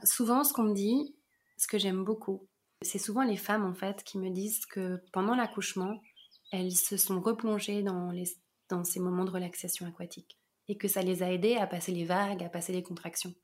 Souvent, 0.04 0.44
ce 0.44 0.52
qu'on 0.52 0.64
me 0.64 0.74
dit, 0.74 1.16
ce 1.56 1.66
que 1.66 1.78
j'aime 1.78 2.04
beaucoup, 2.04 2.46
c'est 2.84 2.98
souvent 2.98 3.24
les 3.24 3.36
femmes 3.36 3.64
en 3.64 3.74
fait 3.74 4.04
qui 4.04 4.18
me 4.18 4.30
disent 4.30 4.66
que 4.66 5.00
pendant 5.12 5.34
l'accouchement, 5.34 6.00
elles 6.52 6.72
se 6.72 6.96
sont 6.96 7.20
replongées 7.20 7.82
dans, 7.82 8.10
les, 8.10 8.24
dans 8.68 8.84
ces 8.84 9.00
moments 9.00 9.24
de 9.24 9.30
relaxation 9.30 9.86
aquatique 9.86 10.38
et 10.68 10.76
que 10.76 10.88
ça 10.88 11.02
les 11.02 11.22
a 11.22 11.32
aidées 11.32 11.56
à 11.56 11.66
passer 11.66 11.92
les 11.92 12.04
vagues, 12.04 12.42
à 12.42 12.48
passer 12.48 12.72
les 12.72 12.82
contractions. 12.82 13.34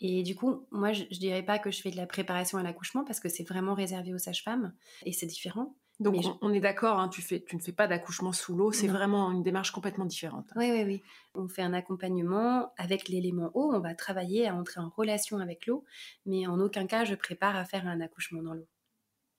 Et 0.00 0.22
du 0.24 0.34
coup, 0.34 0.66
moi, 0.72 0.92
je, 0.92 1.04
ne 1.04 1.18
dirais 1.18 1.44
pas 1.44 1.58
que 1.58 1.70
je 1.70 1.80
fais 1.80 1.90
de 1.90 1.96
la 1.96 2.06
préparation 2.06 2.58
à 2.58 2.62
l'accouchement 2.62 3.04
parce 3.04 3.20
que 3.20 3.28
c'est 3.28 3.44
vraiment 3.44 3.74
réservé 3.74 4.12
aux 4.12 4.18
sages-femmes 4.18 4.74
et 5.04 5.12
c'est 5.12 5.26
différent. 5.26 5.76
Donc 6.02 6.24
on, 6.40 6.52
est 6.52 6.60
d'accord, 6.60 6.98
hein, 6.98 7.08
tu, 7.08 7.22
fais, 7.22 7.40
tu 7.40 7.56
ne 7.56 7.60
fais 7.60 7.72
pas 7.72 7.86
d'accouchement 7.86 8.32
sous 8.32 8.54
l'eau, 8.54 8.72
c'est 8.72 8.88
vraiment 8.88 9.30
une 9.30 9.42
démarche 9.42 9.70
complètement 9.70 10.04
différente. 10.04 10.46
Oui, 10.56 10.70
oui, 10.70 10.84
oui. 10.84 11.02
On 11.34 11.48
fait 11.48 11.62
un 11.62 11.72
accompagnement 11.72 12.72
avec 12.76 13.08
l'élément 13.08 13.50
eau, 13.54 13.72
on 13.74 13.80
va 13.80 13.94
travailler 13.94 14.48
à 14.48 14.54
entrer 14.54 14.80
en 14.80 14.88
relation 14.88 15.38
avec 15.38 15.66
l'eau, 15.66 15.84
mais 16.26 16.46
en 16.46 16.60
aucun 16.60 16.86
cas 16.86 17.04
je 17.04 17.14
prépare 17.14 17.56
à 17.56 17.64
faire 17.64 17.86
un 17.86 18.00
accouchement 18.00 18.42
dans 18.42 18.54
l'eau. 18.54 18.68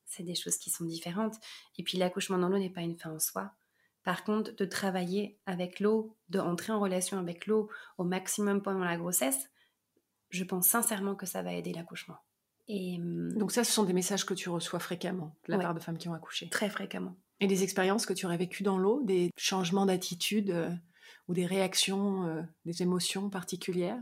C'est 0.05 0.23
des 0.23 0.35
choses 0.35 0.57
qui 0.57 0.69
sont 0.69 0.85
différentes. 0.85 1.35
Et 1.77 1.83
puis 1.83 1.97
l'accouchement 1.97 2.37
dans 2.37 2.49
l'eau 2.49 2.59
n'est 2.59 2.69
pas 2.69 2.81
une 2.81 2.97
fin 2.97 3.11
en 3.11 3.19
soi. 3.19 3.51
Par 4.03 4.23
contre, 4.23 4.55
de 4.55 4.65
travailler 4.65 5.39
avec 5.45 5.79
l'eau, 5.79 6.17
de 6.29 6.39
entrer 6.39 6.73
en 6.73 6.79
relation 6.79 7.17
avec 7.17 7.47
l'eau 7.47 7.69
au 7.97 8.03
maximum 8.03 8.61
pendant 8.61 8.83
la 8.83 8.97
grossesse, 8.97 9.49
je 10.29 10.43
pense 10.43 10.67
sincèrement 10.67 11.15
que 11.15 11.25
ça 11.25 11.41
va 11.41 11.53
aider 11.53 11.73
l'accouchement. 11.73 12.17
Et 12.67 12.97
hum, 12.99 13.33
Donc 13.33 13.51
ça, 13.51 13.63
ce 13.63 13.71
sont 13.71 13.83
des 13.83 13.93
messages 13.93 14.25
que 14.25 14.33
tu 14.33 14.49
reçois 14.49 14.79
fréquemment 14.79 15.35
de 15.47 15.51
la 15.51 15.59
part 15.59 15.73
de 15.73 15.79
femmes 15.79 15.97
qui 15.97 16.07
ont 16.07 16.13
accouché. 16.13 16.49
Très 16.49 16.69
fréquemment. 16.69 17.15
Et 17.39 17.47
des 17.47 17.63
expériences 17.63 18.05
que 18.05 18.13
tu 18.13 18.25
aurais 18.25 18.37
vécues 18.37 18.63
dans 18.63 18.77
l'eau, 18.77 19.01
des 19.03 19.31
changements 19.37 19.85
d'attitude 19.85 20.51
euh, 20.51 20.69
ou 21.27 21.33
des 21.33 21.45
réactions, 21.45 22.25
euh, 22.25 22.41
des 22.65 22.81
émotions 22.81 23.29
particulières? 23.29 23.99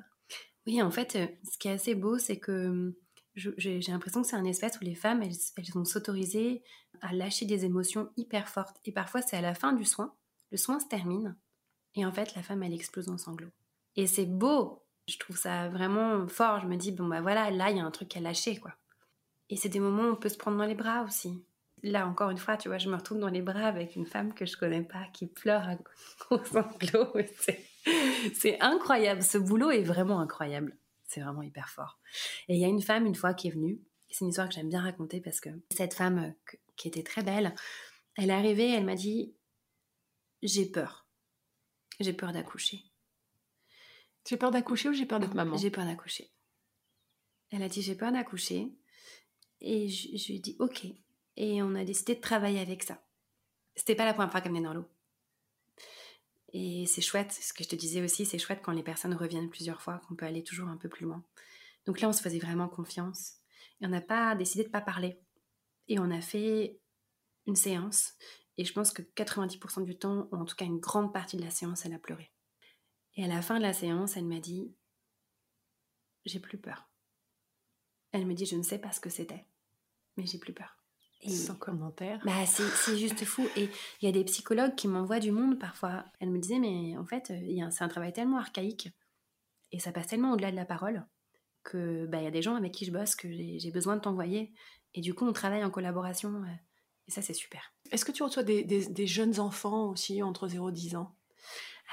Oui, 0.67 0.81
en 0.81 0.91
fait, 0.91 1.15
euh, 1.15 1.27
ce 1.51 1.57
qui 1.57 1.67
est 1.67 1.71
assez 1.71 1.95
beau, 1.95 2.19
c'est 2.19 2.37
que 2.37 2.67
hum, 2.67 2.93
J'ai 3.35 3.79
l'impression 3.87 4.21
que 4.21 4.27
c'est 4.27 4.35
un 4.35 4.45
espace 4.45 4.79
où 4.79 4.83
les 4.83 4.95
femmes, 4.95 5.23
elles, 5.23 5.37
elles 5.57 5.71
vont 5.73 5.85
s'autoriser 5.85 6.63
à 7.01 7.13
lâcher 7.13 7.45
des 7.45 7.65
émotions 7.65 8.09
hyper 8.17 8.47
fortes. 8.47 8.77
Et 8.85 8.91
parfois, 8.91 9.21
c'est 9.21 9.37
à 9.37 9.41
la 9.41 9.55
fin 9.55 9.73
du 9.73 9.85
soin. 9.85 10.13
Le 10.51 10.57
soin 10.57 10.79
se 10.79 10.87
termine. 10.87 11.35
Et 11.95 12.05
en 12.05 12.11
fait, 12.11 12.35
la 12.35 12.43
femme, 12.43 12.61
elle 12.61 12.73
explose 12.73 13.09
en 13.09 13.17
sanglots. 13.17 13.49
Et 13.95 14.05
c'est 14.05 14.25
beau. 14.25 14.80
Je 15.11 15.19
trouve 15.19 15.37
ça 15.37 15.67
vraiment 15.67 16.25
fort. 16.27 16.61
Je 16.61 16.67
me 16.67 16.77
dis, 16.77 16.91
bon, 16.91 17.07
bah 17.07 17.21
voilà, 17.21 17.51
là, 17.51 17.69
il 17.69 17.77
y 17.77 17.79
a 17.79 17.85
un 17.85 17.91
truc 17.91 18.15
à 18.15 18.21
lâcher, 18.21 18.57
quoi. 18.57 18.73
Et 19.49 19.57
c'est 19.57 19.69
des 19.69 19.81
moments 19.81 20.03
où 20.03 20.13
on 20.13 20.15
peut 20.15 20.29
se 20.29 20.37
prendre 20.37 20.57
dans 20.57 20.65
les 20.65 20.75
bras 20.75 21.03
aussi. 21.03 21.43
Là, 21.83 22.07
encore 22.07 22.29
une 22.29 22.37
fois, 22.37 22.55
tu 22.55 22.69
vois, 22.69 22.77
je 22.77 22.89
me 22.89 22.95
retrouve 22.95 23.19
dans 23.19 23.27
les 23.27 23.41
bras 23.41 23.67
avec 23.67 23.95
une 23.95 24.05
femme 24.05 24.33
que 24.33 24.45
je 24.45 24.55
connais 24.55 24.83
pas, 24.83 25.05
qui 25.11 25.27
pleure 25.27 25.67
à 25.67 25.75
gros 26.19 26.43
sanglots. 26.45 27.13
C'est 28.33 28.61
incroyable. 28.61 29.21
Ce 29.21 29.37
boulot 29.37 29.71
est 29.71 29.83
vraiment 29.83 30.21
incroyable. 30.21 30.77
C'est 31.07 31.19
vraiment 31.19 31.41
hyper 31.41 31.67
fort. 31.67 31.99
Et 32.47 32.55
il 32.55 32.61
y 32.61 32.65
a 32.65 32.69
une 32.69 32.81
femme, 32.81 33.05
une 33.05 33.15
fois, 33.15 33.33
qui 33.33 33.49
est 33.49 33.51
venue. 33.51 33.81
C'est 34.09 34.23
une 34.23 34.29
histoire 34.29 34.47
que 34.47 34.55
j'aime 34.55 34.69
bien 34.69 34.81
raconter 34.81 35.19
parce 35.19 35.41
que 35.41 35.49
cette 35.75 35.93
femme, 35.93 36.19
euh, 36.19 36.53
qui 36.77 36.87
était 36.87 37.03
très 37.03 37.23
belle, 37.23 37.53
elle 38.17 38.29
est 38.29 38.33
arrivée, 38.33 38.71
elle 38.71 38.85
m'a 38.85 38.95
dit 38.95 39.33
J'ai 40.41 40.65
peur. 40.65 41.05
J'ai 41.99 42.13
peur 42.13 42.31
d'accoucher. 42.31 42.90
J'ai 44.27 44.37
peur 44.37 44.51
d'accoucher 44.51 44.89
ou 44.89 44.93
j'ai 44.93 45.05
peur 45.05 45.19
d'être 45.19 45.33
maman? 45.33 45.57
J'ai 45.57 45.71
peur 45.71 45.85
d'accoucher. 45.85 46.31
Elle 47.49 47.63
a 47.63 47.69
dit 47.69 47.81
J'ai 47.81 47.95
peur 47.95 48.11
d'accoucher. 48.11 48.71
Et 49.59 49.89
je, 49.89 50.27
lui 50.27 50.35
ai 50.35 50.39
dit 50.39 50.55
Ok. 50.59 50.85
Et 51.37 51.61
on 51.61 51.75
a 51.75 51.83
décidé 51.83 52.15
de 52.15 52.21
travailler 52.21 52.59
avec 52.59 52.83
ça. 52.83 53.03
C'était 53.75 53.95
pas 53.95 54.05
la 54.05 54.13
première 54.13 54.31
fois 54.31 54.41
qu'elle 54.41 54.51
venait 54.51 54.63
dans 54.63 54.73
l'eau. 54.73 54.87
Et 56.53 56.85
c'est 56.85 57.01
chouette, 57.01 57.31
ce 57.31 57.53
que 57.53 57.63
je 57.63 57.69
te 57.69 57.75
disais 57.75 58.01
aussi, 58.01 58.25
c'est 58.25 58.37
chouette 58.37 58.61
quand 58.61 58.73
les 58.73 58.83
personnes 58.83 59.13
reviennent 59.13 59.49
plusieurs 59.49 59.81
fois, 59.81 60.01
qu'on 60.07 60.15
peut 60.15 60.25
aller 60.25 60.43
toujours 60.43 60.67
un 60.67 60.75
peu 60.75 60.89
plus 60.89 61.05
loin. 61.05 61.23
Donc 61.85 62.01
là, 62.01 62.09
on 62.09 62.13
se 62.13 62.21
faisait 62.21 62.39
vraiment 62.39 62.67
confiance. 62.67 63.37
Et 63.79 63.85
on 63.85 63.89
n'a 63.89 64.01
pas 64.01 64.35
décidé 64.35 64.63
de 64.63 64.67
ne 64.67 64.73
pas 64.73 64.81
parler. 64.81 65.19
Et 65.87 65.97
on 65.99 66.11
a 66.11 66.21
fait 66.21 66.79
une 67.47 67.55
séance. 67.55 68.13
Et 68.57 68.65
je 68.65 68.73
pense 68.73 68.91
que 68.91 69.01
90% 69.01 69.85
du 69.85 69.97
temps, 69.97 70.27
ou 70.31 70.35
en 70.35 70.45
tout 70.45 70.55
cas 70.55 70.65
une 70.65 70.79
grande 70.79 71.13
partie 71.13 71.37
de 71.37 71.43
la 71.43 71.49
séance, 71.49 71.85
elle 71.85 71.93
a 71.93 71.99
pleuré. 71.99 72.31
Et 73.15 73.25
à 73.25 73.27
la 73.27 73.41
fin 73.41 73.57
de 73.57 73.63
la 73.63 73.73
séance, 73.73 74.17
elle 74.17 74.25
m'a 74.25 74.39
dit 74.39 74.73
J'ai 76.25 76.39
plus 76.39 76.57
peur. 76.57 76.89
Elle 78.11 78.25
me 78.25 78.33
dit 78.33 78.45
Je 78.45 78.55
ne 78.55 78.63
sais 78.63 78.79
pas 78.79 78.91
ce 78.91 78.99
que 78.99 79.09
c'était, 79.09 79.45
mais 80.17 80.25
j'ai 80.25 80.39
plus 80.39 80.53
peur. 80.53 80.81
Sans 81.29 81.55
commentaire. 81.55 82.19
Bah, 82.25 82.45
c'est 82.45 82.97
juste 82.97 83.23
fou. 83.25 83.47
Et 83.55 83.69
il 84.01 84.05
y 84.05 84.07
a 84.07 84.11
des 84.11 84.23
psychologues 84.23 84.75
qui 84.75 84.87
m'envoient 84.87 85.19
du 85.19 85.31
monde 85.31 85.59
parfois. 85.59 86.05
Elle 86.19 86.31
me 86.31 86.39
disait, 86.39 86.57
mais 86.57 86.97
en 86.97 87.05
fait, 87.05 87.31
c'est 87.71 87.83
un 87.83 87.87
travail 87.87 88.11
tellement 88.11 88.39
archaïque 88.39 88.89
et 89.71 89.79
ça 89.79 89.91
passe 89.91 90.07
tellement 90.07 90.33
au-delà 90.33 90.51
de 90.51 90.55
la 90.55 90.65
parole 90.65 91.05
que 91.63 92.07
bah, 92.07 92.17
il 92.19 92.23
y 92.23 92.27
a 92.27 92.31
des 92.31 92.41
gens 92.41 92.55
avec 92.55 92.71
qui 92.71 92.85
je 92.85 92.91
bosse 92.91 93.15
que 93.15 93.31
j'ai 93.31 93.71
besoin 93.71 93.95
de 93.95 94.01
t'envoyer. 94.01 94.51
Et 94.93 95.01
du 95.01 95.13
coup, 95.13 95.25
on 95.25 95.33
travaille 95.33 95.63
en 95.63 95.69
collaboration. 95.69 96.43
Et 97.07 97.11
ça, 97.11 97.21
c'est 97.21 97.33
super. 97.33 97.73
Est-ce 97.91 98.03
que 98.03 98.11
tu 98.11 98.23
reçois 98.23 98.43
des, 98.43 98.63
des, 98.63 99.07
jeunes 99.07 99.39
enfants 99.39 99.89
aussi 99.89 100.23
entre 100.23 100.47
0 100.47 100.69
et 100.69 100.73
10 100.73 100.95
ans? 100.95 101.15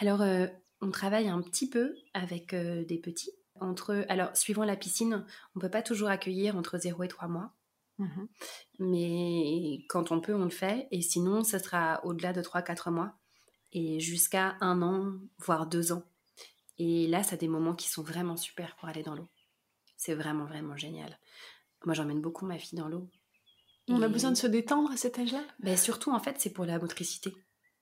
Alors, 0.00 0.22
euh, 0.22 0.46
on 0.80 0.90
travaille 0.90 1.28
un 1.28 1.40
petit 1.42 1.68
peu 1.68 1.94
avec 2.14 2.54
euh, 2.54 2.84
des 2.84 2.98
petits. 2.98 3.32
Entre, 3.60 4.04
alors, 4.08 4.36
suivant 4.36 4.64
la 4.64 4.76
piscine, 4.76 5.24
on 5.56 5.60
peut 5.60 5.70
pas 5.70 5.82
toujours 5.82 6.08
accueillir 6.08 6.56
entre 6.56 6.78
0 6.78 7.02
et 7.02 7.08
3 7.08 7.28
mois. 7.28 7.52
Mmh 7.98 8.26
Mais 8.78 9.84
quand 9.88 10.12
on 10.12 10.20
peut, 10.20 10.34
on 10.34 10.44
le 10.44 10.50
fait. 10.50 10.86
Et 10.92 11.02
sinon, 11.02 11.42
ce 11.42 11.58
sera 11.58 12.00
au-delà 12.04 12.32
de 12.32 12.40
3-4 12.40 12.90
mois 12.90 13.18
et 13.72 14.00
jusqu'à 14.00 14.56
un 14.60 14.82
an, 14.82 15.14
voire 15.38 15.66
deux 15.66 15.92
ans. 15.92 16.04
Et 16.78 17.08
là, 17.08 17.22
ça 17.22 17.34
a 17.34 17.38
des 17.38 17.48
moments 17.48 17.74
qui 17.74 17.88
sont 17.88 18.02
vraiment 18.02 18.36
super 18.36 18.76
pour 18.76 18.88
aller 18.88 19.02
dans 19.02 19.16
l'eau. 19.16 19.28
C'est 19.96 20.14
vraiment, 20.14 20.44
vraiment 20.44 20.76
génial. 20.76 21.18
Moi, 21.84 21.94
j'emmène 21.94 22.20
beaucoup 22.20 22.46
ma 22.46 22.58
fille 22.58 22.78
dans 22.78 22.88
l'eau. 22.88 23.08
On 23.88 24.02
a 24.02 24.08
besoin 24.08 24.30
de 24.30 24.36
se 24.36 24.46
détendre 24.46 24.90
à 24.92 24.96
cet 24.96 25.18
âge-là? 25.18 25.42
Ben, 25.60 25.76
Surtout, 25.76 26.12
en 26.12 26.20
fait, 26.20 26.36
c'est 26.38 26.52
pour 26.52 26.66
la 26.66 26.78
motricité. 26.78 27.34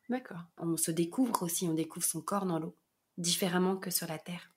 D'accord. 0.08 0.40
On 0.56 0.76
se 0.76 0.90
découvre 0.90 1.42
aussi, 1.42 1.66
on 1.66 1.74
découvre 1.74 2.06
son 2.06 2.20
corps 2.20 2.46
dans 2.46 2.60
l'eau, 2.60 2.76
différemment 3.18 3.76
que 3.76 3.90
sur 3.90 4.06
la 4.06 4.18
terre. 4.18 4.50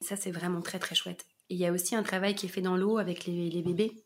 Ça, 0.00 0.16
c'est 0.16 0.30
vraiment 0.30 0.62
très, 0.62 0.78
très 0.78 0.94
chouette. 0.94 1.26
Et 1.50 1.54
il 1.54 1.60
y 1.60 1.66
a 1.66 1.72
aussi 1.72 1.94
un 1.94 2.02
travail 2.02 2.34
qui 2.34 2.46
est 2.46 2.50
fait 2.50 2.60
dans 2.60 2.76
l'eau 2.76 2.98
avec 2.98 3.26
les 3.26 3.62
bébés 3.62 4.04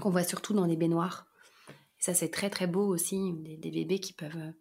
qu'on 0.00 0.10
voit 0.10 0.24
surtout 0.24 0.54
dans 0.54 0.66
les 0.66 0.76
baignoires. 0.76 1.26
Ça, 1.98 2.14
c'est 2.14 2.28
très 2.28 2.50
très 2.50 2.66
beau 2.66 2.86
aussi, 2.86 3.32
des, 3.32 3.70
bébés 3.70 3.98
qui 3.98 4.12
peuvent, 4.12 4.52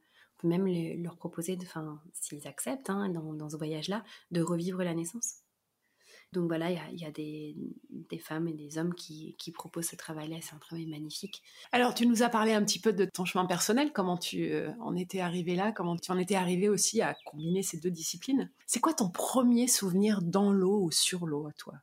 même 0.43 0.65
leur 1.01 1.17
proposer, 1.17 1.57
enfin, 1.61 2.01
s'ils 2.13 2.47
acceptent, 2.47 2.89
hein, 2.89 3.09
dans, 3.09 3.49
ce 3.49 3.57
voyage-là, 3.57 4.03
de 4.31 4.41
revivre 4.41 4.83
la 4.83 4.93
naissance. 4.93 5.42
Donc 6.33 6.47
voilà, 6.47 6.71
il 6.71 6.99
y 6.99 7.05
a, 7.05 7.11
des, 7.11 7.55
femmes 8.19 8.47
et 8.47 8.53
des 8.53 8.77
hommes 8.77 8.93
qui, 8.95 9.35
proposent 9.53 9.89
ce 9.89 9.95
travail-là, 9.95 10.37
c'est 10.41 10.55
un 10.55 10.59
travail 10.59 10.87
magnifique. 10.87 11.43
Alors, 11.71 11.93
tu 11.93 12.07
nous 12.07 12.23
as 12.23 12.29
parlé 12.29 12.53
un 12.53 12.63
petit 12.63 12.79
peu 12.79 12.91
de 12.91 13.05
ton 13.05 13.23
chemin 13.23 13.45
personnel, 13.45 13.93
comment 13.93 14.17
tu 14.17 14.51
euh, 14.51 14.71
en 14.81 14.95
étais 14.95 15.19
arrivé 15.19 15.55
là, 15.55 15.71
comment 15.71 15.95
tu 15.95 16.11
en 16.11 16.17
étais 16.17 16.35
arrivé 16.35 16.69
aussi 16.69 17.01
à 17.01 17.15
combiner 17.25 17.61
ces 17.61 17.77
deux 17.77 17.91
disciplines. 17.91 18.49
C'est 18.65 18.79
quoi 18.79 18.93
ton 18.93 19.09
premier 19.09 19.67
souvenir 19.67 20.21
dans 20.23 20.51
l'eau 20.51 20.81
ou 20.85 20.91
sur 20.91 21.27
l'eau 21.27 21.47
à 21.47 21.53
toi? 21.53 21.75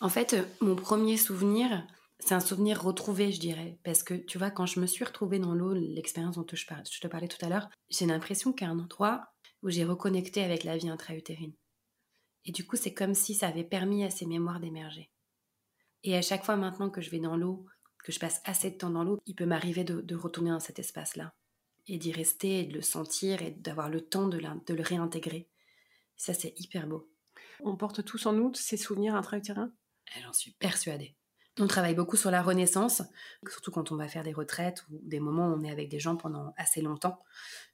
En 0.00 0.10
fait, 0.10 0.34
euh, 0.34 0.44
mon 0.60 0.76
premier 0.76 1.16
souvenir, 1.16 1.86
c'est 2.18 2.34
un 2.34 2.40
souvenir 2.40 2.82
retrouvé, 2.82 3.32
je 3.32 3.40
dirais. 3.40 3.78
Parce 3.82 4.02
que, 4.02 4.12
tu 4.12 4.36
vois, 4.36 4.50
quand 4.50 4.66
je 4.66 4.78
me 4.78 4.86
suis 4.86 5.04
retrouvée 5.04 5.38
dans 5.38 5.54
l'eau, 5.54 5.72
l'expérience 5.72 6.36
dont 6.36 6.46
je, 6.52 6.56
je 6.56 7.00
te 7.00 7.06
parlais 7.06 7.28
tout 7.28 7.44
à 7.44 7.48
l'heure, 7.48 7.70
j'ai 7.88 8.04
l'impression 8.04 8.52
qu'il 8.52 8.66
y 8.66 8.70
a 8.70 8.72
un 8.72 8.78
endroit 8.78 9.32
où 9.62 9.70
j'ai 9.70 9.84
reconnecté 9.84 10.42
avec 10.44 10.64
la 10.64 10.76
vie 10.76 10.90
intra-utérine. 10.90 11.54
Et 12.46 12.52
du 12.52 12.64
coup, 12.64 12.76
c'est 12.76 12.94
comme 12.94 13.14
si 13.14 13.34
ça 13.34 13.48
avait 13.48 13.64
permis 13.64 14.04
à 14.04 14.10
ces 14.10 14.24
mémoires 14.24 14.60
d'émerger. 14.60 15.10
Et 16.04 16.16
à 16.16 16.22
chaque 16.22 16.44
fois 16.44 16.56
maintenant 16.56 16.88
que 16.88 17.00
je 17.00 17.10
vais 17.10 17.18
dans 17.18 17.36
l'eau, 17.36 17.66
que 18.04 18.12
je 18.12 18.20
passe 18.20 18.40
assez 18.44 18.70
de 18.70 18.76
temps 18.76 18.90
dans 18.90 19.02
l'eau, 19.02 19.18
il 19.26 19.34
peut 19.34 19.46
m'arriver 19.46 19.82
de, 19.82 20.14
retourner 20.14 20.50
dans 20.50 20.60
cet 20.60 20.78
espace-là. 20.78 21.34
Et 21.88 21.98
d'y 21.98 22.12
rester, 22.12 22.60
et 22.60 22.66
de 22.66 22.74
le 22.74 22.82
sentir, 22.82 23.42
et 23.42 23.50
d'avoir 23.50 23.88
le 23.88 24.00
temps 24.00 24.28
de, 24.28 24.38
de 24.38 24.74
le 24.74 24.82
réintégrer. 24.82 25.48
Ça, 26.16 26.34
c'est 26.34 26.54
hyper 26.60 26.86
beau. 26.86 27.10
On 27.60 27.76
porte 27.76 28.04
tous 28.04 28.26
en 28.26 28.32
nous 28.32 28.54
ces 28.54 28.76
souvenirs 28.76 29.16
intra-utérins? 29.16 29.72
J'en 30.22 30.32
suis 30.32 30.52
persuadée. 30.52 31.16
On 31.58 31.66
travaille 31.66 31.94
beaucoup 31.94 32.16
sur 32.16 32.30
la 32.30 32.42
renaissance, 32.42 33.02
surtout 33.48 33.72
quand 33.72 33.90
on 33.90 33.96
va 33.96 34.08
faire 34.08 34.22
des 34.22 34.32
retraites 34.32 34.84
ou 34.90 35.00
des 35.02 35.20
moments 35.20 35.48
où 35.48 35.54
on 35.54 35.64
est 35.64 35.70
avec 35.70 35.88
des 35.88 35.98
gens 35.98 36.16
pendant 36.16 36.52
assez 36.56 36.82
longtemps, 36.82 37.22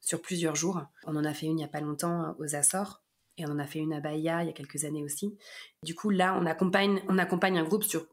sur 0.01 0.23
plusieurs 0.23 0.55
jours. 0.55 0.83
On 1.05 1.17
en 1.17 1.25
a 1.25 1.35
fait 1.35 1.47
une 1.47 1.53
il 1.53 1.57
n'y 1.57 1.65
a 1.65 1.69
pas 1.69 1.81
longtemps 1.81 2.35
aux 2.39 2.55
Açores 2.55 3.03
on 3.47 3.53
en 3.53 3.59
a 3.59 3.67
fait 3.67 3.79
une 3.79 3.93
à 3.93 4.01
Bahia 4.01 4.43
il 4.43 4.47
y 4.47 4.51
a 4.51 4.53
quelques 4.53 4.85
années 4.85 5.03
aussi. 5.03 5.37
Du 5.83 5.95
coup, 5.95 6.11
là, 6.11 6.39
on 6.41 6.47
accompagne, 6.47 7.01
un 7.09 7.65
groupe 7.65 7.85
sur, 7.85 8.07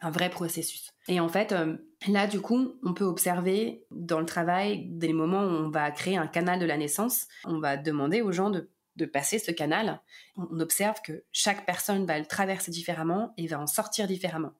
un 0.00 0.10
vrai 0.10 0.30
processus. 0.30 0.90
Et 1.08 1.20
en 1.20 1.28
fait, 1.28 1.52
euh, 1.52 1.76
là, 2.08 2.26
du 2.26 2.40
coup, 2.40 2.74
on 2.82 2.94
peut 2.94 3.04
observer 3.04 3.84
dans 3.90 4.20
le 4.20 4.26
travail 4.26 4.86
des 4.88 5.12
moments 5.12 5.42
où 5.42 5.50
on 5.50 5.70
va 5.70 5.90
créer 5.90 6.16
un 6.16 6.26
canal 6.26 6.58
de 6.58 6.66
la 6.66 6.78
naissance. 6.78 7.26
On 7.44 7.58
va 7.58 7.76
demander 7.76 8.22
aux 8.22 8.32
gens 8.32 8.50
de 8.50 9.06
passer 9.06 9.38
ce 9.38 9.50
canal. 9.50 10.00
On 10.36 10.60
observe 10.60 11.00
que 11.02 11.24
chaque 11.32 11.66
personne 11.66 12.06
va 12.06 12.18
le 12.18 12.26
traverser 12.26 12.70
différemment 12.70 13.32
et 13.36 13.46
va 13.46 13.60
en 13.60 13.66
sortir 13.66 14.06
différemment 14.06 14.52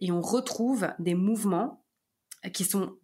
et 0.00 0.12
on 0.12 0.20
retrouve 0.20 0.88
des 0.98 1.14
mouvements 1.14 1.84
qui 2.52 2.64
sont 2.64 2.96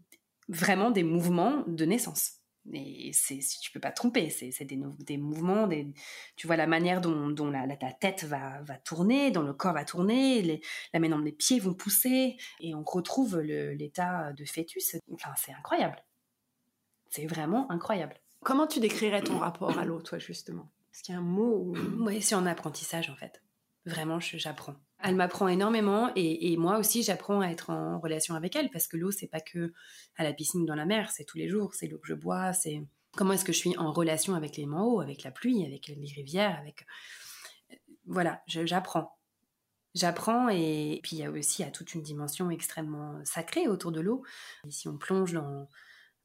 vraiment 0.49 0.90
des 0.90 1.03
mouvements 1.03 1.64
de 1.66 1.85
naissance. 1.85 2.41
Et 2.72 3.11
c'est, 3.12 3.40
si 3.40 3.59
tu 3.61 3.72
peux 3.72 3.81
pas 3.81 3.90
te 3.90 3.96
tromper, 3.96 4.31
c'est, 4.31 4.64
des, 4.64 4.79
des, 5.01 5.16
mouvements, 5.16 5.66
des, 5.66 5.92
tu 6.37 6.46
vois 6.46 6.57
la 6.57 6.66
manière 6.66 7.01
dont, 7.01 7.29
dont 7.29 7.51
la, 7.51 7.66
la, 7.66 7.77
tête 7.92 8.25
va, 8.25 8.62
va 8.62 8.77
tourner, 8.77 9.31
dont 9.31 9.42
le 9.42 9.53
corps 9.53 9.75
va 9.75 9.85
tourner, 9.85 10.42
les, 10.42 10.61
la 10.92 11.01
manière 11.01 11.18
dont 11.18 11.25
les 11.25 11.33
pieds 11.33 11.59
vont 11.59 11.75
pousser, 11.75 12.37
et 12.61 12.75
on 12.75 12.85
retrouve 12.85 13.40
l'état 13.40 14.33
de 14.33 14.44
fœtus. 14.44 14.96
Enfin, 15.12 15.33
c'est 15.37 15.53
incroyable. 15.53 16.05
C'est 17.11 17.27
vraiment 17.27 17.70
incroyable. 17.70 18.16
Comment 18.44 18.66
tu 18.66 18.81
décrirais 18.81 19.22
ton 19.22 19.38
rapport 19.38 19.79
à 19.79 19.85
l'eau, 19.85 20.01
toi, 20.01 20.18
justement? 20.18 20.70
Est-ce 20.92 21.03
qu'il 21.03 21.14
y 21.14 21.16
a 21.16 21.20
un 21.20 21.25
mot 21.25 21.75
Oui, 21.98 22.22
c'est 22.22 22.35
en 22.35 22.46
apprentissage, 22.46 23.11
en 23.11 23.16
fait. 23.16 23.42
Vraiment, 23.87 24.20
j'apprends. 24.20 24.77
Elle 25.03 25.17
m'apprend 25.17 25.49
énormément 25.49 26.11
et, 26.15 26.57
moi 26.57 26.79
aussi 26.79 27.03
j'apprends 27.03 27.41
à 27.41 27.49
être 27.49 27.71
en 27.71 27.99
relation 27.99 28.35
avec 28.35 28.55
elle 28.57 28.71
parce 28.71 28.87
que 28.87 28.97
l'eau 28.97 29.11
c'est 29.11 29.27
pas 29.27 29.41
que 29.41 29.73
à 30.17 30.25
la 30.25 30.33
piscine 30.33 30.62
ou 30.62 30.67
dans 30.67 30.75
la 30.75 30.87
mer, 30.87 31.11
c'est 31.11 31.25
tous 31.25 31.38
les 31.38 31.49
jours, 31.49 31.75
c'est 31.75 31.88
l'eau 31.88 31.99
que 31.99 32.07
je 32.07 32.15
bois, 32.15 32.53
c'est 32.53 32.83
comment 33.17 33.33
est-ce 33.33 33.45
que 33.45 33.53
je 33.53 33.59
suis 33.59 33.77
en 33.79 33.93
relation 33.93 34.35
avec 34.35 34.57
les 34.57 34.67
hauts, 34.67 35.01
avec 35.01 35.25
la 35.25 35.31
pluie, 35.31 35.65
avec 35.67 35.88
les 35.88 36.12
rivières, 36.15 36.59
avec 36.59 36.87
voilà, 38.07 38.42
j'apprends. 38.46 39.17
J'apprends 39.94 40.48
et 40.48 41.00
puis 41.03 41.17
il 41.17 41.19
y 41.19 41.25
a 41.25 41.31
aussi 41.31 41.63
à 41.63 41.71
toute 41.71 41.94
une 41.94 42.03
dimension 42.03 42.50
extrêmement 42.50 43.23
sacrée 43.25 43.69
autour 43.69 43.92
de 43.92 44.00
l'eau. 44.00 44.25
Si 44.71 44.88
on 44.88 44.96
plonge 44.96 45.33
dans, 45.33 45.69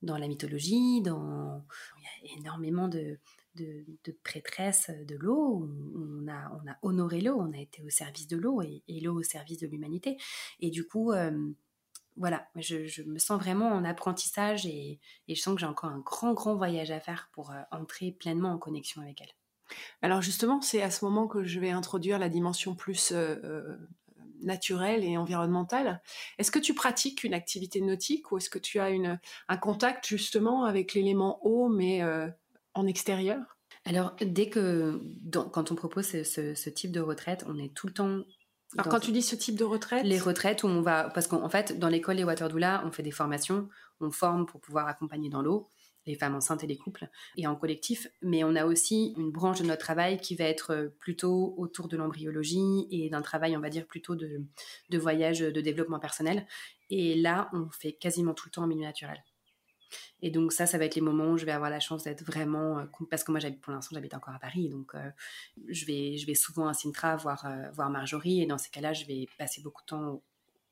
dans 0.01 0.17
la 0.17 0.27
mythologie, 0.27 1.01
dans 1.01 1.65
il 1.97 2.29
y 2.29 2.33
a 2.33 2.37
énormément 2.39 2.87
de, 2.87 3.19
de, 3.57 4.17
prêtresse 4.23 4.89
de 4.89 5.15
l'eau. 5.15 5.67
On 5.95 6.27
a, 6.27 6.51
on 6.53 6.69
a 6.69 6.77
honoré 6.81 7.21
l'eau, 7.21 7.37
on 7.39 7.53
a 7.53 7.59
été 7.59 7.81
au 7.83 7.89
service 7.89 8.27
de 8.27 8.37
l'eau 8.37 8.61
et, 8.61 8.83
l'eau 9.01 9.19
au 9.19 9.23
service 9.23 9.59
de 9.59 9.67
l'humanité. 9.67 10.17
Et 10.59 10.69
du 10.69 10.85
coup, 10.85 11.11
euh, 11.11 11.31
voilà, 12.15 12.47
je, 12.55 13.03
me 13.03 13.19
sens 13.19 13.39
vraiment 13.39 13.69
en 13.69 13.83
apprentissage 13.85 14.65
et, 14.65 14.99
je 15.27 15.35
sens 15.35 15.55
que 15.55 15.61
j'ai 15.61 15.67
encore 15.67 15.89
un 15.89 15.99
grand, 15.99 16.33
grand 16.33 16.55
voyage 16.55 16.91
à 16.91 16.99
faire 16.99 17.29
pour 17.33 17.51
euh, 17.51 17.61
entrer 17.71 18.11
pleinement 18.11 18.51
en 18.51 18.57
connexion 18.57 19.01
avec 19.01 19.21
elle. 19.21 19.31
Alors 20.01 20.21
justement, 20.21 20.61
c'est 20.61 20.81
à 20.81 20.89
ce 20.89 21.03
moment 21.03 21.27
que 21.27 21.43
je 21.43 21.59
vais 21.59 21.71
introduire 21.71 22.19
la 22.19 22.29
dimension 22.29 22.73
plus 22.73 23.11
euh, 23.11 23.77
naturelle 24.41 25.03
et 25.03 25.17
environnementale. 25.17 26.01
Est-ce 26.37 26.51
que 26.51 26.59
tu 26.59 26.73
pratiques 26.73 27.23
une 27.23 27.33
activité 27.33 27.81
nautique 27.81 28.31
ou 28.31 28.37
est-ce 28.37 28.49
que 28.49 28.59
tu 28.59 28.79
as 28.79 28.89
un 29.47 29.57
contact 29.57 30.07
justement 30.07 30.63
avec 30.63 30.93
l'élément 30.93 31.45
eau, 31.45 31.67
mais 31.67 32.01
en 32.77 32.87
extérieur? 32.87 33.39
Alors, 33.85 34.15
dès 34.21 34.49
que, 34.49 35.01
quand 35.51 35.71
on 35.71 35.75
propose 35.75 36.07
ce, 36.07 36.69
type 36.69 36.91
de 36.91 36.99
retraite, 36.99 37.45
on 37.47 37.57
est 37.57 37.73
tout 37.73 37.87
le 37.87 37.93
temps 37.93 38.23
alors 38.77 38.89
quand 38.89 38.99
tu 38.99 39.13
dis 39.13 39.21
ce 39.21 39.35
type 39.35 39.55
de 39.55 39.63
retraite? 39.63 40.03
Les 40.03 40.19
retraites 40.19 40.63
où 40.63 40.67
on 40.67 40.81
va... 40.81 41.09
Parce 41.11 41.27
qu'en 41.27 41.47
fait, 41.47 41.79
dans 41.79 41.87
l'école 41.87 42.17
des 42.17 42.25
Water 42.25 42.49
Doula, 42.49 42.83
on 42.85 42.91
fait 42.91 43.01
des 43.01 43.11
formations, 43.11 43.69
on 44.01 44.11
forme 44.11 44.45
pour 44.45 44.59
pouvoir 44.59 44.89
accompagner 44.89 45.29
dans 45.29 45.41
l'eau 45.41 45.69
les 46.07 46.15
femmes 46.15 46.35
enceintes 46.35 46.63
et 46.63 46.67
les 46.67 46.77
couples, 46.77 47.09
et 47.35 47.47
en 47.47 47.55
collectif. 47.55 48.07
Mais 48.21 48.43
on 48.43 48.55
a 48.55 48.65
aussi 48.65 49.13
une 49.17 49.31
branche 49.31 49.59
de 49.59 49.65
notre 49.65 49.81
travail 49.81 50.19
qui 50.19 50.35
va 50.35 50.45
être 50.45 50.93
plutôt 50.99 51.53
autour 51.57 51.87
de 51.87 51.97
l'embryologie 51.97 52.87
et 52.89 53.09
d'un 53.09 53.21
travail, 53.21 53.55
on 53.57 53.59
va 53.59 53.69
dire, 53.69 53.85
plutôt 53.85 54.15
de, 54.15 54.41
de 54.89 54.97
voyage 54.97 55.39
de 55.39 55.61
développement 55.61 55.99
personnel. 55.99 56.47
Et 56.89 57.15
là, 57.15 57.49
on 57.53 57.69
fait 57.69 57.93
quasiment 57.93 58.33
tout 58.33 58.47
le 58.47 58.51
temps 58.51 58.63
en 58.63 58.67
milieu 58.67 58.85
naturel. 58.85 59.21
Et 60.21 60.31
donc 60.31 60.51
ça, 60.51 60.65
ça 60.65 60.77
va 60.77 60.85
être 60.85 60.95
les 60.95 61.01
moments 61.01 61.31
où 61.31 61.37
je 61.37 61.45
vais 61.45 61.51
avoir 61.51 61.69
la 61.69 61.79
chance 61.79 62.03
d'être 62.03 62.23
vraiment, 62.23 62.79
euh, 62.79 62.85
parce 63.09 63.23
que 63.23 63.31
moi 63.31 63.39
j'habite 63.39 63.61
pour 63.61 63.73
l'instant, 63.73 63.95
j'habite 63.95 64.13
encore 64.13 64.33
à 64.33 64.39
Paris, 64.39 64.69
donc 64.69 64.95
euh, 64.95 65.09
je 65.67 65.85
vais, 65.85 66.17
je 66.17 66.25
vais 66.25 66.35
souvent 66.35 66.67
à 66.67 66.73
Sintra 66.73 67.15
voir, 67.15 67.45
euh, 67.45 67.69
voir 67.71 67.89
Marjorie, 67.89 68.41
et 68.41 68.45
dans 68.45 68.57
ces 68.57 68.69
cas-là, 68.69 68.93
je 68.93 69.05
vais 69.05 69.27
passer 69.37 69.61
beaucoup 69.61 69.81
de 69.83 69.87
temps 69.87 70.21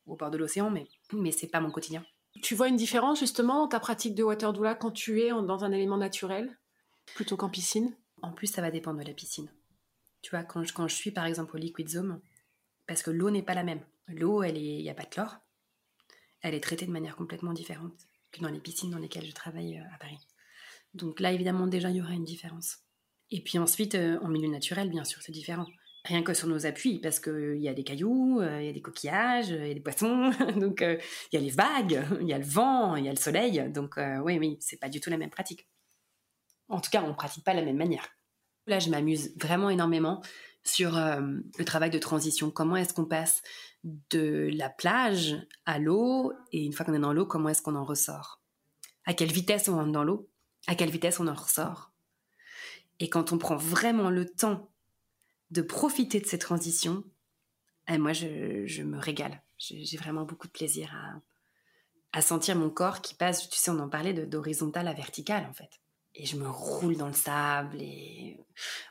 au, 0.05 0.15
bord 0.15 0.31
de 0.31 0.37
l'océan, 0.37 0.69
mais 0.69 0.87
mais 1.13 1.31
c'est 1.31 1.47
pas 1.47 1.59
mon 1.59 1.71
quotidien. 1.71 2.03
Tu 2.41 2.55
vois 2.55 2.67
une 2.67 2.75
différence 2.75 3.19
justement 3.19 3.61
dans 3.61 3.67
ta 3.67 3.79
pratique 3.79 4.15
de 4.15 4.23
water 4.23 4.51
doula 4.51 4.75
quand 4.75 4.91
tu 4.91 5.21
es 5.21 5.29
dans 5.29 5.63
un 5.63 5.71
élément 5.71 5.97
naturel 5.97 6.57
plutôt 7.15 7.37
qu'en 7.37 7.49
piscine? 7.49 7.95
En 8.21 8.31
plus, 8.31 8.47
ça 8.47 8.61
va 8.61 8.71
dépendre 8.71 8.99
de 8.99 9.05
la 9.05 9.13
piscine. 9.13 9.49
Tu 10.21 10.31
vois, 10.31 10.43
quand 10.43 10.63
je, 10.63 10.73
quand 10.73 10.87
je 10.87 10.95
suis 10.95 11.11
par 11.11 11.25
exemple 11.25 11.55
au 11.55 11.59
Liquid 11.59 11.87
Zone, 11.87 12.19
parce 12.87 13.03
que 13.03 13.11
l'eau 13.11 13.29
n'est 13.29 13.43
pas 13.43 13.53
la 13.53 13.63
même. 13.63 13.81
L'eau, 14.07 14.43
elle 14.43 14.57
est, 14.57 14.79
il 14.79 14.83
n'y 14.83 14.89
a 14.89 14.93
pas 14.93 15.03
de 15.03 15.09
chlore. 15.09 15.37
Elle 16.41 16.53
est 16.53 16.63
traitée 16.63 16.85
de 16.85 16.91
manière 16.91 17.15
complètement 17.15 17.53
différente 17.53 18.05
dans 18.41 18.49
les 18.49 18.59
piscines 18.59 18.89
dans 18.89 18.97
lesquelles 18.97 19.25
je 19.25 19.33
travaille 19.33 19.77
euh, 19.77 19.95
à 19.95 19.97
Paris. 19.97 20.19
Donc 20.93 21.19
là, 21.19 21.31
évidemment, 21.31 21.67
déjà, 21.67 21.89
il 21.89 21.97
y 21.97 22.01
aura 22.01 22.13
une 22.13 22.23
différence. 22.23 22.77
Et 23.31 23.41
puis 23.41 23.57
ensuite, 23.57 23.95
euh, 23.95 24.19
en 24.21 24.29
milieu 24.29 24.49
naturel, 24.49 24.89
bien 24.89 25.03
sûr, 25.03 25.21
c'est 25.21 25.31
différent. 25.31 25.65
Rien 26.05 26.21
que 26.21 26.33
sur 26.33 26.47
nos 26.47 26.65
appuis, 26.65 26.99
parce 26.99 27.19
qu'il 27.19 27.57
y 27.57 27.67
a 27.67 27.73
des 27.73 27.83
cailloux, 27.83 28.39
euh, 28.39 28.61
il 28.61 28.67
y 28.67 28.69
a 28.69 28.73
des 28.73 28.81
coquillages, 28.81 29.49
il 29.49 29.67
y 29.67 29.71
a 29.71 29.73
des 29.73 29.79
poissons, 29.79 30.29
donc 30.55 30.81
il 30.81 30.99
y 31.33 31.37
a 31.37 31.39
les 31.39 31.49
vagues, 31.49 32.05
il 32.21 32.27
y 32.27 32.33
a 32.33 32.37
le 32.37 32.45
vent, 32.45 32.95
il 32.95 33.05
y 33.05 33.09
a 33.09 33.11
le 33.11 33.17
soleil. 33.17 33.69
Donc 33.71 33.95
oui, 33.97 34.37
oui, 34.37 34.57
c'est 34.59 34.79
pas 34.79 34.89
du 34.89 34.99
tout 34.99 35.09
la 35.09 35.17
même 35.17 35.31
pratique. 35.31 35.67
En 36.67 36.79
tout 36.79 36.89
cas, 36.91 37.03
on 37.03 37.09
ne 37.09 37.13
pratique 37.13 37.43
pas 37.43 37.53
la 37.53 37.63
même 37.63 37.77
manière. 37.77 38.07
Là, 38.67 38.79
je 38.79 38.89
m'amuse 38.89 39.31
vraiment 39.37 39.69
énormément 39.69 40.21
sur 40.65 40.93
le 40.95 41.63
travail 41.63 41.89
de 41.89 41.99
transition. 41.99 42.51
Comment 42.51 42.75
est-ce 42.75 42.93
qu'on 42.93 43.05
passe 43.05 43.41
de 43.83 44.49
la 44.53 44.69
plage 44.69 45.35
à 45.65 45.79
l'eau 45.79 46.33
et 46.51 46.65
une 46.65 46.73
fois 46.73 46.85
qu'on 46.85 46.93
est 46.93 46.99
dans 46.99 47.13
l'eau, 47.13 47.25
comment 47.25 47.49
est-ce 47.49 47.61
qu'on 47.61 47.75
en 47.75 47.85
ressort? 47.85 48.41
À 49.05 49.13
quelle 49.13 49.31
vitesse 49.31 49.69
on 49.69 49.75
rentre 49.75 49.91
dans 49.91 50.03
l'eau? 50.03 50.29
À 50.67 50.75
quelle 50.75 50.89
vitesse 50.89 51.19
on 51.19 51.27
en 51.27 51.35
ressort? 51.35 51.91
Et 52.99 53.09
quand 53.09 53.31
on 53.31 53.37
prend 53.37 53.55
vraiment 53.55 54.09
le 54.09 54.25
temps 54.25 54.71
de 55.51 55.61
profiter 55.61 56.19
de 56.19 56.25
ces 56.25 56.39
transitions, 56.39 57.03
eh, 57.87 57.97
moi 57.97 58.13
je, 58.13 58.81
me 58.81 58.97
régale. 58.97 59.41
J'ai 59.59 59.97
vraiment 59.97 60.23
beaucoup 60.23 60.47
de 60.47 60.51
plaisir 60.51 60.91
à, 62.11 62.21
sentir 62.21 62.55
mon 62.55 62.69
corps 62.69 63.01
qui 63.01 63.13
passe, 63.13 63.49
tu 63.49 63.57
sais, 63.57 63.69
on 63.69 63.79
en 63.79 63.89
parlait 63.89 64.13
d'horizontal 64.13 64.87
à 64.87 64.93
vertical 64.93 65.45
en 65.49 65.53
fait. 65.53 65.81
Et 66.15 66.25
je 66.25 66.37
me 66.37 66.47
roule 66.47 66.95
dans 66.95 67.07
le 67.07 67.13
sable. 67.13 67.81
Et... 67.81 68.39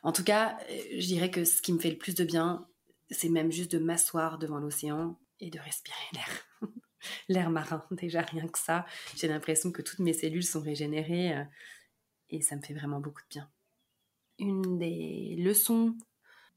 En 0.02 0.12
tout 0.12 0.24
cas, 0.24 0.58
euh, 0.70 0.82
je 0.98 1.06
dirais 1.06 1.30
que 1.30 1.44
ce 1.44 1.62
qui 1.62 1.72
me 1.72 1.78
fait 1.78 1.90
le 1.90 1.98
plus 1.98 2.14
de 2.14 2.24
bien, 2.24 2.68
c'est 3.10 3.28
même 3.28 3.50
juste 3.50 3.72
de 3.72 3.78
m'asseoir 3.78 4.38
devant 4.38 4.58
l'océan 4.58 5.18
et 5.40 5.50
de 5.50 5.58
respirer 5.58 6.06
l'air. 6.12 6.46
l'air 7.28 7.50
marin, 7.50 7.84
déjà 7.90 8.22
rien 8.22 8.46
que 8.46 8.58
ça. 8.58 8.84
J'ai 9.16 9.28
l'impression 9.28 9.72
que 9.72 9.82
toutes 9.82 10.00
mes 10.00 10.12
cellules 10.12 10.44
sont 10.44 10.60
régénérées 10.60 11.36
euh, 11.36 11.44
et 12.30 12.42
ça 12.42 12.56
me 12.56 12.62
fait 12.62 12.74
vraiment 12.74 13.00
beaucoup 13.00 13.22
de 13.22 13.28
bien. 13.28 13.50
Une 14.38 14.78
des 14.78 15.36
leçons 15.38 15.96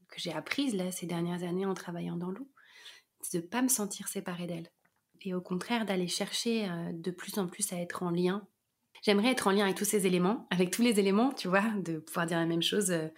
que 0.08 0.20
j'ai 0.20 0.32
apprises 0.32 0.74
là 0.74 0.90
ces 0.90 1.06
dernières 1.06 1.42
années 1.42 1.66
en 1.66 1.74
travaillant 1.74 2.16
dans 2.16 2.30
l'eau, 2.30 2.48
c'est 3.20 3.38
de 3.38 3.42
ne 3.44 3.48
pas 3.48 3.62
me 3.62 3.68
sentir 3.68 4.08
séparée 4.08 4.46
d'elle. 4.46 4.70
Et 5.22 5.34
au 5.34 5.40
contraire, 5.40 5.84
d'aller 5.84 6.08
chercher 6.08 6.68
euh, 6.68 6.92
de 6.92 7.10
plus 7.10 7.38
en 7.38 7.48
plus 7.48 7.72
à 7.72 7.80
être 7.80 8.02
en 8.02 8.10
lien. 8.10 8.46
J'aimerais 9.02 9.30
être 9.30 9.46
en 9.46 9.50
lien 9.50 9.64
avec 9.64 9.76
tous 9.76 9.84
ces 9.84 10.06
éléments, 10.06 10.46
avec 10.50 10.70
tous 10.70 10.82
les 10.82 10.98
éléments, 10.98 11.32
tu 11.32 11.48
vois, 11.48 11.64
de 11.84 11.98
pouvoir 11.98 12.26
dire 12.26 12.38
la 12.38 12.46
même 12.46 12.62
chose. 12.62 12.90
Euh, 12.90 13.08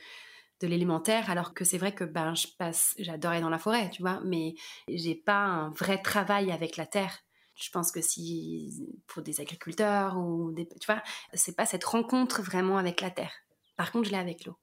de 0.61 0.66
l'élémentaire, 0.66 1.31
alors 1.31 1.55
que 1.55 1.64
c'est 1.64 1.78
vrai 1.78 1.95
que 1.95 2.05
ben, 2.05 2.35
je 2.35 2.47
passe, 2.59 2.95
j'adorais 2.99 3.41
dans 3.41 3.49
la 3.49 3.59
forêt, 3.59 3.91
tu 3.91 4.03
vois, 4.03 4.20
mais 4.24 4.55
j'ai 4.89 5.14
pas 5.14 5.43
un 5.43 5.70
vrai 5.70 6.01
travail 6.01 6.53
avec 6.53 6.76
la 6.76 6.87
terre. 6.87 7.18
Je 7.55 7.70
pense 7.70 7.91
que 7.91 8.01
si, 8.01 8.70
pour 9.07 9.22
des 9.22 9.41
agriculteurs 9.41 10.18
ou 10.18 10.53
des, 10.53 10.68
tu 10.68 10.87
vois, 10.87 11.03
c'est 11.35 11.57
pas 11.57 11.66
cette 11.66 11.85
rencontre 11.85 12.43
vraiment 12.43 12.78
avec 12.78 13.01
la 13.01 13.11
terre. 13.11 13.33
Par 13.76 13.91
contre, 13.93 14.07
je 14.07 14.12
l'ai 14.12 14.18
avec 14.18 14.45
l'eau. 14.45 14.57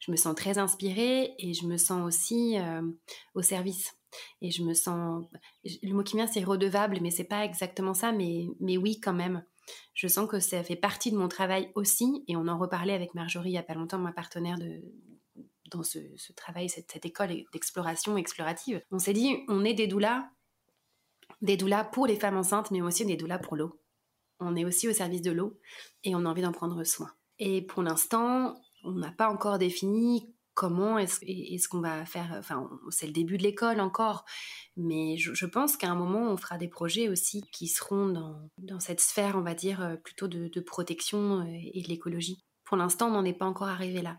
Je 0.00 0.10
me 0.10 0.16
sens 0.16 0.34
très 0.34 0.58
inspirée 0.58 1.34
et 1.38 1.54
je 1.54 1.66
me 1.66 1.76
sens 1.76 2.04
aussi 2.04 2.58
euh, 2.58 2.82
au 3.34 3.42
service. 3.42 3.96
Et 4.42 4.50
je 4.50 4.62
me 4.62 4.74
sens, 4.74 5.24
le 5.64 5.92
mot 5.92 6.02
qui 6.04 6.16
vient 6.16 6.26
c'est 6.26 6.44
redevable, 6.44 6.98
mais 7.00 7.10
c'est 7.10 7.24
pas 7.24 7.44
exactement 7.44 7.94
ça, 7.94 8.12
mais, 8.12 8.46
mais 8.60 8.76
oui 8.76 9.00
quand 9.00 9.14
même. 9.14 9.44
Je 9.94 10.08
sens 10.08 10.28
que 10.28 10.40
ça 10.40 10.62
fait 10.62 10.76
partie 10.76 11.10
de 11.10 11.16
mon 11.16 11.28
travail 11.28 11.70
aussi, 11.74 12.24
et 12.28 12.36
on 12.36 12.48
en 12.48 12.58
reparlait 12.58 12.94
avec 12.94 13.14
Marjorie 13.14 13.50
il 13.50 13.54
y 13.54 13.58
a 13.58 13.62
pas 13.62 13.74
longtemps, 13.74 13.98
ma 13.98 14.12
partenaire 14.12 14.56
dans 15.70 15.82
ce, 15.82 15.98
travail, 16.36 16.68
cette, 16.68 17.04
école 17.04 17.44
d'exploration 17.52 18.16
explorative. 18.16 18.82
On 18.90 18.98
s'est 18.98 19.12
dit, 19.12 19.36
on 19.48 19.64
est 19.64 19.74
des 19.74 19.86
doulas, 19.86 20.28
des 21.42 21.56
doulas 21.56 21.84
pour 21.84 22.06
les 22.06 22.16
femmes 22.16 22.36
enceintes, 22.36 22.70
mais 22.70 22.82
aussi 22.82 23.04
des 23.06 23.16
doulas 23.16 23.38
pour 23.38 23.56
l'eau. 23.56 23.80
On 24.40 24.56
est 24.56 24.64
aussi 24.64 24.88
au 24.88 24.92
service 24.92 25.22
de 25.22 25.30
l'eau 25.30 25.58
et 26.02 26.14
on 26.14 26.26
a 26.26 26.28
envie 26.28 26.42
d'en 26.42 26.52
prendre 26.52 26.82
soin. 26.84 27.12
Et 27.38 27.62
pour 27.62 27.82
l'instant, 27.82 28.56
on 28.82 28.92
n'a 28.92 29.12
pas 29.12 29.28
encore 29.28 29.58
défini 29.58 30.33
comment 30.54 30.98
est-ce 30.98 31.68
qu'on 31.68 31.80
va 31.80 32.04
faire. 32.04 32.34
Enfin, 32.38 32.70
c'est 32.90 33.06
le 33.06 33.12
début 33.12 33.36
de 33.36 33.42
l'école 33.42 33.80
encore, 33.80 34.24
mais 34.76 35.16
je, 35.16 35.46
pense 35.46 35.76
qu'à 35.76 35.90
un 35.90 35.94
moment, 35.94 36.30
on 36.30 36.36
fera 36.36 36.58
des 36.58 36.68
projets 36.68 37.08
aussi 37.08 37.42
qui 37.52 37.68
seront 37.68 38.08
dans, 38.58 38.80
cette 38.80 39.00
sphère, 39.00 39.36
on 39.36 39.42
va 39.42 39.54
dire, 39.54 39.98
plutôt 40.04 40.28
de, 40.28 40.48
de 40.48 40.60
protection 40.60 41.40
euh, 41.40 41.44
et 41.72 41.82
de 41.82 41.88
l'écologie. 41.88 42.44
Pour 42.64 42.76
l'instant, 42.76 43.08
on 43.08 43.12
n'en 43.12 43.24
est 43.24 43.34
pas 43.34 43.46
encore 43.46 43.68
arrivé 43.68 44.00
là. 44.00 44.18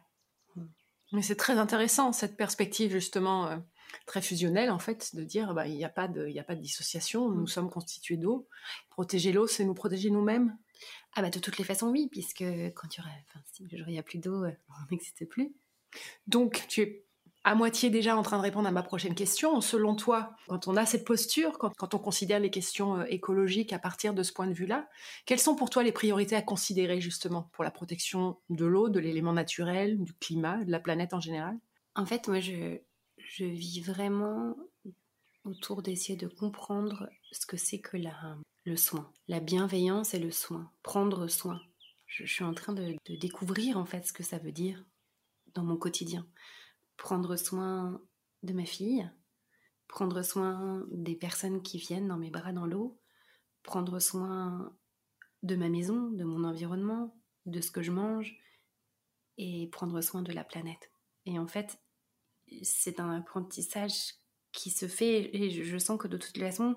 Mais 1.11 1.21
c'est 1.21 1.35
très 1.35 1.57
intéressant 1.57 2.11
cette 2.11 2.35
perspective 2.35 2.91
justement 2.91 3.47
euh, 3.47 3.57
très 4.05 4.21
fusionnelle 4.21 4.71
en 4.71 4.79
fait 4.79 5.15
de 5.15 5.23
dire 5.23 5.53
bah, 5.53 5.67
il 5.67 5.75
n'y 5.75 5.85
a 5.85 5.89
pas 5.89 6.07
de 6.07 6.27
il 6.27 6.37
a 6.39 6.43
pas 6.43 6.55
de 6.55 6.61
dissociation, 6.61 7.29
nous 7.29 7.43
mm. 7.43 7.47
sommes 7.47 7.69
constitués 7.69 8.17
d'eau. 8.17 8.47
Protéger 8.89 9.31
l'eau, 9.31 9.47
c'est 9.47 9.65
nous 9.65 9.75
protéger 9.75 10.09
nous-mêmes? 10.09 10.57
Ah 11.13 11.21
bah 11.21 11.29
de 11.29 11.39
toutes 11.39 11.57
les 11.57 11.63
façons 11.63 11.89
oui, 11.89 12.09
puisque 12.11 12.43
quand 12.75 12.87
il 12.93 12.97
y 12.97 13.01
aurait, 13.01 13.23
enfin, 13.29 13.39
si 13.51 13.63
il 13.71 13.85
n'y 13.85 13.99
a 13.99 14.03
plus 14.03 14.19
d'eau, 14.19 14.43
euh, 14.43 14.51
on 14.69 14.91
n'existe 14.91 15.27
plus. 15.29 15.55
Donc 16.27 16.65
tu 16.67 16.81
es 16.81 17.05
à 17.45 17.53
moitié 17.53 17.91
déjà 17.91 18.17
en 18.17 18.23
train 18.23 18.37
de 18.37 18.41
répondre 18.41 18.67
à 18.67 18.71
ma 18.71 18.81
prochaine 18.81 19.13
question. 19.13 19.61
Selon 19.61 19.95
toi, 19.95 20.35
quand 20.47 20.67
on 20.67 20.75
a 20.75 20.85
cette 20.87 21.05
posture, 21.05 21.59
quand, 21.59 21.93
on 21.93 21.99
considère 21.99 22.39
les 22.39 22.49
questions 22.49 22.97
euh, 22.97 23.05
écologiques 23.07 23.71
à 23.71 23.77
partir 23.77 24.15
de 24.15 24.23
ce 24.23 24.33
point 24.33 24.47
de 24.47 24.53
vue-là, 24.53 24.89
quelles 25.27 25.39
sont 25.39 25.55
pour 25.55 25.69
toi 25.69 25.83
les 25.83 25.91
priorités 25.91 26.35
à 26.35 26.41
considérer 26.41 26.99
justement 26.99 27.43
pour 27.53 27.63
la 27.63 27.69
protection 27.69 28.37
de 28.49 28.65
l'eau, 28.65 28.89
de 28.89 28.99
l'élément 28.99 29.31
naturel, 29.31 30.03
du 30.03 30.13
climat, 30.15 30.63
de 30.63 30.71
la 30.71 30.79
planète 30.79 31.13
en 31.13 31.19
général? 31.19 31.55
En 31.93 32.07
fait, 32.07 32.27
moi, 32.27 32.39
je, 32.39 32.79
vis 33.39 33.79
vraiment 33.79 34.55
autour 35.43 35.83
d'essayer 35.83 36.17
de 36.17 36.27
comprendre 36.27 37.07
ce 37.31 37.45
que 37.45 37.57
c'est 37.57 37.79
que 37.79 37.95
la, 37.95 38.37
le 38.63 38.75
soin, 38.75 39.11
la 39.27 39.39
bienveillance 39.39 40.15
et 40.15 40.19
le 40.19 40.31
soin, 40.31 40.71
prendre 40.81 41.27
soin. 41.27 41.61
Je, 42.07 42.25
suis 42.25 42.43
en 42.43 42.55
train 42.55 42.73
de, 42.73 42.95
de 43.05 43.15
découvrir 43.15 43.77
en 43.77 43.85
fait 43.85 44.07
ce 44.07 44.13
que 44.13 44.23
ça 44.23 44.39
veut 44.39 44.51
dire 44.51 44.83
dans 45.55 45.63
mon 45.63 45.77
quotidien 45.77 46.27
prendre 46.97 47.35
soin 47.35 48.01
de 48.43 48.53
ma 48.53 48.65
fille, 48.65 49.09
prendre 49.87 50.21
soin 50.21 50.85
des 50.91 51.15
personnes 51.15 51.61
qui 51.61 51.77
viennent 51.77 52.07
dans 52.07 52.17
mes 52.17 52.29
bras 52.29 52.53
dans 52.53 52.65
l'eau, 52.65 52.99
prendre 53.63 53.99
soin 53.99 54.75
de 55.43 55.55
ma 55.55 55.69
maison, 55.69 56.09
de 56.11 56.23
mon 56.23 56.43
environnement, 56.43 57.15
de 57.45 57.61
ce 57.61 57.71
que 57.71 57.81
je 57.81 57.91
mange 57.91 58.37
et 59.37 59.67
prendre 59.71 60.01
soin 60.01 60.21
de 60.21 60.31
la 60.31 60.43
planète. 60.43 60.91
Et 61.25 61.37
en 61.37 61.47
fait, 61.47 61.79
c'est 62.61 62.99
un 62.99 63.11
apprentissage 63.11 64.15
qui 64.51 64.69
se 64.69 64.87
fait 64.87 65.35
et 65.35 65.49
je 65.63 65.77
sens 65.77 65.99
que 65.99 66.07
de 66.07 66.17
toute 66.17 66.37
façon, 66.37 66.75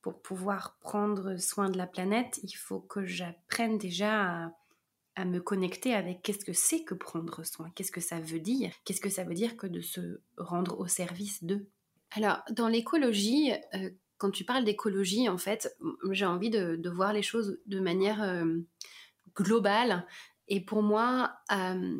pour 0.00 0.22
pouvoir 0.22 0.78
prendre 0.78 1.36
soin 1.38 1.68
de 1.68 1.76
la 1.76 1.86
planète, 1.86 2.40
il 2.42 2.52
faut 2.52 2.80
que 2.80 3.04
j'apprenne 3.04 3.78
déjà 3.78 4.44
à 4.44 4.52
à 5.16 5.24
me 5.24 5.40
connecter 5.40 5.94
avec 5.94 6.22
qu'est-ce 6.22 6.44
que 6.44 6.52
c'est 6.52 6.84
que 6.84 6.94
prendre 6.94 7.44
soin, 7.44 7.70
qu'est-ce 7.74 7.92
que 7.92 8.00
ça 8.00 8.20
veut 8.20 8.40
dire, 8.40 8.72
qu'est-ce 8.84 9.00
que 9.00 9.10
ça 9.10 9.24
veut 9.24 9.34
dire 9.34 9.56
que 9.56 9.66
de 9.66 9.80
se 9.80 10.20
rendre 10.36 10.78
au 10.78 10.86
service 10.86 11.44
d'eux. 11.44 11.68
Alors, 12.12 12.42
dans 12.50 12.68
l'écologie, 12.68 13.52
euh, 13.74 13.90
quand 14.18 14.30
tu 14.30 14.44
parles 14.44 14.64
d'écologie, 14.64 15.28
en 15.28 15.38
fait, 15.38 15.76
j'ai 16.10 16.26
envie 16.26 16.50
de, 16.50 16.88
voir 16.90 17.12
les 17.12 17.22
choses 17.22 17.58
de 17.66 17.80
manière 17.80 18.22
euh, 18.22 18.58
globale. 19.34 20.06
Et 20.48 20.64
pour 20.64 20.82
moi, 20.82 21.32
euh, 21.52 21.96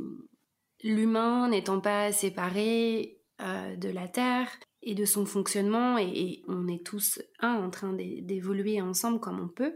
l'humain 0.83 1.49
n'étant 1.49 1.81
pas 1.81 2.13
séparé 2.13 3.17
de 3.39 3.89
la 3.89 4.07
Terre, 4.07 4.51
et 4.83 4.95
de 4.95 5.05
son 5.05 5.27
fonctionnement, 5.27 5.99
et, 5.99 6.43
on 6.49 6.67
est 6.69 6.85
tous 6.85 7.21
un 7.41 7.55
en 7.55 7.71
train 7.71 7.93
d'évoluer 7.93 8.81
ensemble 8.81 9.21
comme 9.21 9.41
on 9.41 9.49
peut. 9.49 9.75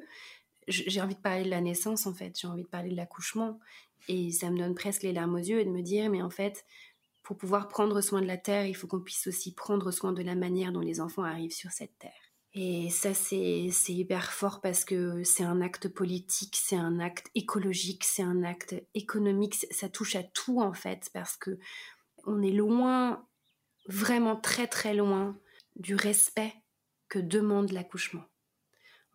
J'ai 0.69 1.01
envie 1.01 1.15
de 1.15 1.21
parler 1.21 1.45
de 1.45 1.51
la 1.51 1.61
naissance 1.61 2.07
en 2.07 2.15
fait, 2.15 2.39
j'ai 2.39 2.47
envie 2.47 2.65
de 2.65 2.69
parler 2.69 2.91
de 2.91 2.97
l'accouchement, 2.97 3.59
et 4.09 4.31
ça 4.33 4.51
me 4.51 4.59
donne 4.59 4.75
presque 4.75 5.03
les 5.03 5.13
larmes 5.13 5.35
aux 5.35 5.39
yeux 5.39 5.61
et 5.61 5.65
de 5.65 5.71
me 5.71 5.83
dire 5.83 6.11
mais 6.11 6.23
en 6.23 6.31
fait 6.31 6.65
pour 7.25 7.39
pouvoir 7.39 7.69
prendre 7.69 8.01
soin 8.03 8.21
de 8.21 8.27
la 8.27 8.37
terre, 8.37 8.67
il 8.67 8.77
faut 8.77 8.87
qu'on 8.87 9.01
puisse 9.01 9.27
aussi 9.27 9.55
prendre 9.55 9.91
soin 9.91 10.13
de 10.13 10.23
la 10.23 10.35
manière 10.35 10.73
dont 10.73 10.81
les 10.81 11.01
enfants 11.01 11.25
arrivent 11.25 11.55
sur 11.55 11.71
cette 11.71 11.99
terre. 11.99 12.13
Et 12.53 12.89
ça, 12.91 13.15
c'est 13.15 13.73
hyper 13.89 14.31
fort 14.33 14.61
parce 14.61 14.85
que 14.85 15.25
c'est 15.25 15.43
un 15.43 15.61
acte 15.61 15.89
politique, 15.89 16.55
c'est 16.55 16.77
un 16.77 17.01
acte 17.01 17.29
écologique, 17.35 18.05
c'est 18.05 18.23
un 18.23 18.45
acte 18.45 18.77
économique, 18.95 19.57
ça 19.73 19.89
touche 19.89 20.15
à 20.15 20.23
tout 20.23 20.61
en 20.61 20.73
fait, 20.73 21.11
parce 21.13 21.37
que 21.37 21.59
on 22.27 22.43
est 22.43 22.53
loin, 22.53 23.27
vraiment 23.89 24.37
très 24.37 24.69
très 24.69 24.95
loin 24.95 25.37
du 25.77 25.97
respect 25.97 26.55
que 27.09 27.19
demande 27.19 27.73
l'accouchement. 27.73 28.25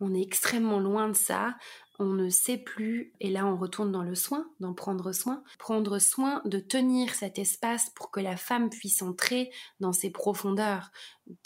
On 0.00 0.14
est 0.14 0.22
extrêmement 0.22 0.80
loin 0.80 1.08
de 1.08 1.14
ça 1.14 1.56
on 2.00 2.14
ne 2.14 2.30
sait 2.30 2.56
plus, 2.56 3.12
et 3.20 3.28
là 3.28 3.46
on 3.46 3.58
retourne 3.58 3.92
dans 3.92 4.02
le 4.02 4.14
soin, 4.14 4.50
d'en 4.58 4.72
prendre 4.72 5.12
soin, 5.12 5.44
prendre 5.58 5.98
soin 5.98 6.40
de 6.46 6.58
tenir 6.58 7.14
cet 7.14 7.38
espace 7.38 7.90
pour 7.90 8.10
que 8.10 8.20
la 8.20 8.38
femme 8.38 8.70
puisse 8.70 9.02
entrer 9.02 9.50
dans 9.80 9.92
ses 9.92 10.10
profondeurs, 10.10 10.90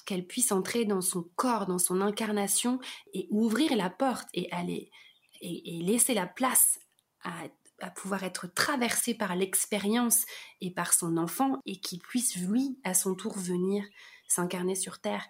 qu'elle 0.07 0.24
puisse 0.24 0.52
entrer 0.52 0.84
dans 0.84 1.00
son 1.00 1.24
corps, 1.34 1.66
dans 1.66 1.80
son 1.80 2.00
incarnation, 2.00 2.78
et 3.12 3.26
ouvrir 3.30 3.74
la 3.76 3.90
porte 3.90 4.28
et 4.32 4.48
aller 4.52 4.92
et, 5.40 5.82
laisser 5.82 6.14
la 6.14 6.28
place 6.28 6.78
à, 7.24 7.32
à 7.80 7.90
pouvoir 7.90 8.22
être 8.22 8.46
traversée 8.46 9.14
par 9.14 9.34
l'expérience 9.34 10.24
et 10.61 10.70
par 10.70 10.94
son 10.94 11.16
enfant, 11.16 11.59
et 11.66 11.80
qu'il 11.80 11.98
puisse 11.98 12.36
lui 12.36 12.78
à 12.84 12.94
son 12.94 13.16
tour 13.16 13.36
venir 13.36 13.84
s'incarner 14.28 14.76
sur 14.76 15.00
terre. 15.00 15.26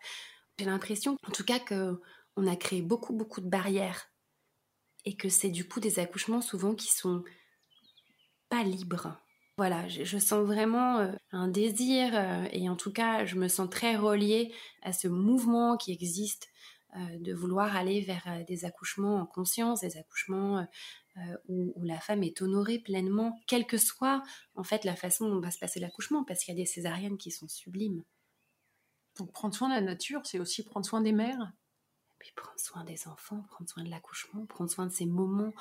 J'ai 0.58 0.66
l'impression, 0.66 1.16
en 1.26 1.30
tout 1.30 1.44
cas, 1.44 1.58
que 1.58 1.98
on 2.36 2.46
a 2.46 2.56
créé 2.56 2.82
beaucoup 2.82 3.14
beaucoup 3.14 3.40
de 3.40 3.48
barrières 3.48 4.10
et 5.04 5.16
que 5.16 5.28
c'est 5.28 5.50
du 5.50 5.68
coup 5.68 5.80
des 5.80 5.98
accouchements 5.98 6.40
souvent 6.40 6.74
qui 6.74 6.92
sont 6.92 7.24
pas 8.48 8.62
libres. 8.62 9.16
Voilà, 9.56 9.86
je, 9.86 10.18
sens 10.18 10.44
vraiment 10.44 10.98
euh, 10.98 11.12
un 11.30 11.46
désir 11.46 12.10
euh, 12.14 12.48
et 12.50 12.68
en 12.68 12.74
tout 12.74 12.92
cas, 12.92 13.24
je 13.24 13.36
me 13.36 13.46
sens 13.46 13.70
très 13.70 13.94
reliée 13.94 14.52
à 14.82 14.92
ce 14.92 15.06
mouvement 15.06 15.76
qui 15.76 15.92
existe 15.92 16.48
euh, 16.96 17.18
de 17.20 17.32
vouloir 17.32 17.76
aller 17.76 18.00
vers 18.00 18.44
des 18.48 18.64
accouchements 18.64 19.20
en 19.20 19.26
conscience, 19.26 19.82
des 19.82 19.96
accouchements 19.96 20.66
où, 21.46 21.72
où, 21.76 21.84
la 21.84 22.00
femme 22.00 22.24
est 22.24 22.42
honorée 22.42 22.80
pleinement, 22.80 23.38
quelle 23.46 23.66
que 23.66 23.78
soit 23.78 24.24
en 24.56 24.64
fait 24.64 24.84
la 24.84 24.96
façon 24.96 25.28
dont 25.28 25.40
va 25.40 25.52
se 25.52 25.60
passer 25.60 25.78
l'accouchement, 25.78 26.24
parce 26.24 26.42
qu'il 26.42 26.52
y 26.52 26.58
a 26.58 26.60
des 26.60 26.66
césariennes 26.66 27.18
qui 27.18 27.30
sont 27.30 27.46
sublimes. 27.46 28.02
Donc 29.18 29.30
prendre 29.30 29.54
soin 29.54 29.68
de 29.68 29.74
la 29.74 29.80
nature, 29.80 30.22
c'est 30.24 30.40
aussi 30.40 30.64
prendre 30.64 30.84
soin 30.84 31.00
des 31.00 31.12
mères? 31.12 31.52
Prendre 32.32 32.58
soin 32.58 32.84
des 32.84 33.08
enfants, 33.08 33.44
prendre 33.50 33.68
soin 33.68 33.82
de 33.84 33.90
l'accouchement, 33.90 34.46
prendre 34.46 34.70
soin 34.70 34.86
de 34.86 34.92
ces 34.92 35.06
moments 35.06 35.52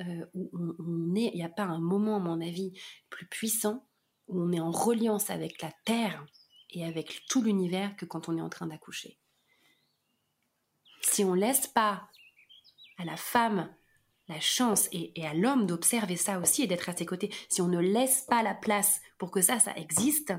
euh, 0.00 0.26
où 0.34 0.50
on, 0.52 1.14
est. 1.14 1.30
Il 1.32 1.36
n'y 1.36 1.44
a 1.44 1.48
pas 1.48 1.64
un 1.64 1.80
moment, 1.80 2.16
à 2.16 2.20
mon 2.20 2.40
avis, 2.40 2.72
plus 3.10 3.26
puissant 3.26 3.86
où 4.28 4.40
on 4.40 4.52
est 4.52 4.60
en 4.60 4.70
reliance 4.70 5.30
avec 5.30 5.60
la 5.62 5.72
terre 5.84 6.24
et 6.70 6.84
avec 6.84 7.22
tout 7.28 7.42
l'univers 7.42 7.96
que 7.96 8.04
quand 8.04 8.28
on 8.28 8.36
est 8.36 8.42
en 8.42 8.48
train 8.48 8.66
d'accoucher. 8.66 9.18
Si 11.02 11.24
on 11.24 11.34
laisse 11.34 11.66
pas 11.66 12.08
à 12.98 13.04
la 13.04 13.16
femme 13.16 13.74
la 14.28 14.40
chance 14.40 14.88
et 14.92 15.26
à 15.26 15.34
l'homme 15.34 15.66
d'observer 15.66 16.16
ça 16.16 16.38
aussi 16.38 16.62
et 16.62 16.66
d'être 16.66 16.88
à 16.88 16.96
ses 16.96 17.04
côtés, 17.04 17.34
si 17.48 17.60
on 17.60 17.68
ne 17.68 17.80
laisse 17.80 18.22
pas 18.22 18.42
la 18.42 18.54
place 18.54 19.00
pour 19.18 19.30
que 19.30 19.42
ça, 19.42 19.58
ça 19.58 19.74
existe, 19.76 20.32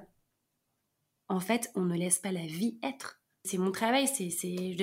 en 1.27 1.39
fait, 1.39 1.71
on 1.75 1.81
ne 1.81 1.95
laisse 1.95 2.19
pas 2.19 2.31
la 2.31 2.45
vie 2.45 2.79
être. 2.83 3.22
C'est 3.45 3.57
mon 3.57 3.71
travail, 3.71 4.07
c'est 4.07 4.29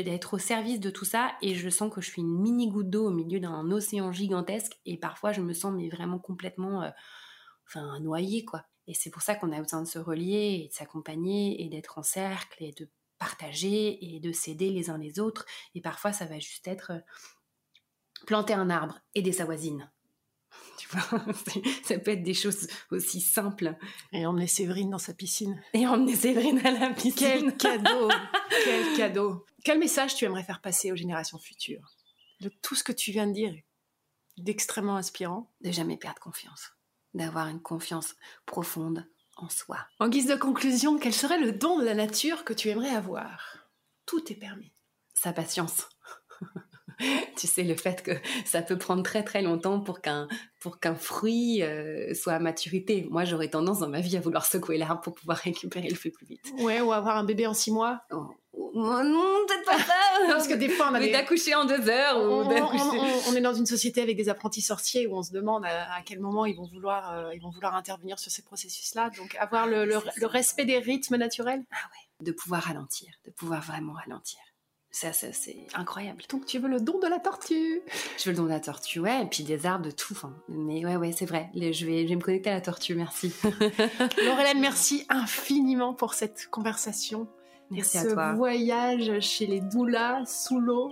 d'être 0.02 0.34
au 0.34 0.38
service 0.38 0.80
de 0.80 0.90
tout 0.90 1.06
ça 1.06 1.32
et 1.40 1.54
je 1.54 1.70
sens 1.70 1.90
que 1.92 2.02
je 2.02 2.10
suis 2.10 2.20
une 2.20 2.40
mini 2.40 2.68
goutte 2.68 2.90
d'eau 2.90 3.06
au 3.06 3.10
milieu 3.10 3.40
d'un 3.40 3.70
océan 3.70 4.12
gigantesque 4.12 4.78
et 4.84 4.98
parfois 4.98 5.32
je 5.32 5.40
me 5.40 5.54
sens 5.54 5.72
vraiment 5.90 6.18
complètement 6.18 6.82
euh, 6.82 6.90
enfin 7.66 7.98
noyée 8.00 8.44
quoi. 8.44 8.66
Et 8.86 8.92
c'est 8.92 9.08
pour 9.08 9.22
ça 9.22 9.34
qu'on 9.34 9.52
a 9.52 9.62
besoin 9.62 9.80
de 9.80 9.88
se 9.88 9.98
relier 9.98 10.62
et 10.62 10.68
de 10.68 10.74
s'accompagner 10.74 11.62
et 11.64 11.70
d'être 11.70 11.96
en 11.96 12.02
cercle 12.02 12.62
et 12.62 12.72
de 12.72 12.90
partager 13.18 14.14
et 14.14 14.20
de 14.20 14.30
s'aider 14.30 14.68
les 14.70 14.90
uns 14.90 14.98
les 14.98 15.20
autres 15.20 15.46
et 15.74 15.80
parfois 15.80 16.12
ça 16.12 16.26
va 16.26 16.38
juste 16.38 16.68
être 16.68 16.90
euh, 16.92 17.00
planter 18.26 18.52
un 18.52 18.68
arbre, 18.68 19.00
aider 19.14 19.32
sa 19.32 19.46
voisine, 19.46 19.90
ça 21.84 21.98
peut 21.98 22.10
être 22.12 22.22
des 22.22 22.34
choses 22.34 22.66
aussi 22.90 23.20
simples. 23.20 23.76
Et 24.12 24.26
emmener 24.26 24.46
Séverine 24.46 24.90
dans 24.90 24.98
sa 24.98 25.14
piscine. 25.14 25.62
Et 25.72 25.86
emmener 25.86 26.16
Séverine 26.16 26.64
à 26.66 26.70
la 26.70 26.90
piscine. 26.90 27.14
Quel 27.16 27.56
cadeau 27.56 28.08
Quel 28.64 28.96
cadeau 28.96 29.46
Quel 29.64 29.78
message 29.78 30.14
tu 30.14 30.24
aimerais 30.24 30.44
faire 30.44 30.60
passer 30.60 30.92
aux 30.92 30.96
générations 30.96 31.38
futures? 31.38 31.94
De 32.40 32.48
tout 32.48 32.74
ce 32.74 32.84
que 32.84 32.92
tu 32.92 33.12
viens 33.12 33.26
de 33.26 33.32
dire, 33.32 33.54
d'extrêmement 34.38 34.96
inspirant. 34.96 35.50
De 35.60 35.70
jamais 35.70 35.96
perdre 35.96 36.20
confiance. 36.20 36.72
D'avoir 37.14 37.48
une 37.48 37.60
confiance 37.60 38.14
profonde 38.46 39.06
en 39.36 39.48
soi. 39.48 39.78
En 39.98 40.08
guise 40.08 40.26
de 40.26 40.36
conclusion, 40.36 40.98
quel 40.98 41.14
serait 41.14 41.40
le 41.40 41.52
don 41.52 41.78
de 41.78 41.84
la 41.84 41.94
nature 41.94 42.44
que 42.44 42.52
tu 42.52 42.68
aimerais 42.68 42.90
avoir? 42.90 43.58
Tout 44.06 44.32
est 44.32 44.36
permis. 44.36 44.72
Sa 45.14 45.32
patience. 45.32 45.88
tu 47.36 47.46
sais, 47.46 47.62
le 47.62 47.74
fait 47.74 48.02
que 48.02 48.12
ça 48.44 48.62
peut 48.62 48.78
prendre 48.78 49.02
très 49.02 49.22
très 49.22 49.42
longtemps 49.42 49.80
pour 49.80 50.00
qu'un 50.00 50.28
pour 50.60 50.78
qu'un 50.78 50.94
fruit 50.94 51.62
euh, 51.62 52.12
soit 52.14 52.34
à 52.34 52.38
maturité. 52.38 53.06
Moi, 53.10 53.24
j'aurais 53.24 53.48
tendance 53.48 53.78
dans 53.78 53.88
ma 53.88 54.00
vie 54.00 54.16
à 54.16 54.20
vouloir 54.20 54.44
secouer 54.44 54.76
l'arbre 54.76 55.00
pour 55.00 55.14
pouvoir 55.14 55.38
récupérer 55.44 55.88
le 55.88 55.94
fruit 55.94 56.10
plus 56.10 56.26
vite. 56.26 56.52
Ouais, 56.58 56.80
ou 56.80 56.92
avoir 56.92 57.16
un 57.16 57.24
bébé 57.24 57.46
en 57.46 57.54
six 57.54 57.70
mois. 57.70 58.02
Oh, 58.10 58.26
oh, 58.52 58.72
non, 58.74 59.36
peut-être 59.48 59.64
pas 59.64 59.78
ça. 59.78 59.94
Parce 60.28 60.46
que 60.46 60.54
des 60.54 60.68
fois, 60.68 60.88
on 60.90 60.94
a 60.94 61.00
d'accoucher 61.08 61.54
en 61.54 61.64
deux 61.64 61.88
heures. 61.88 62.18
On, 62.18 62.46
on, 62.46 63.34
est 63.34 63.40
dans 63.40 63.54
une 63.54 63.66
société 63.66 64.02
avec 64.02 64.16
des 64.16 64.28
apprentis 64.28 64.60
sorciers 64.60 65.06
où 65.06 65.16
on 65.16 65.22
se 65.22 65.32
demande 65.32 65.64
à, 65.64 66.02
quel 66.04 66.20
moment 66.20 66.44
ils 66.44 66.56
vont 66.56 66.66
vouloir 66.66 67.14
euh, 67.14 67.34
ils 67.34 67.40
vont 67.40 67.50
vouloir 67.50 67.74
intervenir 67.74 68.18
sur 68.18 68.30
ces 68.30 68.42
processus-là. 68.42 69.10
Donc, 69.16 69.36
avoir 69.36 69.66
le, 69.66 69.86
le 69.86 70.26
respect 70.26 70.66
des 70.66 70.78
rythmes 70.78 71.16
naturels. 71.16 71.64
Ah 71.72 71.76
ouais. 71.76 72.26
De 72.26 72.32
pouvoir 72.32 72.64
ralentir, 72.64 73.08
de 73.24 73.30
pouvoir 73.30 73.62
vraiment 73.62 73.94
ralentir. 73.94 74.40
Ça, 74.92 75.12
c'est 75.12 75.56
incroyable. 75.74 76.22
Donc 76.28 76.46
tu 76.46 76.58
veux 76.58 76.68
le 76.68 76.80
don 76.80 76.98
de 76.98 77.06
la 77.06 77.20
tortue 77.20 77.80
Je 78.18 78.24
veux 78.24 78.32
le 78.32 78.36
don 78.36 78.44
de 78.44 78.48
la 78.48 78.58
tortue, 78.58 78.98
ouais, 78.98 79.22
et 79.22 79.26
puis 79.26 79.44
des 79.44 79.64
arbres, 79.64 79.84
de 79.84 79.92
tout. 79.92 80.16
Mais 80.48 80.84
ouais, 80.84 80.96
ouais, 80.96 81.12
c'est 81.12 81.26
vrai. 81.26 81.48
je, 81.54 81.86
vais, 81.86 82.04
je 82.04 82.08
vais 82.08 82.16
me 82.16 82.20
connecter 82.20 82.50
à 82.50 82.54
la 82.54 82.60
tortue, 82.60 82.96
merci. 82.96 83.32
Laurelène, 84.24 84.60
merci 84.60 85.06
infiniment 85.08 85.94
pour 85.94 86.14
cette 86.14 86.48
conversation. 86.50 87.28
Merci 87.70 87.98
à 87.98 88.04
toi. 88.04 88.32
Ce 88.32 88.36
voyage 88.36 89.20
chez 89.20 89.46
les 89.46 89.60
doulas, 89.60 90.24
sous 90.26 90.58
l'eau, 90.58 90.90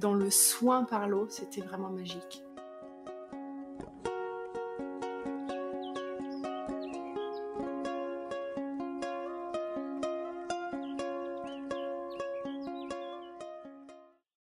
dans 0.00 0.14
le 0.14 0.30
soin 0.30 0.84
par 0.84 1.06
l'eau, 1.06 1.26
c'était 1.28 1.60
vraiment 1.60 1.90
magique. 1.90 2.43